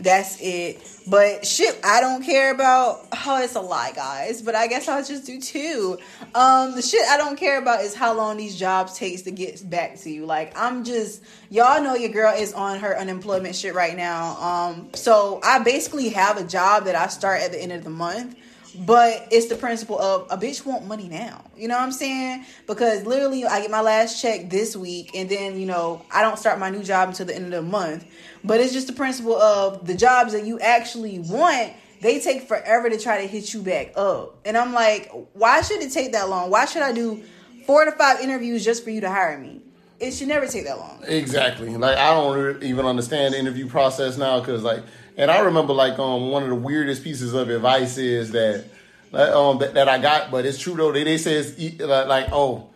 That's 0.00 0.40
it. 0.40 0.86
But 1.08 1.46
shit, 1.46 1.78
I 1.82 2.00
don't 2.00 2.22
care 2.22 2.52
about. 2.52 3.06
Oh, 3.26 3.42
it's 3.42 3.56
a 3.56 3.60
lie, 3.60 3.92
guys. 3.94 4.42
But 4.42 4.54
I 4.54 4.66
guess 4.66 4.88
I'll 4.88 5.04
just 5.04 5.26
do 5.26 5.40
two. 5.40 5.98
Um, 6.34 6.74
the 6.74 6.82
shit 6.82 7.00
I 7.08 7.16
don't 7.16 7.36
care 7.36 7.58
about 7.58 7.80
is 7.80 7.94
how 7.94 8.14
long 8.14 8.36
these 8.36 8.56
jobs 8.56 8.96
takes 8.96 9.22
to 9.22 9.30
get 9.30 9.68
back 9.68 9.96
to 10.00 10.10
you. 10.10 10.26
Like 10.26 10.56
I'm 10.56 10.84
just, 10.84 11.22
y'all 11.50 11.82
know 11.82 11.94
your 11.94 12.10
girl 12.10 12.34
is 12.34 12.52
on 12.52 12.78
her 12.78 12.96
unemployment 12.96 13.56
shit 13.56 13.74
right 13.74 13.96
now. 13.96 14.36
Um, 14.36 14.90
so 14.94 15.40
I 15.42 15.58
basically 15.60 16.10
have 16.10 16.36
a 16.36 16.44
job 16.44 16.84
that 16.84 16.94
I 16.94 17.08
start 17.08 17.42
at 17.42 17.52
the 17.52 17.60
end 17.60 17.72
of 17.72 17.84
the 17.84 17.90
month 17.90 18.36
but 18.86 19.28
it's 19.30 19.46
the 19.46 19.56
principle 19.56 19.98
of 19.98 20.28
a 20.30 20.36
bitch 20.36 20.64
want 20.64 20.86
money 20.86 21.08
now. 21.08 21.44
You 21.56 21.68
know 21.68 21.74
what 21.74 21.82
I'm 21.82 21.92
saying? 21.92 22.44
Because 22.66 23.04
literally, 23.04 23.44
I 23.44 23.60
get 23.60 23.70
my 23.70 23.80
last 23.80 24.20
check 24.20 24.50
this 24.50 24.76
week, 24.76 25.10
and 25.14 25.28
then 25.28 25.58
you 25.58 25.66
know 25.66 26.04
I 26.12 26.22
don't 26.22 26.38
start 26.38 26.58
my 26.58 26.70
new 26.70 26.82
job 26.82 27.08
until 27.08 27.26
the 27.26 27.34
end 27.34 27.46
of 27.46 27.50
the 27.50 27.62
month. 27.62 28.06
But 28.44 28.60
it's 28.60 28.72
just 28.72 28.86
the 28.86 28.92
principle 28.92 29.36
of 29.36 29.86
the 29.86 29.94
jobs 29.94 30.32
that 30.32 30.44
you 30.44 30.60
actually 30.60 31.18
want. 31.18 31.72
They 32.00 32.20
take 32.20 32.42
forever 32.42 32.88
to 32.88 32.98
try 32.98 33.20
to 33.22 33.26
hit 33.26 33.52
you 33.52 33.62
back 33.62 33.92
up, 33.96 34.38
and 34.44 34.56
I'm 34.56 34.72
like, 34.72 35.10
why 35.32 35.62
should 35.62 35.82
it 35.82 35.92
take 35.92 36.12
that 36.12 36.28
long? 36.28 36.50
Why 36.50 36.64
should 36.64 36.82
I 36.82 36.92
do 36.92 37.24
four 37.66 37.84
to 37.84 37.92
five 37.92 38.20
interviews 38.20 38.64
just 38.64 38.84
for 38.84 38.90
you 38.90 39.00
to 39.00 39.10
hire 39.10 39.38
me? 39.38 39.62
It 39.98 40.12
should 40.12 40.28
never 40.28 40.46
take 40.46 40.64
that 40.64 40.78
long. 40.78 41.02
Exactly. 41.08 41.76
Like 41.76 41.98
I 41.98 42.10
don't 42.12 42.62
even 42.62 42.86
understand 42.86 43.34
the 43.34 43.38
interview 43.38 43.68
process 43.68 44.16
now 44.16 44.38
because 44.38 44.62
like 44.62 44.84
and 45.18 45.30
I 45.30 45.40
remember 45.40 45.74
like 45.74 45.98
um 45.98 46.30
one 46.30 46.42
of 46.42 46.48
the 46.48 46.54
weirdest 46.54 47.04
pieces 47.04 47.34
of 47.34 47.50
advice 47.50 47.98
is 47.98 48.30
that 48.30 48.64
um 49.12 49.58
that, 49.58 49.74
that 49.74 49.88
I 49.88 49.98
got, 49.98 50.30
but 50.30 50.46
it's 50.46 50.58
true 50.58 50.74
though. 50.74 50.92
They 50.92 51.04
they 51.04 51.18
say 51.18 51.34
it's 51.34 51.80
like 51.82 52.28
oh 52.32 52.70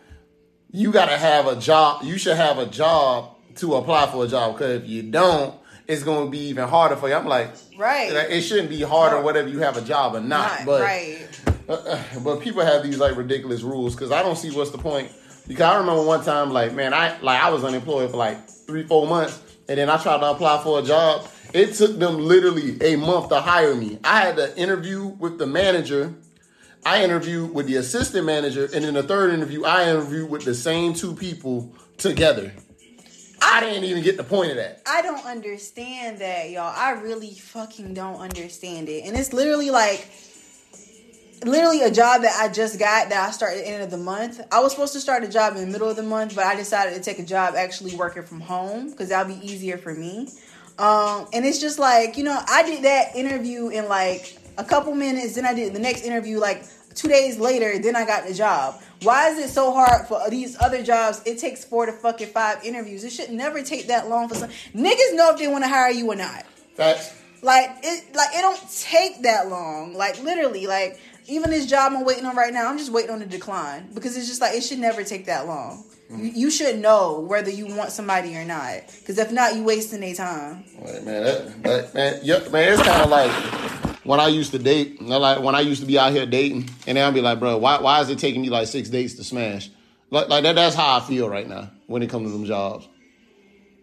you 0.73 0.91
got 0.91 1.05
to 1.05 1.17
have 1.17 1.47
a 1.47 1.55
job. 1.55 2.03
You 2.03 2.17
should 2.17 2.35
have 2.35 2.57
a 2.57 2.65
job 2.65 3.35
to 3.57 3.75
apply 3.75 4.07
for 4.07 4.25
a 4.25 4.27
job 4.27 4.55
because 4.55 4.81
if 4.81 4.89
you 4.89 5.03
don't, 5.03 5.53
it's 5.87 6.03
to 6.03 6.29
be 6.29 6.47
even 6.47 6.67
harder 6.67 6.95
for 6.95 7.07
you. 7.07 7.13
I'm 7.15 7.27
like, 7.27 7.51
right. 7.77 8.11
It 8.11 8.41
shouldn't 8.41 8.69
be 8.69 8.81
harder 8.81 9.21
whether 9.21 9.47
you 9.47 9.59
have 9.59 9.77
a 9.77 9.81
job 9.81 10.15
or 10.15 10.19
not. 10.21 10.59
not 10.59 10.65
but 10.65 10.81
right. 10.81 11.27
Uh, 11.69 12.03
but 12.23 12.41
people 12.41 12.65
have 12.65 12.83
these 12.83 12.97
like 12.97 13.15
ridiculous 13.15 13.61
rules 13.61 13.95
because 13.95 14.11
I 14.11 14.23
don't 14.23 14.35
see 14.35 14.49
what's 14.51 14.71
the 14.71 14.77
point. 14.79 15.11
Because 15.47 15.61
I 15.61 15.77
remember 15.77 16.03
one 16.03 16.23
time, 16.23 16.51
like 16.51 16.73
man, 16.73 16.93
I 16.93 17.19
like 17.21 17.41
I 17.41 17.49
was 17.49 17.63
unemployed 17.63 18.09
for 18.11 18.17
like 18.17 18.49
three, 18.49 18.83
four 18.83 19.05
months, 19.05 19.39
and 19.69 19.77
then 19.77 19.89
I 19.89 19.97
tried 19.97 20.19
to 20.21 20.31
apply 20.31 20.63
for 20.63 20.79
a 20.79 20.81
job, 20.81 21.27
it 21.53 21.75
took 21.75 21.99
them 21.99 22.17
literally 22.17 22.81
a 22.81 22.95
month 22.95 23.29
to 23.29 23.39
hire 23.39 23.75
me. 23.75 23.99
I 24.03 24.21
had 24.21 24.35
to 24.37 24.57
interview 24.57 25.05
with 25.05 25.37
the 25.37 25.47
manager. 25.47 26.13
I 26.85 27.03
interviewed 27.03 27.53
with 27.53 27.67
the 27.67 27.77
assistant 27.77 28.25
manager, 28.25 28.67
and 28.73 28.83
in 28.83 28.95
the 28.95 29.03
third 29.03 29.33
interview, 29.33 29.63
I 29.63 29.89
interviewed 29.89 30.29
with 30.29 30.43
the 30.43 30.53
same 30.53 30.93
two 30.93 31.15
people 31.15 31.73
together. 31.97 32.51
I 33.41 33.59
didn't 33.59 33.83
even 33.83 34.03
get 34.03 34.17
the 34.17 34.23
point 34.23 34.51
of 34.51 34.57
that. 34.57 34.81
I 34.87 35.01
don't 35.01 35.25
understand 35.25 36.19
that, 36.19 36.49
y'all. 36.49 36.73
I 36.75 36.91
really 36.91 37.33
fucking 37.33 37.93
don't 37.93 38.19
understand 38.19 38.89
it. 38.89 39.05
And 39.05 39.15
it's 39.17 39.31
literally 39.31 39.69
like 39.69 40.07
literally 41.45 41.81
a 41.81 41.91
job 41.91 42.21
that 42.21 42.39
I 42.41 42.51
just 42.51 42.79
got 42.79 43.09
that 43.09 43.27
I 43.27 43.31
started 43.31 43.59
at 43.59 43.65
the 43.65 43.69
end 43.69 43.83
of 43.83 43.91
the 43.91 43.97
month. 43.97 44.41
I 44.51 44.59
was 44.61 44.71
supposed 44.71 44.93
to 44.93 44.99
start 44.99 45.23
a 45.23 45.27
job 45.27 45.55
in 45.55 45.65
the 45.65 45.71
middle 45.71 45.89
of 45.89 45.95
the 45.95 46.03
month, 46.03 46.35
but 46.35 46.45
I 46.45 46.55
decided 46.55 46.95
to 46.95 47.01
take 47.01 47.19
a 47.19 47.25
job 47.25 47.55
actually 47.55 47.95
working 47.95 48.23
from 48.23 48.39
home 48.39 48.89
because 48.89 49.09
that'll 49.09 49.33
be 49.33 49.45
easier 49.45 49.77
for 49.77 49.93
me. 49.93 50.29
Um, 50.79 51.27
and 51.33 51.45
it's 51.45 51.59
just 51.59 51.79
like, 51.79 52.17
you 52.17 52.23
know, 52.23 52.39
I 52.47 52.63
did 52.63 52.83
that 52.83 53.15
interview 53.15 53.69
in 53.69 53.87
like 53.87 54.37
a 54.57 54.63
couple 54.63 54.93
minutes, 54.95 55.35
then 55.35 55.45
I 55.45 55.53
did 55.53 55.73
the 55.73 55.79
next 55.79 56.03
interview 56.03 56.39
like 56.39 56.65
two 56.95 57.07
days 57.07 57.37
later, 57.39 57.77
then 57.79 57.95
I 57.95 58.05
got 58.05 58.27
the 58.27 58.33
job. 58.33 58.81
Why 59.03 59.29
is 59.29 59.37
it 59.37 59.49
so 59.49 59.71
hard 59.73 60.07
for 60.07 60.21
these 60.29 60.59
other 60.61 60.81
jobs? 60.81 61.21
It 61.25 61.37
takes 61.37 61.63
four 61.63 61.85
to 61.85 61.91
fucking 61.91 62.27
five 62.27 62.63
interviews. 62.63 63.03
It 63.03 63.11
should 63.11 63.31
never 63.31 63.61
take 63.61 63.87
that 63.87 64.09
long 64.09 64.29
for 64.29 64.35
some 64.35 64.49
niggas 64.73 65.15
know 65.15 65.31
if 65.31 65.37
they 65.37 65.47
want 65.47 65.63
to 65.63 65.67
hire 65.67 65.91
you 65.91 66.11
or 66.11 66.15
not. 66.15 66.45
Facts. 66.75 67.13
Like 67.41 67.69
it, 67.83 68.15
like 68.15 68.29
it 68.33 68.41
don't 68.41 68.71
take 68.79 69.23
that 69.23 69.49
long. 69.49 69.93
Like 69.93 70.21
literally, 70.23 70.65
like 70.65 70.99
even 71.27 71.49
this 71.49 71.65
job 71.65 71.93
I'm 71.93 72.05
waiting 72.05 72.25
on 72.25 72.35
right 72.35 72.53
now, 72.53 72.69
I'm 72.69 72.77
just 72.77 72.91
waiting 72.91 73.11
on 73.11 73.19
the 73.19 73.25
decline 73.25 73.89
because 73.93 74.17
it's 74.17 74.27
just 74.27 74.41
like 74.41 74.55
it 74.55 74.61
should 74.61 74.79
never 74.79 75.03
take 75.03 75.25
that 75.25 75.47
long. 75.47 75.83
Mm-hmm. 76.11 76.29
You, 76.35 76.51
should 76.51 76.79
know 76.79 77.21
whether 77.21 77.49
you 77.49 77.65
want 77.75 77.91
somebody 77.91 78.35
or 78.35 78.45
not. 78.45 78.81
Because 78.99 79.17
if 79.17 79.31
not, 79.31 79.55
you 79.55 79.63
wasting 79.63 80.01
their 80.01 80.13
time. 80.13 80.63
Right, 80.79 81.03
man, 81.03 81.23
that, 81.23 81.63
that, 81.63 81.93
man, 81.93 82.19
yeah, 82.21 82.47
man, 82.49 82.73
it's 82.73 82.83
kind 82.83 83.01
of 83.01 83.09
like 83.09 83.31
when 84.03 84.19
I 84.19 84.27
used 84.27 84.51
to 84.51 84.59
date. 84.59 85.01
Like 85.01 85.41
when 85.41 85.55
I 85.55 85.61
used 85.61 85.81
to 85.81 85.87
be 85.87 85.97
out 85.97 86.11
here 86.11 86.25
dating, 86.25 86.69
and 86.85 86.97
then 86.97 87.07
I'd 87.07 87.13
be 87.13 87.21
like, 87.21 87.39
bro, 87.39 87.57
why, 87.57 87.79
why 87.81 88.01
is 88.01 88.09
it 88.09 88.19
taking 88.19 88.41
me 88.41 88.49
like 88.49 88.67
six 88.67 88.89
dates 88.89 89.15
to 89.15 89.23
smash? 89.23 89.69
Like, 90.11 90.29
like 90.29 90.43
that. 90.43 90.55
That's 90.55 90.75
how 90.75 90.97
I 90.97 90.99
feel 90.99 91.29
right 91.29 91.47
now 91.47 91.71
when 91.87 92.03
it 92.03 92.09
comes 92.09 92.29
to 92.29 92.37
them 92.37 92.45
jobs. 92.45 92.87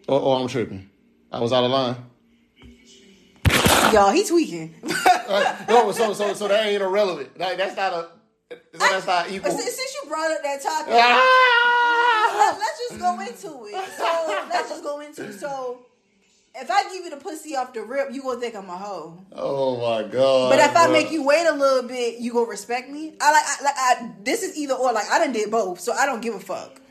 Or, 0.07 0.19
or 0.19 0.39
I'm 0.39 0.47
tripping. 0.47 0.89
I 1.31 1.39
was 1.39 1.51
out 1.51 1.63
of 1.63 1.71
line. 1.71 1.95
Y'all, 3.93 4.11
he 4.11 4.23
tweaking. 4.23 4.75
no, 5.67 5.91
so 5.91 6.13
so 6.13 6.33
so 6.33 6.47
that 6.47 6.65
ain't 6.65 6.81
irrelevant. 6.81 7.37
Like, 7.37 7.57
that's 7.57 7.75
not 7.75 7.93
a. 7.93 8.07
So 8.49 8.57
that's 8.79 9.07
not 9.07 9.31
equal. 9.31 9.51
Since 9.51 9.95
you 9.95 10.09
brought 10.09 10.31
up 10.31 10.43
that 10.43 10.61
topic. 10.61 10.93
Ah! 10.93 12.57
let, 12.57 12.61
us 12.61 12.79
just 12.89 12.99
go 12.99 13.19
into 13.19 13.65
it. 13.65 13.89
So 13.97 14.45
let's 14.49 14.69
just 14.69 14.83
go 14.83 14.99
into 14.99 15.25
it. 15.25 15.33
So 15.39 15.85
if 16.55 16.69
I 16.69 16.83
give 16.83 17.05
you 17.05 17.09
the 17.09 17.17
pussy 17.17 17.55
off 17.55 17.73
the 17.73 17.81
rip, 17.83 18.11
you 18.11 18.21
gonna 18.21 18.39
think 18.39 18.55
I'm 18.55 18.69
a 18.69 18.77
hoe. 18.77 19.17
Oh 19.31 19.77
my 19.77 20.07
god! 20.07 20.49
But 20.49 20.59
if 20.59 20.73
bro. 20.73 20.81
I 20.81 20.87
make 20.87 21.11
you 21.11 21.23
wait 21.23 21.47
a 21.47 21.53
little 21.53 21.87
bit, 21.87 22.19
you 22.19 22.33
gonna 22.33 22.49
respect 22.49 22.89
me. 22.89 23.13
I 23.21 23.31
like, 23.31 23.43
I, 23.45 23.63
like, 23.63 23.75
I, 23.77 24.11
this 24.23 24.43
is 24.43 24.57
either 24.57 24.73
or. 24.73 24.91
Like 24.91 25.09
I 25.09 25.19
done 25.19 25.31
did 25.31 25.49
both, 25.49 25.79
so 25.79 25.93
I 25.93 26.05
don't 26.05 26.21
give 26.21 26.35
a 26.35 26.39
fuck. 26.39 26.81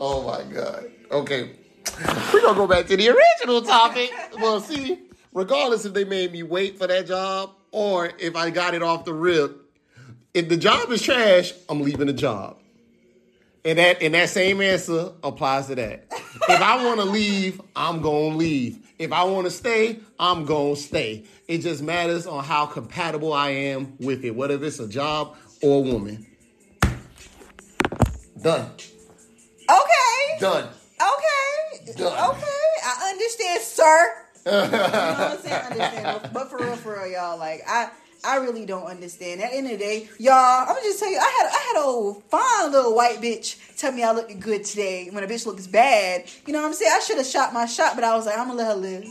Oh 0.00 0.22
my 0.22 0.42
god! 0.52 0.90
Okay, 1.10 1.52
we 2.34 2.42
gonna 2.42 2.56
go 2.56 2.66
back 2.66 2.86
to 2.86 2.96
the 2.96 3.08
original 3.08 3.62
topic. 3.62 4.12
well, 4.40 4.60
see, 4.60 4.98
regardless 5.36 5.84
if 5.84 5.92
they 5.92 6.04
made 6.04 6.32
me 6.32 6.42
wait 6.42 6.78
for 6.78 6.86
that 6.86 7.06
job 7.06 7.50
or 7.70 8.10
if 8.18 8.34
I 8.34 8.48
got 8.48 8.72
it 8.72 8.82
off 8.82 9.04
the 9.04 9.12
rip, 9.12 9.54
if 10.32 10.48
the 10.48 10.56
job 10.56 10.90
is 10.90 11.02
trash, 11.02 11.52
I'm 11.68 11.82
leaving 11.82 12.06
the 12.06 12.14
job. 12.14 12.56
And 13.62 13.78
that 13.78 14.00
and 14.00 14.14
that 14.14 14.30
same 14.30 14.62
answer 14.62 15.12
applies 15.22 15.66
to 15.66 15.74
that. 15.74 16.06
if 16.10 16.62
I 16.62 16.82
want 16.84 17.00
to 17.00 17.06
leave, 17.06 17.60
I'm 17.74 18.00
gonna 18.00 18.34
leave. 18.34 18.78
If 18.98 19.12
I 19.12 19.24
want 19.24 19.44
to 19.46 19.50
stay, 19.50 20.00
I'm 20.18 20.46
gonna 20.46 20.74
stay. 20.74 21.24
It 21.46 21.58
just 21.58 21.82
matters 21.82 22.26
on 22.26 22.42
how 22.42 22.64
compatible 22.64 23.34
I 23.34 23.50
am 23.50 23.94
with 23.98 24.24
it, 24.24 24.34
whether 24.34 24.62
it's 24.64 24.78
a 24.78 24.88
job 24.88 25.36
or 25.60 25.84
a 25.84 25.92
woman. 25.92 26.26
Done. 28.40 28.70
Okay. 29.68 30.40
Done. 30.40 30.68
Okay. 30.68 31.92
Done. 31.92 32.30
Okay. 32.30 32.66
I 32.84 33.10
understand, 33.10 33.62
sir. 33.62 34.25
You 34.46 34.52
know 34.52 34.60
what 34.60 34.74
I'm 34.74 35.38
saying? 35.38 35.54
Understand. 35.54 36.30
But 36.32 36.50
for 36.50 36.58
real, 36.58 36.76
for 36.76 36.94
real, 36.94 37.12
y'all, 37.12 37.38
like 37.38 37.62
I 37.66 37.90
I 38.24 38.36
really 38.36 38.64
don't 38.64 38.86
understand. 38.86 39.40
At 39.40 39.50
the 39.50 39.56
end 39.56 39.66
of 39.66 39.72
the 39.72 39.78
day, 39.78 40.08
y'all, 40.18 40.34
I'm 40.34 40.68
gonna 40.68 40.80
just 40.82 40.98
tell 40.98 41.10
you, 41.10 41.18
I 41.18 41.20
had 41.20 41.46
I 41.46 41.58
had 41.68 41.76
a 41.84 42.14
fine 42.28 42.72
little 42.72 42.94
white 42.94 43.20
bitch 43.20 43.56
tell 43.76 43.92
me 43.92 44.02
I 44.02 44.12
looked 44.12 44.38
good 44.40 44.64
today 44.64 45.08
when 45.10 45.22
a 45.22 45.26
bitch 45.26 45.46
looks 45.46 45.66
bad. 45.66 46.24
You 46.46 46.52
know 46.52 46.62
what 46.62 46.68
I'm 46.68 46.74
saying? 46.74 46.92
I 46.94 47.00
should 47.00 47.18
have 47.18 47.26
shot 47.26 47.52
my 47.52 47.66
shot, 47.66 47.94
but 47.94 48.04
I 48.04 48.16
was 48.16 48.26
like, 48.26 48.38
I'm 48.38 48.48
gonna 48.48 48.58
let 48.58 48.68
her 48.68 48.74
live. 48.74 49.04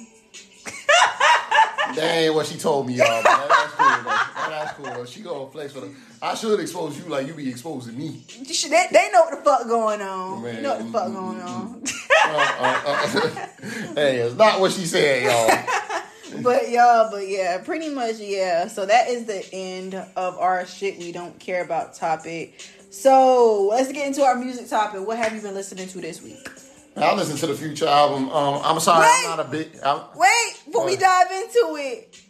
that 1.95 1.97
ain't 1.97 2.33
what 2.33 2.47
she 2.47 2.57
told 2.57 2.87
me, 2.87 2.95
y'all. 2.95 3.07
That, 3.07 3.75
that's. 3.77 4.34
That's 4.49 4.73
cool 4.73 4.85
though. 4.85 5.05
She 5.05 5.21
gonna 5.21 5.49
flex 5.49 5.73
for 5.73 5.81
them. 5.81 5.95
I 6.21 6.35
should 6.35 6.59
expose 6.59 6.97
you 6.97 7.05
like 7.05 7.27
you 7.27 7.33
be 7.33 7.49
exposing 7.49 7.97
me. 7.97 8.23
They, 8.39 8.87
they 8.91 9.09
know 9.11 9.21
what 9.21 9.31
the 9.31 9.43
fuck 9.43 9.67
going 9.67 10.01
on. 10.01 10.43
Man, 10.43 10.55
you 10.55 10.61
know 10.61 10.75
what 10.75 10.85
the 10.85 10.91
fuck 10.91 11.13
going 11.13 11.41
on. 11.41 11.83
uh, 12.25 12.55
uh, 12.59 12.83
uh, 12.85 13.47
hey, 13.95 14.17
it's 14.17 14.35
not 14.35 14.59
what 14.59 14.71
she 14.71 14.85
said, 14.85 15.23
y'all 15.23 16.01
but 16.41 16.69
y'all, 16.69 17.09
but 17.11 17.27
yeah, 17.27 17.57
pretty 17.59 17.89
much 17.89 18.17
yeah. 18.17 18.67
So 18.67 18.85
that 18.85 19.09
is 19.09 19.25
the 19.25 19.47
end 19.53 19.95
of 19.95 20.37
our 20.37 20.65
shit 20.65 20.97
we 20.97 21.11
don't 21.11 21.37
care 21.39 21.63
about 21.63 21.95
topic. 21.95 22.61
So 22.89 23.67
let's 23.69 23.91
get 23.91 24.07
into 24.07 24.23
our 24.23 24.35
music 24.35 24.69
topic. 24.69 25.05
What 25.05 25.17
have 25.17 25.33
you 25.33 25.41
been 25.41 25.53
listening 25.53 25.87
to 25.89 25.99
this 25.99 26.21
week? 26.21 26.47
I 26.95 27.13
listened 27.13 27.39
to 27.39 27.47
the 27.47 27.55
Future 27.55 27.87
album. 27.87 28.29
Um, 28.29 28.61
I'm 28.63 28.79
sorry, 28.79 29.01
wait, 29.01 29.29
I'm 29.29 29.37
not 29.37 29.45
a 29.45 29.49
big. 29.49 29.77
I'm, 29.83 29.99
wait, 30.15 30.53
before 30.65 30.85
we 30.85 30.95
dive 30.95 31.29
into 31.29 31.75
it. 31.77 32.21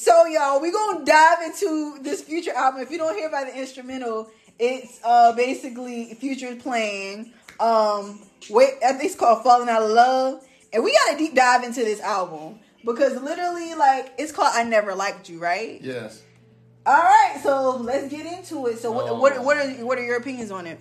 So 0.00 0.24
y'all, 0.24 0.62
we're 0.62 0.72
gonna 0.72 1.04
dive 1.04 1.42
into 1.42 1.98
this 2.00 2.22
Future 2.22 2.54
album. 2.54 2.80
If 2.80 2.90
you 2.90 2.96
don't 2.96 3.14
hear 3.14 3.28
about 3.28 3.48
the 3.48 3.58
instrumental, 3.58 4.30
it's 4.58 4.98
uh 5.04 5.32
basically 5.32 6.14
Future 6.14 6.56
playing. 6.56 7.34
Um, 7.60 8.26
wait, 8.48 8.76
I 8.82 8.92
think 8.92 9.04
it's 9.04 9.14
called 9.14 9.44
"Falling 9.44 9.68
Out 9.68 9.82
of 9.82 9.90
Love," 9.90 10.42
and 10.72 10.82
we 10.82 10.90
got 10.92 11.12
to 11.12 11.18
deep 11.18 11.34
dive 11.34 11.64
into 11.64 11.80
this 11.80 12.00
album 12.00 12.60
because 12.82 13.20
literally, 13.20 13.74
like, 13.74 14.14
it's 14.16 14.32
called 14.32 14.52
"I 14.54 14.62
Never 14.62 14.94
Liked 14.94 15.28
You," 15.28 15.38
right? 15.38 15.78
Yes. 15.82 16.22
All 16.86 16.94
right, 16.94 17.38
so 17.42 17.76
let's 17.76 18.08
get 18.08 18.24
into 18.24 18.68
it. 18.68 18.78
So, 18.78 18.90
what 18.90 19.10
oh. 19.10 19.20
what 19.20 19.44
what 19.44 19.58
are 19.58 19.68
what 19.84 19.98
are 19.98 20.04
your 20.04 20.16
opinions 20.16 20.50
on 20.50 20.66
it? 20.66 20.80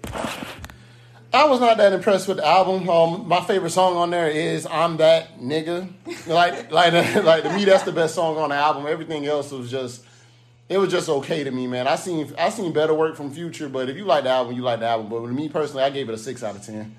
I 1.32 1.46
was 1.46 1.60
not 1.60 1.78
that 1.78 1.94
impressed 1.94 2.28
with 2.28 2.38
the 2.38 2.48
album. 2.48 2.90
Um, 2.90 3.28
my 3.28 3.42
favorite 3.42 3.70
song 3.70 3.96
on 3.98 4.10
there 4.10 4.30
is 4.30 4.66
"I'm 4.66 4.98
That 4.98 5.40
Nigga." 5.40 5.88
like, 6.28 6.72
like, 6.72 6.94
like 7.24 7.44
to 7.44 7.54
me, 7.54 7.66
that's 7.66 7.84
the 7.84 7.92
best 7.92 8.16
song 8.16 8.38
on 8.38 8.50
the 8.50 8.56
album. 8.56 8.88
Everything 8.88 9.28
else 9.28 9.52
was 9.52 9.70
just, 9.70 10.04
it 10.70 10.80
was 10.80 10.90
just 10.90 11.08
okay 11.08 11.44
to 11.44 11.52
me, 11.52 11.68
man. 11.68 11.88
I 11.88 11.98
seen, 11.98 12.34
I 12.38 12.50
seen 12.50 12.74
better 12.74 12.96
work 12.96 13.16
from 13.16 13.32
Future, 13.32 13.70
but 13.70 13.90
if 13.90 13.98
you 13.98 14.06
like 14.06 14.24
the 14.24 14.32
album, 14.32 14.56
you 14.56 14.64
like 14.64 14.80
the 14.80 14.88
album. 14.88 15.10
But 15.10 15.22
with 15.22 15.32
me 15.32 15.50
personally, 15.50 15.84
I 15.84 15.92
gave 15.92 16.10
it 16.10 16.16
a 16.16 16.18
six 16.18 16.42
out 16.44 16.56
of 16.56 16.66
ten. 16.66 16.96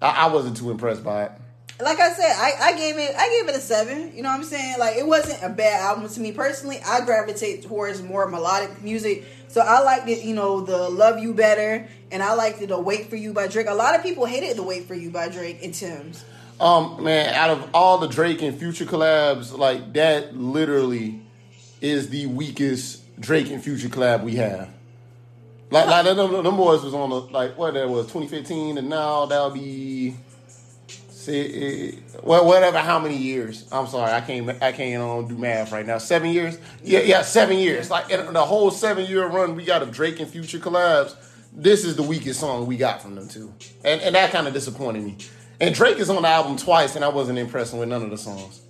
I, 0.00 0.10
I 0.10 0.26
wasn't 0.28 0.56
too 0.56 0.70
impressed 0.70 1.04
by 1.04 1.24
it. 1.24 1.32
like 1.80 2.00
I 2.00 2.10
said, 2.12 2.32
I, 2.36 2.52
I 2.70 2.76
gave 2.76 2.96
it 2.96 3.14
I 3.16 3.28
gave 3.28 3.48
it 3.50 3.54
a 3.54 3.60
seven. 3.60 4.16
You 4.16 4.22
know 4.22 4.30
what 4.30 4.36
I'm 4.36 4.44
saying? 4.44 4.78
Like 4.78 4.96
it 4.96 5.06
wasn't 5.06 5.42
a 5.42 5.54
bad 5.54 5.82
album 5.82 6.08
to 6.08 6.20
me 6.20 6.32
personally. 6.32 6.80
I 6.86 7.04
gravitate 7.04 7.64
towards 7.64 8.00
more 8.02 8.26
melodic 8.28 8.82
music. 8.82 9.26
So 9.48 9.60
I 9.60 9.80
liked 9.80 10.08
it, 10.08 10.24
you 10.24 10.34
know, 10.34 10.60
the 10.60 10.88
Love 10.88 11.18
You 11.18 11.34
Better 11.34 11.88
and 12.10 12.22
I 12.22 12.34
liked 12.34 12.60
it 12.62 12.68
the 12.68 12.78
Wait 12.78 13.10
for 13.10 13.16
You 13.16 13.32
by 13.32 13.48
Drake. 13.48 13.66
A 13.68 13.74
lot 13.74 13.94
of 13.94 14.02
people 14.02 14.26
hated 14.26 14.56
the 14.56 14.62
Wait 14.62 14.86
for 14.86 14.94
You 14.94 15.10
by 15.10 15.28
Drake 15.28 15.62
and 15.62 15.74
Tems. 15.74 16.24
Um, 16.60 17.04
man, 17.04 17.34
out 17.34 17.50
of 17.50 17.70
all 17.72 17.98
the 17.98 18.08
Drake 18.08 18.42
and 18.42 18.58
Future 18.58 18.84
collabs, 18.84 19.56
like 19.56 19.92
that 19.94 20.36
literally 20.36 21.20
is 21.80 22.08
the 22.08 22.26
weakest 22.26 23.02
Drake 23.20 23.50
and 23.50 23.62
Future 23.62 23.88
collab 23.88 24.22
we 24.22 24.36
have. 24.36 24.68
Like, 25.70 25.86
like 25.86 26.04
them, 26.04 26.16
them 26.16 26.56
boys 26.56 26.82
was 26.82 26.94
on 26.94 27.10
the 27.10 27.20
like 27.20 27.56
what 27.58 27.74
that 27.74 27.88
was 27.88 28.06
2015, 28.06 28.78
and 28.78 28.88
now 28.88 29.26
that'll 29.26 29.50
be 29.50 30.16
see, 31.28 31.98
well, 32.22 32.46
whatever. 32.46 32.78
How 32.78 32.98
many 32.98 33.16
years? 33.16 33.66
I'm 33.70 33.86
sorry, 33.86 34.12
I 34.12 34.20
can't 34.20 34.62
I 34.62 34.72
can't 34.72 35.02
um, 35.02 35.28
do 35.28 35.36
math 35.36 35.72
right 35.72 35.86
now. 35.86 35.98
Seven 35.98 36.30
years? 36.30 36.58
Yeah, 36.82 37.00
yeah, 37.00 37.22
seven 37.22 37.58
years. 37.58 37.90
Like 37.90 38.08
the 38.08 38.44
whole 38.44 38.70
seven 38.70 39.06
year 39.06 39.26
run 39.26 39.54
we 39.54 39.64
got 39.64 39.82
of 39.82 39.92
Drake 39.92 40.20
and 40.20 40.28
Future 40.28 40.58
collabs. 40.58 41.14
This 41.52 41.84
is 41.84 41.96
the 41.96 42.02
weakest 42.02 42.40
song 42.40 42.66
we 42.66 42.76
got 42.76 43.02
from 43.02 43.14
them 43.14 43.28
too, 43.28 43.52
and 43.84 44.00
and 44.00 44.14
that 44.14 44.30
kind 44.30 44.46
of 44.46 44.52
disappointed 44.52 45.02
me. 45.02 45.16
And 45.60 45.74
Drake 45.74 45.98
is 45.98 46.08
on 46.08 46.22
the 46.22 46.28
album 46.28 46.56
twice, 46.56 46.94
and 46.94 47.04
I 47.04 47.08
wasn't 47.08 47.38
impressed 47.38 47.74
with 47.74 47.88
none 47.88 48.02
of 48.02 48.10
the 48.10 48.18
songs. 48.18 48.60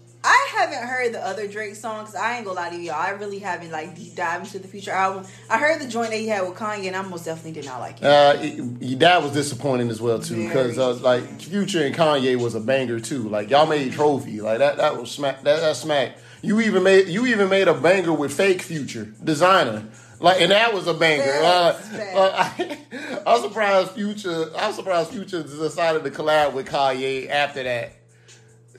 I 0.68 0.72
haven't 0.72 0.88
heard 0.88 1.14
the 1.14 1.26
other 1.26 1.48
Drake 1.48 1.74
songs. 1.76 2.14
I 2.14 2.36
ain't 2.36 2.44
gonna 2.44 2.60
lie 2.60 2.68
to 2.70 2.76
y'all. 2.76 2.96
I 2.96 3.10
really 3.10 3.38
haven't 3.38 3.70
like 3.70 3.96
deep 3.96 4.14
dive 4.14 4.42
into 4.42 4.58
the 4.58 4.68
future 4.68 4.90
album. 4.90 5.24
I 5.48 5.58
heard 5.58 5.80
the 5.80 5.88
joint 5.88 6.10
that 6.10 6.18
he 6.18 6.28
had 6.28 6.46
with 6.46 6.58
Kanye, 6.58 6.88
and 6.88 6.96
I 6.96 7.02
most 7.02 7.24
definitely 7.24 7.52
did 7.52 7.64
not 7.64 7.80
like 7.80 8.02
it. 8.02 8.04
Uh, 8.04 8.36
it, 8.38 8.98
that 8.98 9.22
was 9.22 9.32
disappointing 9.32 9.88
as 9.88 10.00
well 10.00 10.18
too, 10.18 10.46
because 10.46 10.78
uh, 10.78 10.94
like 10.96 11.40
Future 11.40 11.84
and 11.86 11.94
Kanye 11.94 12.36
was 12.36 12.54
a 12.54 12.60
banger 12.60 13.00
too. 13.00 13.28
Like 13.30 13.48
y'all 13.48 13.66
made 13.66 13.92
Trophy, 13.92 14.42
like 14.42 14.58
that 14.58 14.76
that 14.76 15.00
was 15.00 15.10
smack. 15.10 15.42
That 15.42 15.60
that 15.60 15.76
smack. 15.76 16.18
You 16.42 16.60
even 16.60 16.82
made 16.82 17.08
you 17.08 17.26
even 17.26 17.48
made 17.48 17.66
a 17.66 17.74
banger 17.74 18.12
with 18.12 18.32
Fake 18.34 18.60
Future 18.60 19.06
Desiigner. 19.24 19.86
Like 20.20 20.42
and 20.42 20.52
that 20.52 20.74
was 20.74 20.86
a 20.86 20.94
banger. 20.94 21.24
Uh, 21.24 21.80
uh, 22.14 22.50
I, 22.58 22.78
I'm 23.26 23.40
surprised 23.40 23.92
Future. 23.92 24.50
I'm 24.54 24.74
surprised 24.74 25.10
Future 25.10 25.42
decided 25.42 26.04
to 26.04 26.10
collab 26.10 26.52
with 26.52 26.68
Kanye 26.68 27.30
after 27.30 27.62
that. 27.62 27.97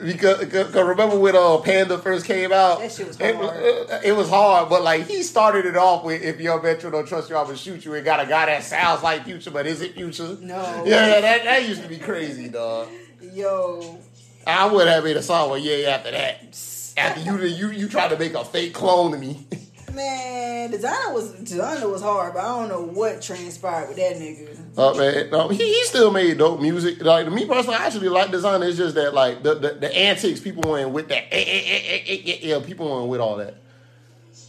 Because, 0.02 0.38
because 0.38 0.74
remember 0.74 1.18
when 1.18 1.36
uh, 1.36 1.58
Panda 1.58 1.98
first 1.98 2.24
came 2.24 2.52
out, 2.52 2.78
that 2.78 2.90
shit 2.90 3.06
was 3.06 3.18
hard. 3.18 3.34
It, 3.34 4.04
it, 4.06 4.12
was 4.12 4.30
hard, 4.30 4.70
but 4.70 4.82
like 4.82 5.06
he 5.06 5.22
started 5.22 5.66
it 5.66 5.76
off 5.76 6.04
with 6.04 6.22
"If 6.22 6.40
your 6.40 6.62
metro 6.62 6.90
don't 6.90 7.06
trust 7.06 7.28
you, 7.28 7.36
I'm 7.36 7.44
gonna 7.44 7.58
shoot 7.58 7.84
you." 7.84 7.92
And 7.94 8.04
got 8.04 8.18
a 8.18 8.26
guy 8.26 8.46
that 8.46 8.62
sounds 8.62 9.02
like 9.02 9.24
Future, 9.24 9.50
but 9.50 9.66
is 9.66 9.82
it 9.82 9.94
Future? 9.94 10.38
No. 10.40 10.84
Yeah, 10.86 11.20
that 11.20 11.44
that 11.44 11.68
used 11.68 11.82
to 11.82 11.88
be 11.88 11.98
crazy, 11.98 12.48
dog. 12.48 12.88
Yo, 13.20 13.98
I 14.46 14.72
would 14.72 14.88
have 14.88 15.04
made 15.04 15.18
a 15.18 15.22
song 15.22 15.50
with 15.50 15.62
yeah 15.62 15.90
after 15.90 16.12
that. 16.12 16.58
After 16.96 17.20
you 17.20 17.38
you 17.44 17.70
you 17.70 17.88
tried 17.88 18.08
to 18.08 18.18
make 18.18 18.34
a 18.34 18.44
fake 18.44 18.72
clone 18.72 19.12
of 19.12 19.20
me. 19.20 19.46
Man, 19.94 20.70
Desiigner 20.72 21.12
was 21.12 21.32
Desiigner 21.34 21.90
was 21.90 22.02
hard, 22.02 22.34
but 22.34 22.40
I 22.44 22.58
don't 22.58 22.68
know 22.68 22.82
what 22.82 23.22
transpired 23.22 23.88
with 23.88 23.96
that 23.96 24.16
nigga. 24.16 24.78
Uh, 24.78 24.94
man, 24.94 25.34
um, 25.34 25.50
he, 25.50 25.58
he 25.58 25.84
still 25.84 26.10
made 26.10 26.38
dope 26.38 26.60
music. 26.60 27.02
Like 27.02 27.24
to 27.24 27.30
me 27.30 27.46
personally, 27.46 27.76
I 27.76 27.86
actually 27.86 28.08
like 28.08 28.30
Desiigner. 28.30 28.68
It's 28.68 28.78
just 28.78 28.94
that 28.94 29.14
like 29.14 29.42
the, 29.42 29.54
the, 29.54 29.68
the 29.74 29.96
antics 29.96 30.40
people 30.40 30.70
went 30.70 30.90
with 30.90 31.08
that. 31.08 31.32
Eh, 31.32 31.44
eh, 31.44 32.02
eh, 32.06 32.38
yeah, 32.42 32.60
people 32.60 32.94
went 32.94 33.08
with 33.08 33.20
all 33.20 33.36
that. 33.36 33.56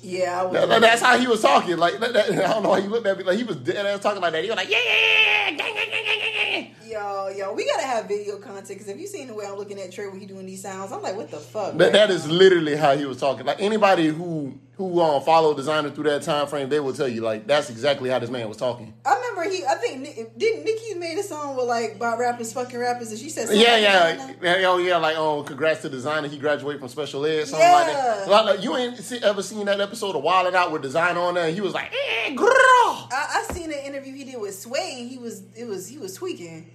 Yeah, 0.04 0.50
that, 0.52 0.82
that's 0.82 1.02
how 1.02 1.18
he 1.18 1.28
was 1.28 1.42
talking. 1.42 1.78
Like 1.78 2.00
that, 2.00 2.16
I 2.16 2.54
don't 2.54 2.64
know 2.64 2.74
how 2.74 2.80
you 2.80 2.90
looked 2.90 3.06
at 3.06 3.18
me. 3.18 3.24
Like 3.24 3.38
he 3.38 3.44
was 3.44 3.58
dead 3.58 3.86
ass 3.86 4.00
talking 4.00 4.22
like 4.22 4.34
that. 4.34 4.44
He 4.44 4.50
was 4.50 4.58
like, 4.58 4.70
yeah, 4.70 4.80
yeah, 4.84 5.50
yeah, 5.50 6.68
Yo, 6.92 7.30
yo, 7.30 7.54
we 7.54 7.66
gotta 7.66 7.84
have 7.86 8.06
video 8.08 8.38
content 8.38 8.68
because 8.68 8.90
if 8.90 9.00
you 9.00 9.08
seen 9.08 9.28
the 9.28 9.34
way 9.34 9.46
I'm 9.46 9.56
looking 9.56 9.80
at 9.80 9.94
Trey 9.94 10.08
when 10.08 10.20
he 10.20 10.26
doing 10.26 10.46
these 10.46 10.62
sounds, 10.62 10.92
I'm 10.92 11.02
like, 11.02 11.16
what 11.16 11.32
the 11.32 11.38
fuck? 11.38 11.78
That, 11.78 11.94
that 11.94 12.12
is 12.12 12.30
literally 12.30 12.76
how 12.76 12.98
he 12.98 13.06
was 13.06 13.18
talking. 13.18 13.46
Like 13.46 13.62
anybody 13.62 14.08
who 14.08 14.60
who 14.78 15.00
um, 15.02 15.22
followed 15.22 15.58
Desiigner 15.58 15.94
through 15.94 16.06
that 16.06 16.24
time 16.24 16.48
frame, 16.48 16.70
they 16.70 16.80
will 16.80 16.94
tell 16.94 17.08
you 17.08 17.22
like 17.22 17.46
that's 17.46 17.70
exactly 17.70 18.10
how 18.10 18.20
this 18.20 18.30
man 18.30 18.48
was 18.48 18.58
talking. 18.58 18.94
I 19.06 19.16
remember 19.16 19.56
he. 19.56 19.66
I 19.66 19.76
think 19.76 20.38
didn't 20.38 20.64
Nicki 20.64 20.96
made 20.96 21.18
a 21.18 21.24
song 21.24 21.56
with 21.56 21.68
like 21.68 21.96
about 21.96 22.20
rappers 22.20 22.54
fucking 22.54 22.80
rappers, 22.80 23.12
and 23.12 23.20
she 23.20 23.30
said, 23.30 23.50
yeah, 23.52 23.78
yeah, 23.78 24.34
yeah, 24.42 24.68
oh 24.68 24.78
yeah, 24.78 24.98
like 24.98 25.18
oh, 25.18 25.44
congrats 25.44 25.82
to 25.82 25.90
Desiigner, 25.90 26.30
he 26.30 26.38
graduated 26.38 26.80
from 26.80 26.90
special 26.90 27.26
ed, 27.26 27.48
something 27.48 27.60
yeah. 27.60 27.74
like 27.74 27.88
that. 27.88 28.28
Like, 28.28 28.46
like, 28.46 28.64
you 28.64 28.76
ain't 28.78 28.98
see, 28.98 29.20
ever 29.20 29.44
seen 29.44 29.66
that 29.66 29.80
episode 29.80 30.16
of 30.16 30.24
Wild 30.24 30.54
Out 30.54 30.72
with 30.72 30.84
Desiigner 30.84 31.18
on 31.18 31.36
there? 31.36 31.46
And 31.46 31.54
he 31.54 31.62
was 31.62 31.74
like, 31.74 31.94
eh, 31.94 32.34
girl. 32.34 32.50
I, 32.50 33.44
I 33.50 33.54
seen 33.54 33.72
an 33.72 33.80
interview 33.80 34.14
he 34.14 34.24
did 34.24 34.40
with 34.40 34.56
Sway, 34.56 35.08
he 35.08 35.18
was 35.18 35.44
it 35.56 35.66
was 35.66 35.88
he 35.88 35.98
was 35.98 36.16
tweaking. 36.16 36.70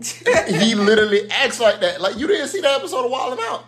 he 0.00 0.76
literally 0.76 1.28
acts 1.30 1.58
like 1.58 1.80
that. 1.80 2.00
Like 2.00 2.16
you 2.18 2.28
didn't 2.28 2.48
see 2.48 2.60
that 2.60 2.78
episode 2.78 3.04
of 3.04 3.10
Wilding 3.10 3.44
Out. 3.48 3.64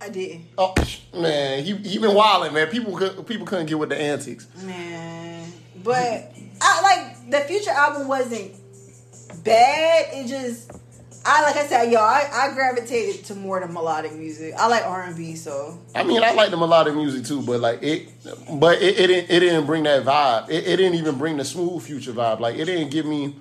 I 0.00 0.08
did. 0.08 0.40
Oh 0.56 0.74
man, 1.14 1.64
he 1.64 1.74
he 1.76 1.98
been 1.98 2.14
wilding, 2.14 2.54
man. 2.54 2.68
People 2.68 2.96
could, 2.96 3.26
people 3.26 3.46
couldn't 3.46 3.66
get 3.66 3.78
with 3.78 3.90
the 3.90 4.00
antics. 4.00 4.46
Man, 4.62 5.52
but 5.84 6.32
I 6.60 6.80
like 6.82 7.30
the 7.30 7.40
future 7.40 7.70
album 7.70 8.08
wasn't 8.08 8.52
bad. 9.44 10.06
It 10.12 10.26
just 10.26 10.72
I 11.24 11.42
like 11.42 11.56
I 11.56 11.66
said, 11.66 11.92
y'all. 11.92 12.02
I, 12.02 12.28
I 12.32 12.54
gravitated 12.54 13.26
to 13.26 13.34
more 13.34 13.60
the 13.60 13.68
melodic 13.68 14.14
music. 14.14 14.54
I 14.56 14.68
like 14.68 14.84
R 14.84 15.02
and 15.02 15.14
B, 15.14 15.34
so. 15.34 15.78
I 15.94 16.02
mean, 16.02 16.22
I 16.22 16.32
like 16.32 16.50
the 16.50 16.56
melodic 16.56 16.94
music 16.94 17.26
too, 17.26 17.42
but 17.42 17.60
like 17.60 17.82
it, 17.82 18.08
but 18.54 18.80
it, 18.80 18.98
it 18.98 19.06
didn't 19.08 19.30
it 19.30 19.40
didn't 19.40 19.66
bring 19.66 19.82
that 19.82 20.04
vibe. 20.04 20.48
It, 20.48 20.66
it 20.66 20.76
didn't 20.76 20.94
even 20.94 21.18
bring 21.18 21.36
the 21.36 21.44
smooth 21.44 21.82
future 21.82 22.12
vibe. 22.12 22.40
Like 22.40 22.56
it 22.56 22.64
didn't 22.64 22.90
give 22.90 23.04
me 23.04 23.34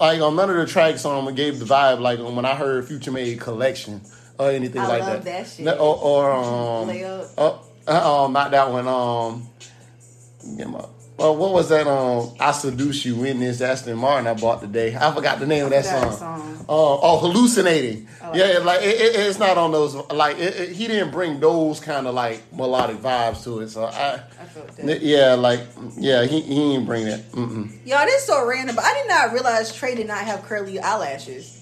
like 0.00 0.20
on 0.22 0.34
none 0.34 0.48
of 0.48 0.56
the 0.56 0.66
tracks 0.66 1.04
on 1.04 1.28
um, 1.28 1.34
gave 1.34 1.58
the 1.58 1.66
vibe 1.66 2.00
like 2.00 2.18
when 2.18 2.46
I 2.46 2.54
heard 2.54 2.86
Future 2.88 3.12
made 3.12 3.38
collection 3.38 4.00
or 4.38 4.50
anything 4.50 4.80
I 4.80 4.86
like 4.86 5.02
that. 5.02 5.24
that. 5.24 5.46
shit. 5.46 5.66
Or, 5.66 5.96
or 5.96 6.32
um, 6.32 6.90
uh, 7.36 7.58
uh, 7.86 8.24
um, 8.24 8.32
not 8.32 8.50
that 8.50 8.70
one. 8.70 8.88
Um, 8.88 9.48
get 10.56 10.68
my 10.68 10.84
well, 11.16 11.36
what 11.36 11.52
was 11.52 11.68
that? 11.68 11.86
Um, 11.86 12.34
I 12.40 12.50
seduce 12.50 13.04
you 13.04 13.22
in 13.22 13.38
this 13.38 13.60
Aston 13.60 13.96
Martin 13.96 14.26
I 14.26 14.34
bought 14.34 14.60
today. 14.60 14.96
I 14.96 15.14
forgot 15.14 15.38
the 15.38 15.46
name 15.46 15.64
of 15.64 15.70
that 15.70 15.84
song. 15.84 16.12
song. 16.12 16.56
Uh, 16.62 16.64
oh, 16.68 17.18
hallucinating. 17.20 18.08
Yeah, 18.34 18.58
like 18.58 18.82
it, 18.82 19.00
it, 19.00 19.16
it's 19.16 19.38
not 19.38 19.56
on 19.56 19.70
those. 19.70 19.94
Like 19.94 20.38
it, 20.38 20.72
he 20.72 20.88
didn't 20.88 21.12
bring 21.12 21.38
those 21.38 21.78
kind 21.78 22.08
of 22.08 22.14
like 22.14 22.42
melodic 22.52 22.96
vibes 22.96 23.44
to 23.44 23.60
it. 23.60 23.68
So 23.68 23.84
I, 23.84 24.14
I 24.40 24.44
felt 24.46 24.76
that. 24.76 25.02
Yeah, 25.02 25.34
like 25.34 25.60
yeah, 25.96 26.24
he 26.24 26.40
he 26.40 26.54
didn't 26.54 26.86
bring 26.86 27.04
that. 27.04 27.30
Mm-mm. 27.30 27.86
Y'all, 27.86 28.04
this 28.06 28.24
so 28.24 28.44
random. 28.44 28.74
But 28.74 28.84
I 28.84 28.94
did 28.94 29.08
not 29.08 29.32
realize 29.32 29.72
Trey 29.72 29.94
did 29.94 30.08
not 30.08 30.24
have 30.24 30.42
curly 30.42 30.80
eyelashes. 30.80 31.53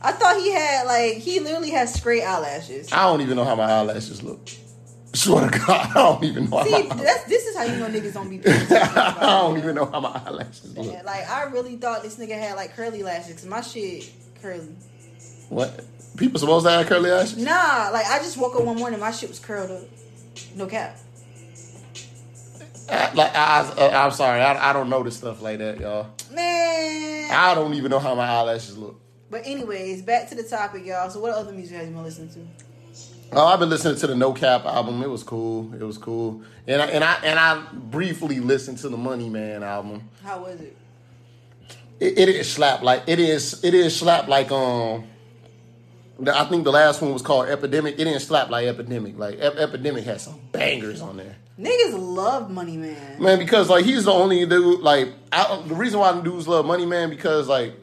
I 0.00 0.12
thought 0.12 0.36
he 0.36 0.52
had 0.52 0.86
like 0.86 1.14
he 1.14 1.40
literally 1.40 1.70
has 1.70 1.92
straight 1.92 2.22
eyelashes. 2.22 2.92
I 2.92 3.04
don't 3.04 3.20
even 3.20 3.36
know 3.36 3.44
how 3.44 3.56
my 3.56 3.64
eyelashes 3.64 4.22
look. 4.22 4.48
Swear 5.14 5.50
to 5.50 5.58
God, 5.58 5.90
I 5.90 5.94
don't 5.94 6.24
even 6.24 6.50
know. 6.50 6.62
See, 6.62 6.82
that's, 6.82 7.24
this 7.24 7.46
is 7.46 7.56
how 7.56 7.64
you 7.64 7.76
know 7.76 7.86
niggas 7.86 8.12
don't 8.12 8.28
be. 8.28 8.40
I 8.46 9.16
don't 9.20 9.58
even 9.58 9.74
know 9.74 9.86
how 9.86 10.00
my 10.00 10.22
eyelashes 10.24 10.76
look. 10.76 10.86
Yeah, 10.86 11.02
like 11.04 11.28
I 11.28 11.44
really 11.44 11.76
thought 11.76 12.02
this 12.02 12.16
nigga 12.16 12.38
had 12.38 12.56
like 12.56 12.76
curly 12.76 13.02
lashes. 13.02 13.44
My 13.44 13.60
shit 13.60 14.10
curly. 14.40 14.76
What? 15.48 15.84
People 16.16 16.38
supposed 16.38 16.66
to 16.66 16.72
have 16.72 16.86
curly 16.86 17.10
lashes? 17.10 17.38
Nah, 17.38 17.90
like 17.92 18.06
I 18.06 18.18
just 18.18 18.36
woke 18.36 18.54
up 18.56 18.64
one 18.64 18.76
morning, 18.76 19.00
my 19.00 19.10
shit 19.10 19.28
was 19.28 19.38
curled 19.38 19.70
up. 19.70 19.84
No 20.54 20.66
cap. 20.66 20.98
I, 22.90 23.12
like 23.12 23.34
I, 23.34 23.70
I, 23.76 23.80
uh, 23.80 24.04
am 24.06 24.10
sorry, 24.12 24.40
I, 24.40 24.70
I 24.70 24.72
don't 24.72 24.88
know 24.88 25.02
this 25.02 25.16
stuff 25.16 25.42
like 25.42 25.58
that, 25.58 25.78
y'all. 25.78 26.08
Man, 26.32 27.30
I 27.30 27.54
don't 27.54 27.74
even 27.74 27.90
know 27.90 27.98
how 27.98 28.14
my 28.14 28.26
eyelashes 28.26 28.78
look. 28.78 29.00
But 29.30 29.46
anyways, 29.46 30.02
back 30.02 30.28
to 30.30 30.34
the 30.34 30.42
topic, 30.42 30.86
y'all. 30.86 31.10
So, 31.10 31.20
what 31.20 31.32
other 31.32 31.52
music 31.52 31.76
have 31.76 31.86
you 31.86 31.92
been 31.92 32.02
listening 32.02 32.30
to? 32.30 32.40
Oh, 33.32 33.46
I've 33.46 33.60
been 33.60 33.68
listening 33.68 33.96
to 33.96 34.06
the 34.06 34.14
No 34.14 34.32
Cap 34.32 34.64
album. 34.64 35.02
It 35.02 35.10
was 35.10 35.22
cool. 35.22 35.72
It 35.74 35.82
was 35.82 35.98
cool. 35.98 36.42
And 36.66 36.80
I, 36.80 36.86
and 36.86 37.04
I 37.04 37.14
and 37.22 37.38
I 37.38 37.62
briefly 37.72 38.40
listened 38.40 38.78
to 38.78 38.88
the 38.88 38.96
Money 38.96 39.28
Man 39.28 39.62
album. 39.62 40.08
How 40.22 40.40
was 40.42 40.60
it? 40.60 40.76
It, 42.00 42.18
it 42.18 42.28
is 42.30 42.50
slap 42.50 42.82
like 42.82 43.02
it 43.06 43.18
is 43.18 43.62
it 43.64 43.74
is 43.74 43.94
slap 43.96 44.28
like 44.28 44.50
um. 44.50 45.04
I 46.26 46.44
think 46.46 46.64
the 46.64 46.72
last 46.72 47.00
one 47.00 47.12
was 47.12 47.22
called 47.22 47.48
Epidemic. 47.48 47.94
It 47.94 48.04
didn't 48.04 48.20
slap 48.20 48.50
like 48.50 48.66
Epidemic. 48.66 49.16
Like 49.16 49.38
Ep- 49.38 49.56
Epidemic 49.56 50.04
had 50.04 50.20
some 50.20 50.40
bangers 50.50 51.00
on 51.00 51.16
there. 51.16 51.36
Niggas 51.60 51.92
love 51.96 52.50
Money 52.50 52.76
Man. 52.76 53.22
Man, 53.22 53.38
because 53.38 53.68
like 53.68 53.84
he's 53.84 54.04
the 54.04 54.12
only 54.12 54.46
dude. 54.46 54.80
Like 54.80 55.12
I, 55.30 55.62
the 55.66 55.74
reason 55.74 56.00
why 56.00 56.12
the 56.12 56.22
dudes 56.22 56.48
love 56.48 56.64
Money 56.64 56.86
Man 56.86 57.10
because 57.10 57.46
like 57.46 57.74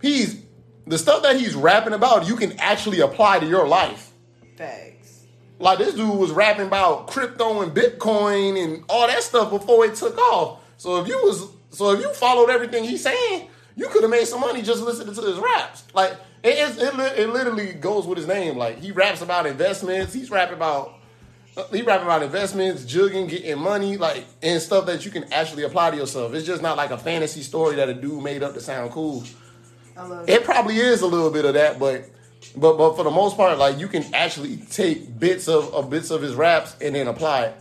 he's 0.00 0.42
the 0.86 0.98
stuff 0.98 1.22
that 1.22 1.36
he's 1.36 1.54
rapping 1.54 1.92
about. 1.92 2.26
You 2.26 2.36
can 2.36 2.58
actually 2.58 3.00
apply 3.00 3.40
to 3.40 3.46
your 3.46 3.66
life. 3.66 4.12
Facts. 4.56 5.24
Like 5.58 5.78
this 5.78 5.94
dude 5.94 6.18
was 6.18 6.32
rapping 6.32 6.66
about 6.66 7.06
crypto 7.06 7.62
and 7.62 7.72
Bitcoin 7.72 8.62
and 8.62 8.84
all 8.88 9.06
that 9.06 9.22
stuff 9.22 9.50
before 9.50 9.84
it 9.84 9.94
took 9.94 10.18
off. 10.18 10.60
So 10.76 11.00
if 11.00 11.08
you 11.08 11.16
was 11.22 11.48
so 11.70 11.92
if 11.92 12.00
you 12.00 12.12
followed 12.12 12.50
everything 12.50 12.84
he's 12.84 13.02
saying, 13.02 13.48
you 13.76 13.88
could 13.88 14.02
have 14.02 14.10
made 14.10 14.26
some 14.26 14.40
money 14.40 14.62
just 14.62 14.82
listening 14.82 15.14
to 15.14 15.20
his 15.22 15.38
raps. 15.38 15.84
Like 15.94 16.12
it, 16.42 16.78
it, 16.78 16.78
it, 16.78 17.18
it 17.20 17.28
literally 17.30 17.72
goes 17.72 18.06
with 18.06 18.18
his 18.18 18.26
name. 18.26 18.56
Like 18.58 18.80
he 18.80 18.90
raps 18.90 19.22
about 19.22 19.46
investments. 19.46 20.12
He's 20.12 20.30
rapping 20.30 20.56
about 20.56 20.94
he 21.70 21.82
rapping 21.82 22.06
about 22.06 22.22
investments, 22.22 22.82
jugging, 22.84 23.28
getting 23.28 23.58
money, 23.58 23.96
like 23.96 24.24
and 24.42 24.60
stuff 24.60 24.86
that 24.86 25.04
you 25.04 25.10
can 25.10 25.32
actually 25.32 25.62
apply 25.62 25.92
to 25.92 25.96
yourself. 25.96 26.34
It's 26.34 26.46
just 26.46 26.62
not 26.62 26.76
like 26.76 26.90
a 26.90 26.98
fantasy 26.98 27.42
story 27.42 27.76
that 27.76 27.88
a 27.88 27.94
dude 27.94 28.22
made 28.22 28.42
up 28.42 28.54
to 28.54 28.60
sound 28.60 28.90
cool. 28.90 29.22
I 29.96 30.06
love 30.06 30.28
it. 30.28 30.32
It 30.32 30.44
probably 30.44 30.78
is 30.78 31.02
a 31.02 31.06
little 31.06 31.30
bit 31.30 31.44
of 31.44 31.54
that, 31.54 31.78
but 31.78 32.08
But 32.56 32.76
but 32.76 32.96
for 32.96 33.04
the 33.04 33.10
most 33.10 33.36
part, 33.36 33.56
like 33.58 33.78
you 33.78 33.88
can 33.88 34.04
actually 34.14 34.56
take 34.70 35.18
bits 35.18 35.48
of, 35.48 35.72
of 35.74 35.88
bits 35.90 36.10
of 36.10 36.20
his 36.22 36.34
raps 36.34 36.76
and 36.80 36.94
then 36.94 37.06
apply 37.08 37.44
it, 37.46 37.54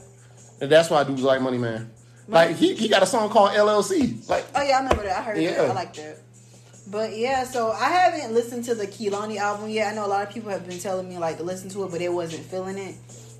and 0.61 0.71
that's 0.71 0.89
why 0.89 1.03
dudes 1.03 1.21
like 1.23 1.41
Money 1.41 1.57
Man. 1.59 1.91
Like 2.27 2.55
he, 2.55 2.75
he 2.75 2.87
got 2.87 3.03
a 3.03 3.05
song 3.05 3.29
called 3.29 3.51
LLC. 3.51 4.27
Like 4.29 4.45
Oh 4.55 4.61
yeah, 4.61 4.77
I 4.77 4.81
remember 4.81 5.03
that. 5.03 5.17
I 5.19 5.21
heard 5.21 5.37
Yeah. 5.37 5.51
that. 5.51 5.71
I 5.71 5.73
like 5.73 5.93
that. 5.95 6.17
But 6.87 7.15
yeah, 7.15 7.43
so 7.43 7.71
I 7.71 7.89
haven't 7.89 8.33
listened 8.33 8.63
to 8.65 8.75
the 8.75 8.87
Kehlani 8.87 9.37
album 9.37 9.69
yet. 9.69 9.91
I 9.91 9.95
know 9.95 10.05
a 10.05 10.07
lot 10.07 10.27
of 10.27 10.33
people 10.33 10.49
have 10.49 10.67
been 10.67 10.79
telling 10.79 11.07
me 11.07 11.17
like 11.17 11.37
to 11.37 11.43
listen 11.43 11.69
to 11.69 11.83
it, 11.83 11.91
but 11.91 12.01
it 12.01 12.11
wasn't 12.11 12.43
feeling 12.45 12.77
it. 12.77 12.95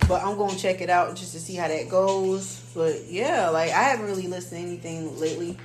But 0.08 0.23
I'm 0.23 0.38
gonna 0.38 0.58
check 0.58 0.82
it 0.82 0.89
out 0.89 1.15
just 1.15 1.32
to 1.34 1.39
see 1.39 1.56
how 1.56 1.67
that 1.69 1.89
goes. 1.89 2.60
But 2.75 3.06
yeah, 3.08 3.49
like 3.49 3.71
I 3.71 3.84
haven't 3.84 4.06
really 4.06 4.27
listened 4.27 4.62
to 4.62 4.67
anything 4.67 5.19
lately. 5.19 5.58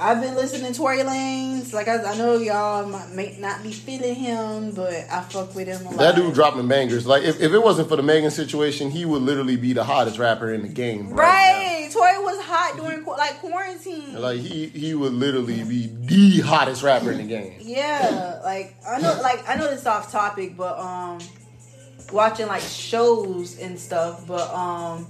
I've 0.00 0.20
been 0.22 0.34
listening 0.34 0.72
to 0.72 0.78
Tory 0.78 0.98
Lanez. 0.98 1.72
Like 1.74 1.86
I, 1.86 2.02
I 2.02 2.16
know 2.16 2.38
y'all 2.38 2.86
might, 2.86 3.10
may 3.10 3.36
not 3.38 3.62
be 3.62 3.70
feeling 3.72 4.14
him, 4.14 4.70
but 4.72 4.94
I 5.10 5.20
fuck 5.22 5.54
with 5.54 5.68
him 5.68 5.82
a 5.86 5.90
lot. 5.90 5.98
that 5.98 6.16
dude 6.16 6.34
dropping 6.34 6.66
bangers. 6.68 7.06
Like 7.06 7.22
if, 7.22 7.40
if 7.40 7.52
it 7.52 7.62
wasn't 7.62 7.88
for 7.88 7.96
the 7.96 8.02
Megan 8.02 8.30
situation, 8.30 8.90
he 8.90 9.04
would 9.04 9.22
literally 9.22 9.56
be 9.56 9.72
the 9.74 9.84
hottest 9.84 10.18
rapper 10.18 10.52
in 10.52 10.62
the 10.62 10.68
game. 10.68 11.10
Right. 11.10 11.70
Right, 11.90 11.90
Tory 11.92 12.18
was 12.18 12.40
hot 12.44 12.76
during 12.76 13.04
like 13.04 13.38
quarantine. 13.40 14.14
Like 14.20 14.40
he 14.40 14.66
he 14.68 14.94
would 14.94 15.12
literally 15.12 15.64
be 15.64 15.86
the 15.86 16.40
hottest 16.40 16.82
rapper 16.82 17.10
in 17.10 17.18
the 17.18 17.24
game. 17.24 17.54
Yeah, 17.60 18.40
like 18.44 18.76
I 18.86 19.00
know, 19.00 19.18
like 19.22 19.48
I 19.48 19.56
know 19.56 19.68
this 19.68 19.86
off 19.86 20.10
topic, 20.12 20.56
but 20.56 20.78
um, 20.78 21.18
watching 22.12 22.46
like 22.46 22.62
shows 22.62 23.58
and 23.58 23.78
stuff. 23.78 24.26
But 24.26 24.52
um, 24.54 25.06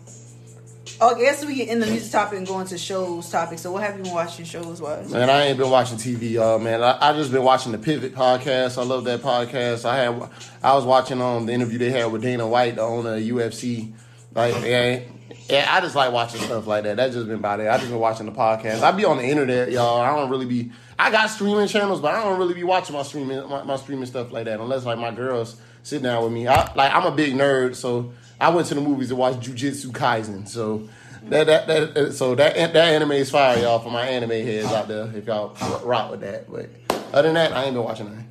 oh, 1.01 1.15
I 1.15 1.19
guess 1.19 1.45
we 1.45 1.55
get 1.55 1.69
in 1.69 1.81
the 1.81 1.87
music 1.87 2.13
topic 2.13 2.39
and 2.39 2.47
go 2.47 2.61
into 2.61 2.77
shows 2.79 3.29
topic. 3.31 3.59
So 3.59 3.73
what 3.73 3.83
have 3.83 3.97
you 3.97 4.05
been 4.05 4.13
watching 4.13 4.45
shows 4.45 4.81
wise? 4.81 5.11
Man, 5.11 5.31
I 5.31 5.47
ain't 5.47 5.59
been 5.59 5.71
watching 5.71 5.97
TV, 5.97 6.33
y'all. 6.33 6.59
Man, 6.59 6.83
I, 6.83 6.99
I 7.01 7.13
just 7.13 7.33
been 7.33 7.43
watching 7.43 7.73
the 7.73 7.79
Pivot 7.79 8.15
podcast. 8.15 8.79
I 8.79 8.85
love 8.85 9.05
that 9.05 9.21
podcast. 9.21 9.85
I 9.85 9.97
had, 9.97 10.31
I 10.63 10.75
was 10.75 10.85
watching 10.85 11.21
um 11.21 11.47
the 11.47 11.53
interview 11.53 11.79
they 11.79 11.91
had 11.91 12.13
with 12.13 12.23
Dana 12.23 12.47
White, 12.47 12.77
the 12.77 12.83
owner 12.83 13.15
of 13.15 13.23
UFC. 13.23 13.93
Like, 14.35 14.55
yeah, 14.65 15.01
yeah, 15.49 15.67
I 15.69 15.81
just 15.81 15.97
like 15.97 16.13
watching 16.13 16.41
stuff 16.41 16.67
like 16.67 16.85
that. 16.85 16.97
That's 16.97 17.15
just 17.15 17.27
been 17.27 17.37
about 17.37 17.61
it. 17.61 17.69
I 17.69 17.77
just 17.79 17.91
been 17.91 17.99
watching 17.99 18.27
the 18.27 18.33
podcast. 18.33 18.83
I 18.83 18.93
be 18.93 19.05
on 19.05 19.17
the 19.17 19.25
internet, 19.25 19.73
y'all. 19.73 20.01
I 20.01 20.15
don't 20.15 20.31
really 20.31 20.47
be. 20.47 20.71
I 20.99 21.11
got 21.11 21.29
streaming 21.29 21.67
channels, 21.67 22.01
but 22.01 22.15
I 22.15 22.23
don't 22.23 22.39
really 22.39 22.55
be 22.55 22.63
watching 22.63 22.95
my 22.95 23.03
streaming 23.03 23.49
my, 23.49 23.63
my 23.65 23.77
streaming 23.77 24.07
stuff 24.07 24.33
like 24.33 24.45
that 24.45 24.61
unless 24.61 24.85
like 24.85 24.99
my 24.99 25.11
girls 25.11 25.61
sit 25.83 26.03
down 26.03 26.23
with 26.23 26.33
me. 26.33 26.47
I 26.47 26.73
like 26.75 26.95
I'm 26.95 27.07
a 27.07 27.11
big 27.11 27.35
nerd, 27.35 27.75
so 27.75 28.13
I 28.41 28.49
went 28.51 28.69
to 28.69 28.75
the 28.75 28.81
movies 28.81 29.09
to 29.09 29.17
watch 29.17 29.37
Jujutsu 29.37 29.93
Kaisen. 29.93 30.49
So. 30.49 30.89
That, 31.25 31.49
that, 31.49 31.67
that, 31.67 31.97
uh, 31.99 32.13
so 32.13 32.35
that 32.35 32.55
that 32.55 32.75
anime 32.75 33.13
is 33.13 33.31
fire, 33.31 33.59
y'all, 33.59 33.79
for 33.79 33.91
my 33.91 34.07
anime 34.07 34.31
heads 34.31 34.73
out 34.73 34.89
there. 34.89 35.13
If 35.15 35.27
y'all 35.27 35.55
rock 35.85 36.11
with 36.11 36.21
that, 36.23 36.51
but 36.51 36.71
other 37.13 37.29
than 37.29 37.35
that, 37.35 37.53
I 37.53 37.65
ain't 37.65 37.75
been 37.75 37.85
watching 37.85 38.07
nothing. 38.07 38.27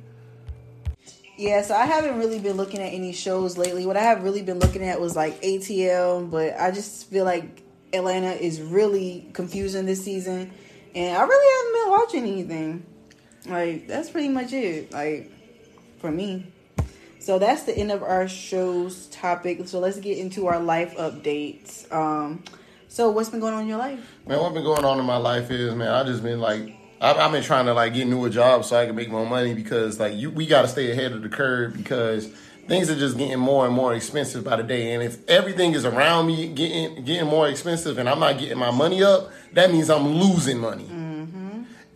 Yeah, 1.36 1.62
so 1.62 1.74
I 1.74 1.86
haven't 1.86 2.18
really 2.18 2.38
been 2.38 2.56
looking 2.56 2.80
at 2.80 2.92
any 2.92 3.12
shows 3.12 3.56
lately. 3.56 3.86
What 3.86 3.96
I 3.96 4.02
have 4.02 4.24
really 4.24 4.42
been 4.42 4.58
looking 4.58 4.82
at 4.82 5.00
was 5.00 5.16
like 5.16 5.40
ATL, 5.40 6.30
but 6.30 6.54
I 6.58 6.70
just 6.70 7.08
feel 7.08 7.24
like 7.24 7.62
Atlanta 7.94 8.32
is 8.32 8.60
really 8.60 9.26
confusing 9.32 9.86
this 9.86 10.04
season, 10.04 10.52
and 10.94 11.16
I 11.16 11.22
really 11.22 11.56
haven't 11.56 11.82
been 11.82 11.98
watching 11.98 12.32
anything. 12.32 12.86
Like 13.46 13.88
that's 13.88 14.10
pretty 14.10 14.28
much 14.28 14.52
it. 14.52 14.92
Like 14.92 15.32
for 15.98 16.10
me. 16.10 16.46
So 17.20 17.38
that's 17.38 17.64
the 17.64 17.76
end 17.76 17.92
of 17.92 18.02
our 18.02 18.26
show's 18.26 19.06
topic. 19.08 19.68
So 19.68 19.78
let's 19.78 19.98
get 19.98 20.16
into 20.18 20.46
our 20.46 20.58
life 20.58 20.96
updates. 20.96 21.90
Um, 21.92 22.42
so 22.88 23.10
what's 23.10 23.28
been 23.28 23.40
going 23.40 23.54
on 23.54 23.62
in 23.62 23.68
your 23.68 23.78
life? 23.78 24.00
Man, 24.26 24.40
what's 24.40 24.54
been 24.54 24.64
going 24.64 24.84
on 24.84 24.98
in 24.98 25.04
my 25.04 25.18
life 25.18 25.50
is, 25.50 25.74
man, 25.74 25.88
I 25.88 26.02
just 26.02 26.22
been 26.22 26.40
like, 26.40 26.74
I've, 27.00 27.18
I've 27.18 27.30
been 27.30 27.42
trying 27.42 27.66
to 27.66 27.74
like 27.74 27.92
get 27.92 28.06
newer 28.06 28.30
jobs 28.30 28.68
so 28.68 28.80
I 28.80 28.86
can 28.86 28.96
make 28.96 29.10
more 29.10 29.26
money 29.26 29.54
because 29.54 30.00
like 30.00 30.14
you, 30.14 30.30
we 30.30 30.46
got 30.46 30.62
to 30.62 30.68
stay 30.68 30.90
ahead 30.90 31.12
of 31.12 31.22
the 31.22 31.28
curve 31.28 31.76
because 31.76 32.32
things 32.66 32.88
are 32.88 32.96
just 32.96 33.18
getting 33.18 33.38
more 33.38 33.66
and 33.66 33.74
more 33.74 33.94
expensive 33.94 34.42
by 34.42 34.56
the 34.56 34.62
day. 34.62 34.94
And 34.94 35.02
if 35.02 35.28
everything 35.28 35.74
is 35.74 35.84
around 35.84 36.26
me 36.26 36.48
getting 36.48 37.04
getting 37.04 37.28
more 37.28 37.48
expensive 37.48 37.98
and 37.98 38.08
I'm 38.08 38.20
not 38.20 38.38
getting 38.38 38.58
my 38.58 38.70
money 38.70 39.02
up, 39.02 39.30
that 39.52 39.70
means 39.70 39.90
I'm 39.90 40.06
losing 40.06 40.58
money. 40.58 40.86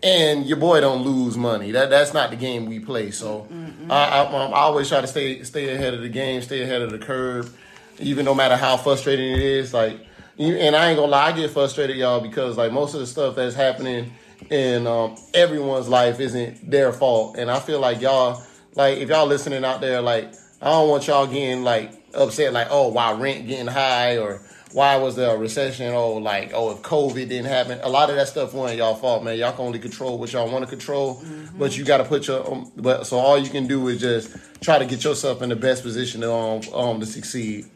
And 0.04 0.44
your 0.44 0.58
boy 0.58 0.82
don't 0.82 1.02
lose 1.02 1.34
money. 1.34 1.70
That 1.70 1.88
that's 1.88 2.12
not 2.12 2.28
the 2.28 2.36
game 2.36 2.66
we 2.66 2.78
play. 2.78 3.10
So 3.10 3.48
I, 3.88 4.20
I, 4.20 4.22
I 4.24 4.60
always 4.60 4.86
try 4.86 5.00
to 5.00 5.06
stay 5.06 5.42
stay 5.44 5.74
ahead 5.74 5.94
of 5.94 6.02
the 6.02 6.10
game, 6.10 6.42
stay 6.42 6.60
ahead 6.60 6.82
of 6.82 6.90
the 6.90 6.98
curve, 6.98 7.56
even 7.98 8.26
no 8.26 8.34
matter 8.34 8.54
how 8.54 8.76
frustrating 8.76 9.32
it 9.32 9.40
is. 9.40 9.72
Like, 9.72 9.98
and 10.38 10.76
I 10.76 10.90
ain't 10.90 10.98
gonna 10.98 11.10
lie, 11.10 11.28
I 11.28 11.32
get 11.32 11.50
frustrated, 11.52 11.96
y'all, 11.96 12.20
because 12.20 12.58
like 12.58 12.70
most 12.70 12.92
of 12.92 13.00
the 13.00 13.06
stuff 13.06 13.34
that's 13.34 13.54
happening 13.54 14.12
in 14.50 14.86
um, 14.86 15.16
everyone's 15.32 15.88
life 15.88 16.20
isn't 16.20 16.70
their 16.70 16.92
fault. 16.92 17.38
And 17.38 17.50
I 17.50 17.58
feel 17.58 17.80
like 17.80 18.02
y'all, 18.02 18.42
like 18.74 18.98
if 18.98 19.08
y'all 19.08 19.26
listening 19.26 19.64
out 19.64 19.80
there, 19.80 20.02
like 20.02 20.34
I 20.60 20.66
don't 20.66 20.90
want 20.90 21.06
y'all 21.06 21.26
getting 21.26 21.64
like 21.64 21.92
upset, 22.12 22.52
like 22.52 22.68
oh, 22.70 22.88
why 22.88 23.12
rent 23.12 23.46
getting 23.46 23.68
high 23.68 24.18
or 24.18 24.42
why 24.74 24.96
was 24.96 25.14
there 25.14 25.32
a 25.32 25.38
recession? 25.38 25.94
Oh, 25.94 26.14
like, 26.14 26.50
oh, 26.52 26.72
if 26.72 26.78
COVID 26.82 27.28
didn't 27.28 27.44
happen, 27.44 27.78
a 27.84 27.88
lot 27.88 28.10
of 28.10 28.16
that 28.16 28.26
stuff 28.26 28.52
wasn't 28.52 28.78
y'all 28.78 28.96
fault, 28.96 29.22
man. 29.22 29.38
Y'all 29.38 29.52
can 29.52 29.66
only 29.66 29.78
control 29.78 30.18
what 30.18 30.32
y'all 30.32 30.50
want 30.50 30.64
to 30.64 30.68
control, 30.68 31.22
but 31.56 31.78
you 31.78 31.84
got 31.84 31.98
to 31.98 32.04
put 32.04 32.26
your. 32.26 32.52
Um, 32.52 32.72
but 32.76 33.06
so 33.06 33.16
all 33.18 33.38
you 33.38 33.48
can 33.50 33.68
do 33.68 33.86
is 33.86 34.00
just 34.00 34.36
try 34.60 34.80
to 34.80 34.84
get 34.84 35.04
yourself 35.04 35.42
in 35.42 35.48
the 35.48 35.56
best 35.56 35.84
position 35.84 36.22
to 36.22 36.32
um, 36.32 36.60
um 36.74 36.98
to 36.98 37.06
succeed. 37.06 37.66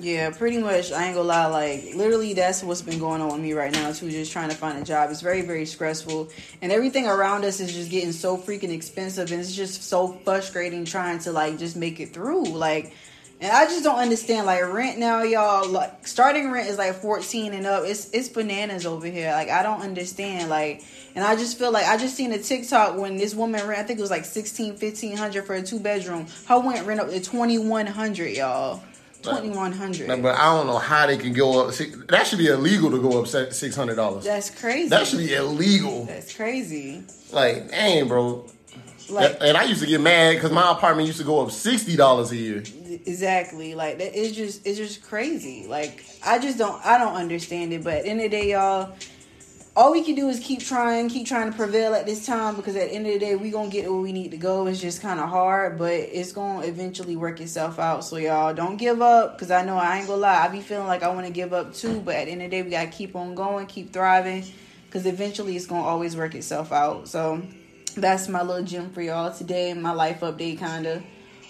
Yeah, 0.00 0.30
pretty 0.30 0.58
much. 0.58 0.90
I 0.90 1.06
ain't 1.06 1.14
gonna 1.14 1.28
lie. 1.28 1.46
Like, 1.46 1.94
literally, 1.94 2.34
that's 2.34 2.64
what's 2.64 2.82
been 2.82 2.98
going 2.98 3.22
on 3.22 3.28
with 3.28 3.40
me 3.40 3.52
right 3.52 3.72
now, 3.72 3.92
too. 3.92 4.10
Just 4.10 4.32
trying 4.32 4.50
to 4.50 4.56
find 4.56 4.76
a 4.78 4.84
job. 4.84 5.10
It's 5.12 5.20
very, 5.20 5.42
very 5.42 5.64
stressful. 5.64 6.28
And 6.60 6.72
everything 6.72 7.06
around 7.06 7.44
us 7.44 7.60
is 7.60 7.72
just 7.72 7.88
getting 7.88 8.10
so 8.10 8.36
freaking 8.36 8.70
expensive. 8.70 9.30
And 9.30 9.40
it's 9.40 9.54
just 9.54 9.84
so 9.84 10.08
frustrating 10.24 10.84
trying 10.84 11.20
to, 11.20 11.30
like, 11.30 11.56
just 11.56 11.76
make 11.76 12.00
it 12.00 12.12
through. 12.12 12.46
Like, 12.46 12.94
and 13.40 13.52
I 13.52 13.64
just 13.66 13.84
don't 13.84 13.98
understand. 13.98 14.46
Like, 14.46 14.62
rent 14.72 14.98
now, 14.98 15.22
y'all, 15.22 15.68
like, 15.68 16.06
starting 16.06 16.50
rent 16.50 16.68
is 16.68 16.78
like 16.78 16.94
14 16.94 17.52
and 17.52 17.66
up. 17.66 17.84
It's, 17.84 18.10
it's 18.10 18.28
bananas 18.28 18.86
over 18.86 19.06
here. 19.06 19.30
Like, 19.32 19.50
I 19.50 19.62
don't 19.62 19.82
understand. 19.82 20.48
Like, 20.48 20.82
and 21.14 21.24
I 21.24 21.36
just 21.36 21.58
feel 21.58 21.70
like 21.70 21.86
I 21.86 21.96
just 21.96 22.14
seen 22.14 22.32
a 22.32 22.38
TikTok 22.38 22.98
when 22.98 23.16
this 23.16 23.34
woman 23.34 23.66
rent, 23.66 23.80
I 23.80 23.82
think 23.84 23.98
it 23.98 24.02
was 24.02 24.10
like 24.10 24.24
16, 24.24 24.72
1500 24.76 25.44
for 25.46 25.54
a 25.54 25.62
two 25.62 25.80
bedroom. 25.80 26.26
Her 26.46 26.60
went 26.60 26.86
rent 26.86 27.00
up 27.00 27.08
to 27.10 27.20
2100 27.20 28.36
y'all. 28.36 28.82
2100 29.22 30.08
Like, 30.08 30.22
But 30.22 30.36
I 30.36 30.54
don't 30.54 30.66
know 30.66 30.78
how 30.78 31.06
they 31.06 31.16
can 31.16 31.32
go 31.32 31.66
up. 31.66 31.74
That 31.74 32.26
should 32.26 32.38
be 32.38 32.46
illegal 32.46 32.90
to 32.90 33.00
go 33.00 33.20
up 33.20 33.26
six 33.26 33.74
hundred 33.74 33.96
dollars. 33.96 34.24
That's 34.24 34.50
crazy. 34.50 34.88
That 34.88 35.06
should 35.06 35.18
be 35.18 35.34
illegal. 35.34 36.04
That's 36.04 36.34
crazy. 36.34 37.02
Like, 37.32 37.70
dang, 37.70 38.08
bro. 38.08 38.48
Like 39.08 39.38
and 39.40 39.56
I 39.56 39.64
used 39.64 39.80
to 39.80 39.86
get 39.86 40.00
mad 40.00 40.34
because 40.34 40.50
my 40.50 40.72
apartment 40.72 41.06
used 41.06 41.18
to 41.18 41.24
go 41.24 41.40
up 41.40 41.50
sixty 41.50 41.96
dollars 41.96 42.32
a 42.32 42.36
year. 42.36 42.62
exactly. 43.04 43.74
Like 43.74 43.98
that 43.98 44.18
it's 44.18 44.34
just 44.36 44.66
it's 44.66 44.78
just 44.78 45.02
crazy. 45.02 45.66
Like 45.68 46.04
I 46.24 46.38
just 46.38 46.58
don't 46.58 46.84
I 46.84 46.98
don't 46.98 47.14
understand 47.14 47.72
it. 47.72 47.84
But 47.84 47.94
at 47.94 48.04
the 48.04 48.10
end 48.10 48.20
of 48.20 48.30
the 48.30 48.36
day, 48.36 48.50
y'all, 48.52 48.94
all 49.76 49.92
we 49.92 50.02
can 50.02 50.14
do 50.14 50.28
is 50.28 50.40
keep 50.40 50.60
trying, 50.60 51.08
keep 51.08 51.26
trying 51.26 51.50
to 51.50 51.56
prevail 51.56 51.94
at 51.94 52.06
this 52.06 52.24
time 52.24 52.56
because 52.56 52.74
at 52.76 52.88
the 52.88 52.94
end 52.94 53.06
of 53.06 53.12
the 53.12 53.18
day, 53.18 53.36
we 53.36 53.50
gonna 53.50 53.68
get 53.68 53.90
where 53.90 54.00
we 54.00 54.10
need 54.10 54.30
to 54.30 54.38
go. 54.38 54.66
It's 54.66 54.80
just 54.80 55.02
kind 55.02 55.20
of 55.20 55.28
hard, 55.28 55.78
but 55.78 55.92
it's 55.92 56.32
gonna 56.32 56.66
eventually 56.66 57.14
work 57.14 57.40
itself 57.40 57.78
out. 57.78 58.04
So 58.04 58.16
y'all 58.16 58.54
don't 58.54 58.76
give 58.76 59.02
up 59.02 59.36
because 59.36 59.50
I 59.50 59.64
know 59.64 59.76
I 59.76 59.98
ain't 59.98 60.08
gonna 60.08 60.20
lie. 60.22 60.44
I 60.44 60.48
be 60.48 60.60
feeling 60.60 60.86
like 60.86 61.02
I 61.02 61.08
want 61.08 61.26
to 61.26 61.32
give 61.32 61.52
up 61.52 61.74
too, 61.74 62.00
but 62.00 62.16
at 62.16 62.24
the 62.24 62.32
end 62.32 62.42
of 62.42 62.50
the 62.50 62.56
day, 62.56 62.62
we 62.62 62.70
gotta 62.70 62.88
keep 62.90 63.14
on 63.14 63.34
going, 63.34 63.66
keep 63.66 63.92
thriving 63.92 64.44
because 64.86 65.04
eventually 65.06 65.56
it's 65.56 65.66
gonna 65.66 65.86
always 65.86 66.16
work 66.16 66.34
itself 66.34 66.72
out. 66.72 67.06
So 67.08 67.42
that's 67.96 68.28
my 68.28 68.42
little 68.42 68.64
gem 68.64 68.90
for 68.90 69.02
y'all 69.02 69.32
today. 69.32 69.72
My 69.74 69.92
life 69.92 70.20
update, 70.20 70.58
kind 70.58 70.86
of. 70.86 71.02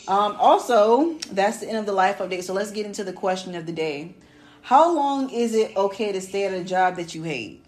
Um, 0.09 0.37
also, 0.39 1.15
that's 1.33 1.59
the 1.59 1.69
end 1.69 1.79
of 1.79 1.87
the 1.87 1.93
life 1.93 2.19
update. 2.19 2.45
So 2.45 2.53
let's 2.55 2.71
get 2.71 2.87
into 2.87 3.03
the 3.05 3.13
question 3.13 3.55
of 3.55 3.67
the 3.67 3.73
day. 3.73 4.15
How 4.63 4.95
long 4.95 5.31
is 5.31 5.55
it 5.55 5.77
okay 5.77 6.13
to 6.13 6.21
stay 6.21 6.45
at 6.45 6.55
a 6.55 6.65
job 6.65 6.97
that 6.97 7.15
you 7.15 7.23
hate? 7.23 7.65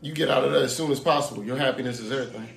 You 0.00 0.12
get 0.14 0.28
out 0.30 0.44
of 0.44 0.52
that 0.52 0.62
as 0.62 0.76
soon 0.76 0.90
as 0.92 1.00
possible. 1.00 1.44
Your 1.44 1.56
happiness 1.56 1.98
is 2.00 2.12
everything. 2.12 2.48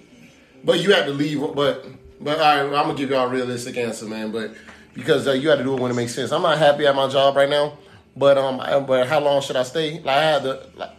But 0.63 0.79
you 0.79 0.93
have 0.93 1.05
to 1.05 1.11
leave. 1.11 1.39
But 1.55 1.85
but 2.19 2.37
all 2.39 2.43
right, 2.43 2.63
I'm 2.65 2.71
gonna 2.71 2.93
give 2.93 3.09
y'all 3.09 3.25
a 3.27 3.29
realistic 3.29 3.77
answer, 3.77 4.05
man. 4.05 4.31
But 4.31 4.53
because 4.93 5.27
uh, 5.27 5.31
you 5.31 5.43
got 5.43 5.55
to 5.55 5.63
do 5.63 5.73
it 5.75 5.79
when 5.79 5.89
it 5.89 5.95
makes 5.95 6.13
sense. 6.13 6.31
I'm 6.31 6.43
not 6.43 6.57
happy 6.59 6.85
at 6.85 6.95
my 6.95 7.07
job 7.07 7.35
right 7.35 7.49
now. 7.49 7.77
But 8.15 8.37
um, 8.37 8.59
I- 8.59 8.79
but 8.79 9.07
how 9.07 9.19
long 9.19 9.41
should 9.41 9.55
I 9.55 9.63
stay? 9.63 9.95
Like 9.99 10.07
I 10.17 10.23
had 10.23 10.43
to. 10.43 10.67
Like, 10.75 10.91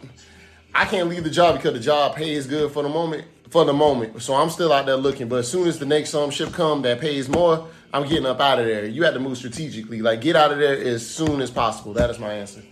I 0.75 0.85
can't 0.85 1.07
leave 1.07 1.23
the 1.23 1.29
job 1.29 1.55
because 1.55 1.73
the 1.73 1.79
job 1.79 2.15
pays 2.15 2.47
good 2.47 2.71
for 2.71 2.81
the 2.83 2.89
moment. 2.89 3.25
For 3.53 3.65
the 3.65 3.71
moment, 3.71 4.19
so 4.19 4.33
I'm 4.33 4.49
still 4.49 4.73
out 4.73 4.87
there 4.87 4.95
looking. 4.95 5.27
But 5.27 5.35
as 5.35 5.47
soon 5.47 5.67
as 5.67 5.77
the 5.77 5.85
next 5.85 6.15
um 6.15 6.31
ship 6.31 6.51
come 6.53 6.81
that 6.81 6.99
pays 6.99 7.29
more, 7.29 7.67
I'm 7.93 8.09
getting 8.09 8.25
up 8.25 8.39
out 8.41 8.57
of 8.57 8.65
there. 8.65 8.83
You 8.87 9.03
have 9.03 9.13
to 9.13 9.19
move 9.19 9.37
strategically. 9.37 10.01
Like 10.01 10.21
get 10.21 10.35
out 10.35 10.51
of 10.51 10.57
there 10.57 10.75
as 10.75 11.07
soon 11.07 11.39
as 11.39 11.51
possible. 11.51 11.93
That 11.93 12.09
is 12.09 12.17
my 12.17 12.33
answer. 12.33 12.63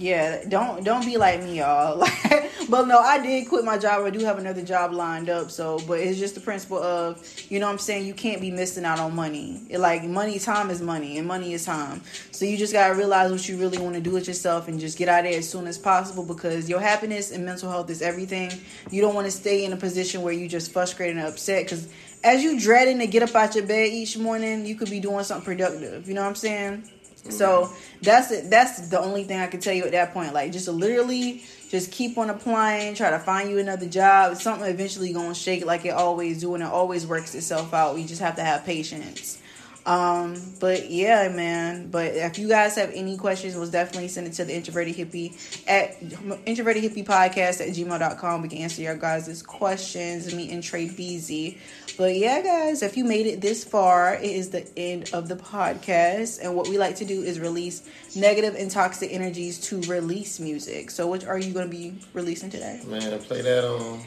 Yeah, 0.00 0.44
don't 0.48 0.82
don't 0.82 1.04
be 1.04 1.18
like 1.18 1.42
me, 1.42 1.58
y'all. 1.58 1.98
Like, 1.98 2.50
but 2.70 2.88
no, 2.88 2.98
I 2.98 3.20
did 3.20 3.46
quit 3.50 3.66
my 3.66 3.76
job. 3.76 4.02
I 4.02 4.08
do 4.08 4.20
have 4.20 4.38
another 4.38 4.62
job 4.62 4.92
lined 4.92 5.28
up. 5.28 5.50
So, 5.50 5.78
but 5.86 6.00
it's 6.00 6.18
just 6.18 6.34
the 6.34 6.40
principle 6.40 6.78
of, 6.78 7.22
you 7.50 7.58
know, 7.58 7.66
what 7.66 7.72
I'm 7.72 7.78
saying 7.78 8.06
you 8.06 8.14
can't 8.14 8.40
be 8.40 8.50
missing 8.50 8.86
out 8.86 8.98
on 8.98 9.14
money. 9.14 9.60
It, 9.68 9.78
like 9.78 10.02
money, 10.04 10.38
time 10.38 10.70
is 10.70 10.80
money, 10.80 11.18
and 11.18 11.28
money 11.28 11.52
is 11.52 11.66
time. 11.66 12.00
So 12.30 12.46
you 12.46 12.56
just 12.56 12.72
gotta 12.72 12.94
realize 12.94 13.30
what 13.30 13.46
you 13.46 13.58
really 13.58 13.76
want 13.76 13.94
to 13.94 14.00
do 14.00 14.12
with 14.12 14.26
yourself, 14.26 14.68
and 14.68 14.80
just 14.80 14.96
get 14.96 15.10
out 15.10 15.26
of 15.26 15.30
there 15.30 15.38
as 15.38 15.46
soon 15.46 15.66
as 15.66 15.76
possible 15.76 16.24
because 16.24 16.66
your 16.66 16.80
happiness 16.80 17.30
and 17.30 17.44
mental 17.44 17.70
health 17.70 17.90
is 17.90 18.00
everything. 18.00 18.50
You 18.90 19.02
don't 19.02 19.14
want 19.14 19.26
to 19.26 19.30
stay 19.30 19.66
in 19.66 19.74
a 19.74 19.76
position 19.76 20.22
where 20.22 20.32
you 20.32 20.48
just 20.48 20.72
frustrated 20.72 21.18
and 21.18 21.26
upset 21.26 21.64
because 21.64 21.88
as 22.24 22.42
you 22.42 22.58
dreading 22.58 23.00
to 23.00 23.06
get 23.06 23.22
up 23.22 23.34
out 23.34 23.54
your 23.54 23.66
bed 23.66 23.88
each 23.88 24.16
morning, 24.16 24.64
you 24.64 24.76
could 24.76 24.88
be 24.88 25.00
doing 25.00 25.24
something 25.24 25.44
productive. 25.44 26.08
You 26.08 26.14
know 26.14 26.22
what 26.22 26.28
I'm 26.28 26.34
saying? 26.36 26.90
So 27.28 27.70
that's 28.02 28.30
it. 28.30 28.50
That's 28.50 28.88
the 28.88 28.98
only 28.98 29.24
thing 29.24 29.38
I 29.38 29.46
can 29.46 29.60
tell 29.60 29.74
you 29.74 29.84
at 29.84 29.92
that 29.92 30.12
point. 30.12 30.32
Like 30.32 30.52
just 30.52 30.68
literally, 30.68 31.44
just 31.68 31.92
keep 31.92 32.16
on 32.18 32.30
applying. 32.30 32.94
Try 32.94 33.10
to 33.10 33.18
find 33.18 33.50
you 33.50 33.58
another 33.58 33.86
job. 33.86 34.36
Something 34.36 34.68
eventually 34.68 35.12
gonna 35.12 35.34
shake 35.34 35.64
like 35.64 35.84
it 35.84 35.90
always 35.90 36.40
do, 36.40 36.54
and 36.54 36.62
it 36.62 36.68
always 36.68 37.06
works 37.06 37.34
itself 37.34 37.74
out. 37.74 37.98
You 37.98 38.06
just 38.06 38.22
have 38.22 38.36
to 38.36 38.42
have 38.42 38.64
patience. 38.64 39.40
Um, 39.86 40.36
but 40.60 40.90
yeah, 40.90 41.28
man. 41.28 41.90
But 41.90 42.14
if 42.14 42.38
you 42.38 42.48
guys 42.48 42.76
have 42.76 42.90
any 42.92 43.16
questions, 43.16 43.56
was 43.56 43.70
definitely 43.70 44.08
send 44.08 44.26
it 44.26 44.34
to 44.34 44.44
the 44.44 44.54
introverted 44.54 44.96
hippie 44.96 45.34
at 45.66 45.96
introverted 46.46 46.84
hippie 46.84 47.04
podcast 47.04 47.60
at 47.60 47.74
gmail.com. 47.74 48.42
We 48.42 48.48
can 48.48 48.58
answer 48.58 48.82
your 48.82 48.96
guys' 48.96 49.42
questions. 49.42 50.34
Me 50.34 50.52
and 50.52 50.62
Trey 50.62 50.88
Beezy. 50.88 51.58
But 51.96 52.16
yeah, 52.16 52.40
guys, 52.40 52.82
if 52.82 52.96
you 52.96 53.04
made 53.04 53.26
it 53.26 53.40
this 53.40 53.64
far, 53.64 54.14
it 54.14 54.24
is 54.24 54.50
the 54.50 54.66
end 54.76 55.10
of 55.12 55.28
the 55.28 55.36
podcast. 55.36 56.40
And 56.42 56.54
what 56.54 56.68
we 56.68 56.78
like 56.78 56.96
to 56.96 57.04
do 57.04 57.22
is 57.22 57.40
release 57.40 57.82
negative 58.14 58.54
and 58.54 58.70
toxic 58.70 59.12
energies 59.12 59.58
to 59.68 59.80
release 59.82 60.40
music. 60.40 60.90
So 60.90 61.06
what 61.06 61.26
are 61.26 61.38
you 61.38 61.52
gonna 61.52 61.68
be 61.68 61.98
releasing 62.12 62.50
today? 62.50 62.80
Man, 62.86 63.18
play 63.20 63.42
that 63.42 63.64
on. 63.64 64.00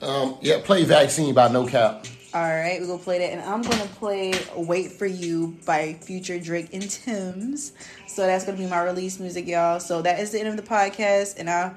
Um, 0.00 0.38
yeah, 0.40 0.60
play 0.62 0.84
Vaccine 0.84 1.34
by 1.34 1.48
No 1.48 1.66
Cap. 1.66 2.06
All 2.34 2.42
right, 2.42 2.78
we're 2.80 2.86
gonna 2.86 2.98
play 2.98 3.18
that, 3.20 3.32
and 3.32 3.40
I'm 3.40 3.62
gonna 3.62 3.86
play 3.96 4.34
"Wait 4.54 4.92
for 4.92 5.06
You" 5.06 5.56
by 5.64 5.94
Future 5.94 6.38
Drake 6.38 6.74
and 6.74 6.90
Tems. 6.90 7.72
So 8.06 8.26
that's 8.26 8.44
gonna 8.44 8.58
be 8.58 8.66
my 8.66 8.82
release 8.82 9.18
music, 9.18 9.46
y'all. 9.46 9.80
So 9.80 10.02
that 10.02 10.20
is 10.20 10.32
the 10.32 10.40
end 10.40 10.48
of 10.48 10.56
the 10.56 10.62
podcast, 10.62 11.38
and 11.38 11.48
I. 11.48 11.74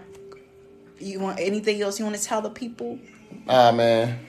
You 1.00 1.20
want 1.20 1.40
anything 1.40 1.82
else 1.82 1.98
you 1.98 2.06
want 2.06 2.18
to 2.18 2.24
tell 2.24 2.42
the 2.42 2.52
people? 2.52 3.00
Ah 3.48 3.72
man, 3.72 4.20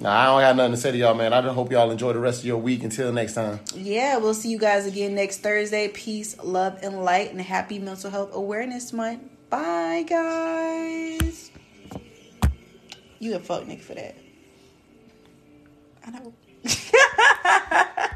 Nah, 0.00 0.18
I 0.18 0.26
don't 0.26 0.40
have 0.40 0.56
nothing 0.56 0.72
to 0.72 0.78
say 0.78 0.92
to 0.92 0.96
y'all, 0.96 1.14
man. 1.14 1.32
I 1.32 1.42
just 1.42 1.54
hope 1.54 1.70
y'all 1.70 1.90
enjoy 1.90 2.14
the 2.14 2.20
rest 2.20 2.40
of 2.40 2.46
your 2.46 2.56
week. 2.56 2.82
Until 2.82 3.12
next 3.12 3.34
time. 3.34 3.60
Yeah, 3.74 4.16
we'll 4.16 4.34
see 4.34 4.48
you 4.48 4.58
guys 4.58 4.86
again 4.86 5.14
next 5.14 5.38
Thursday. 5.38 5.88
Peace, 5.88 6.36
love, 6.42 6.78
and 6.82 7.04
light, 7.04 7.32
and 7.32 7.40
happy 7.40 7.78
Mental 7.78 8.10
Health 8.10 8.30
Awareness 8.32 8.92
Month. 8.92 9.22
Bye, 9.50 10.04
guys. 10.08 11.50
You 13.18 13.34
a 13.36 13.40
fuck 13.40 13.66
Nick 13.66 13.82
for 13.82 13.94
that. 13.94 14.16
I 16.06 16.10
know. 16.10 16.32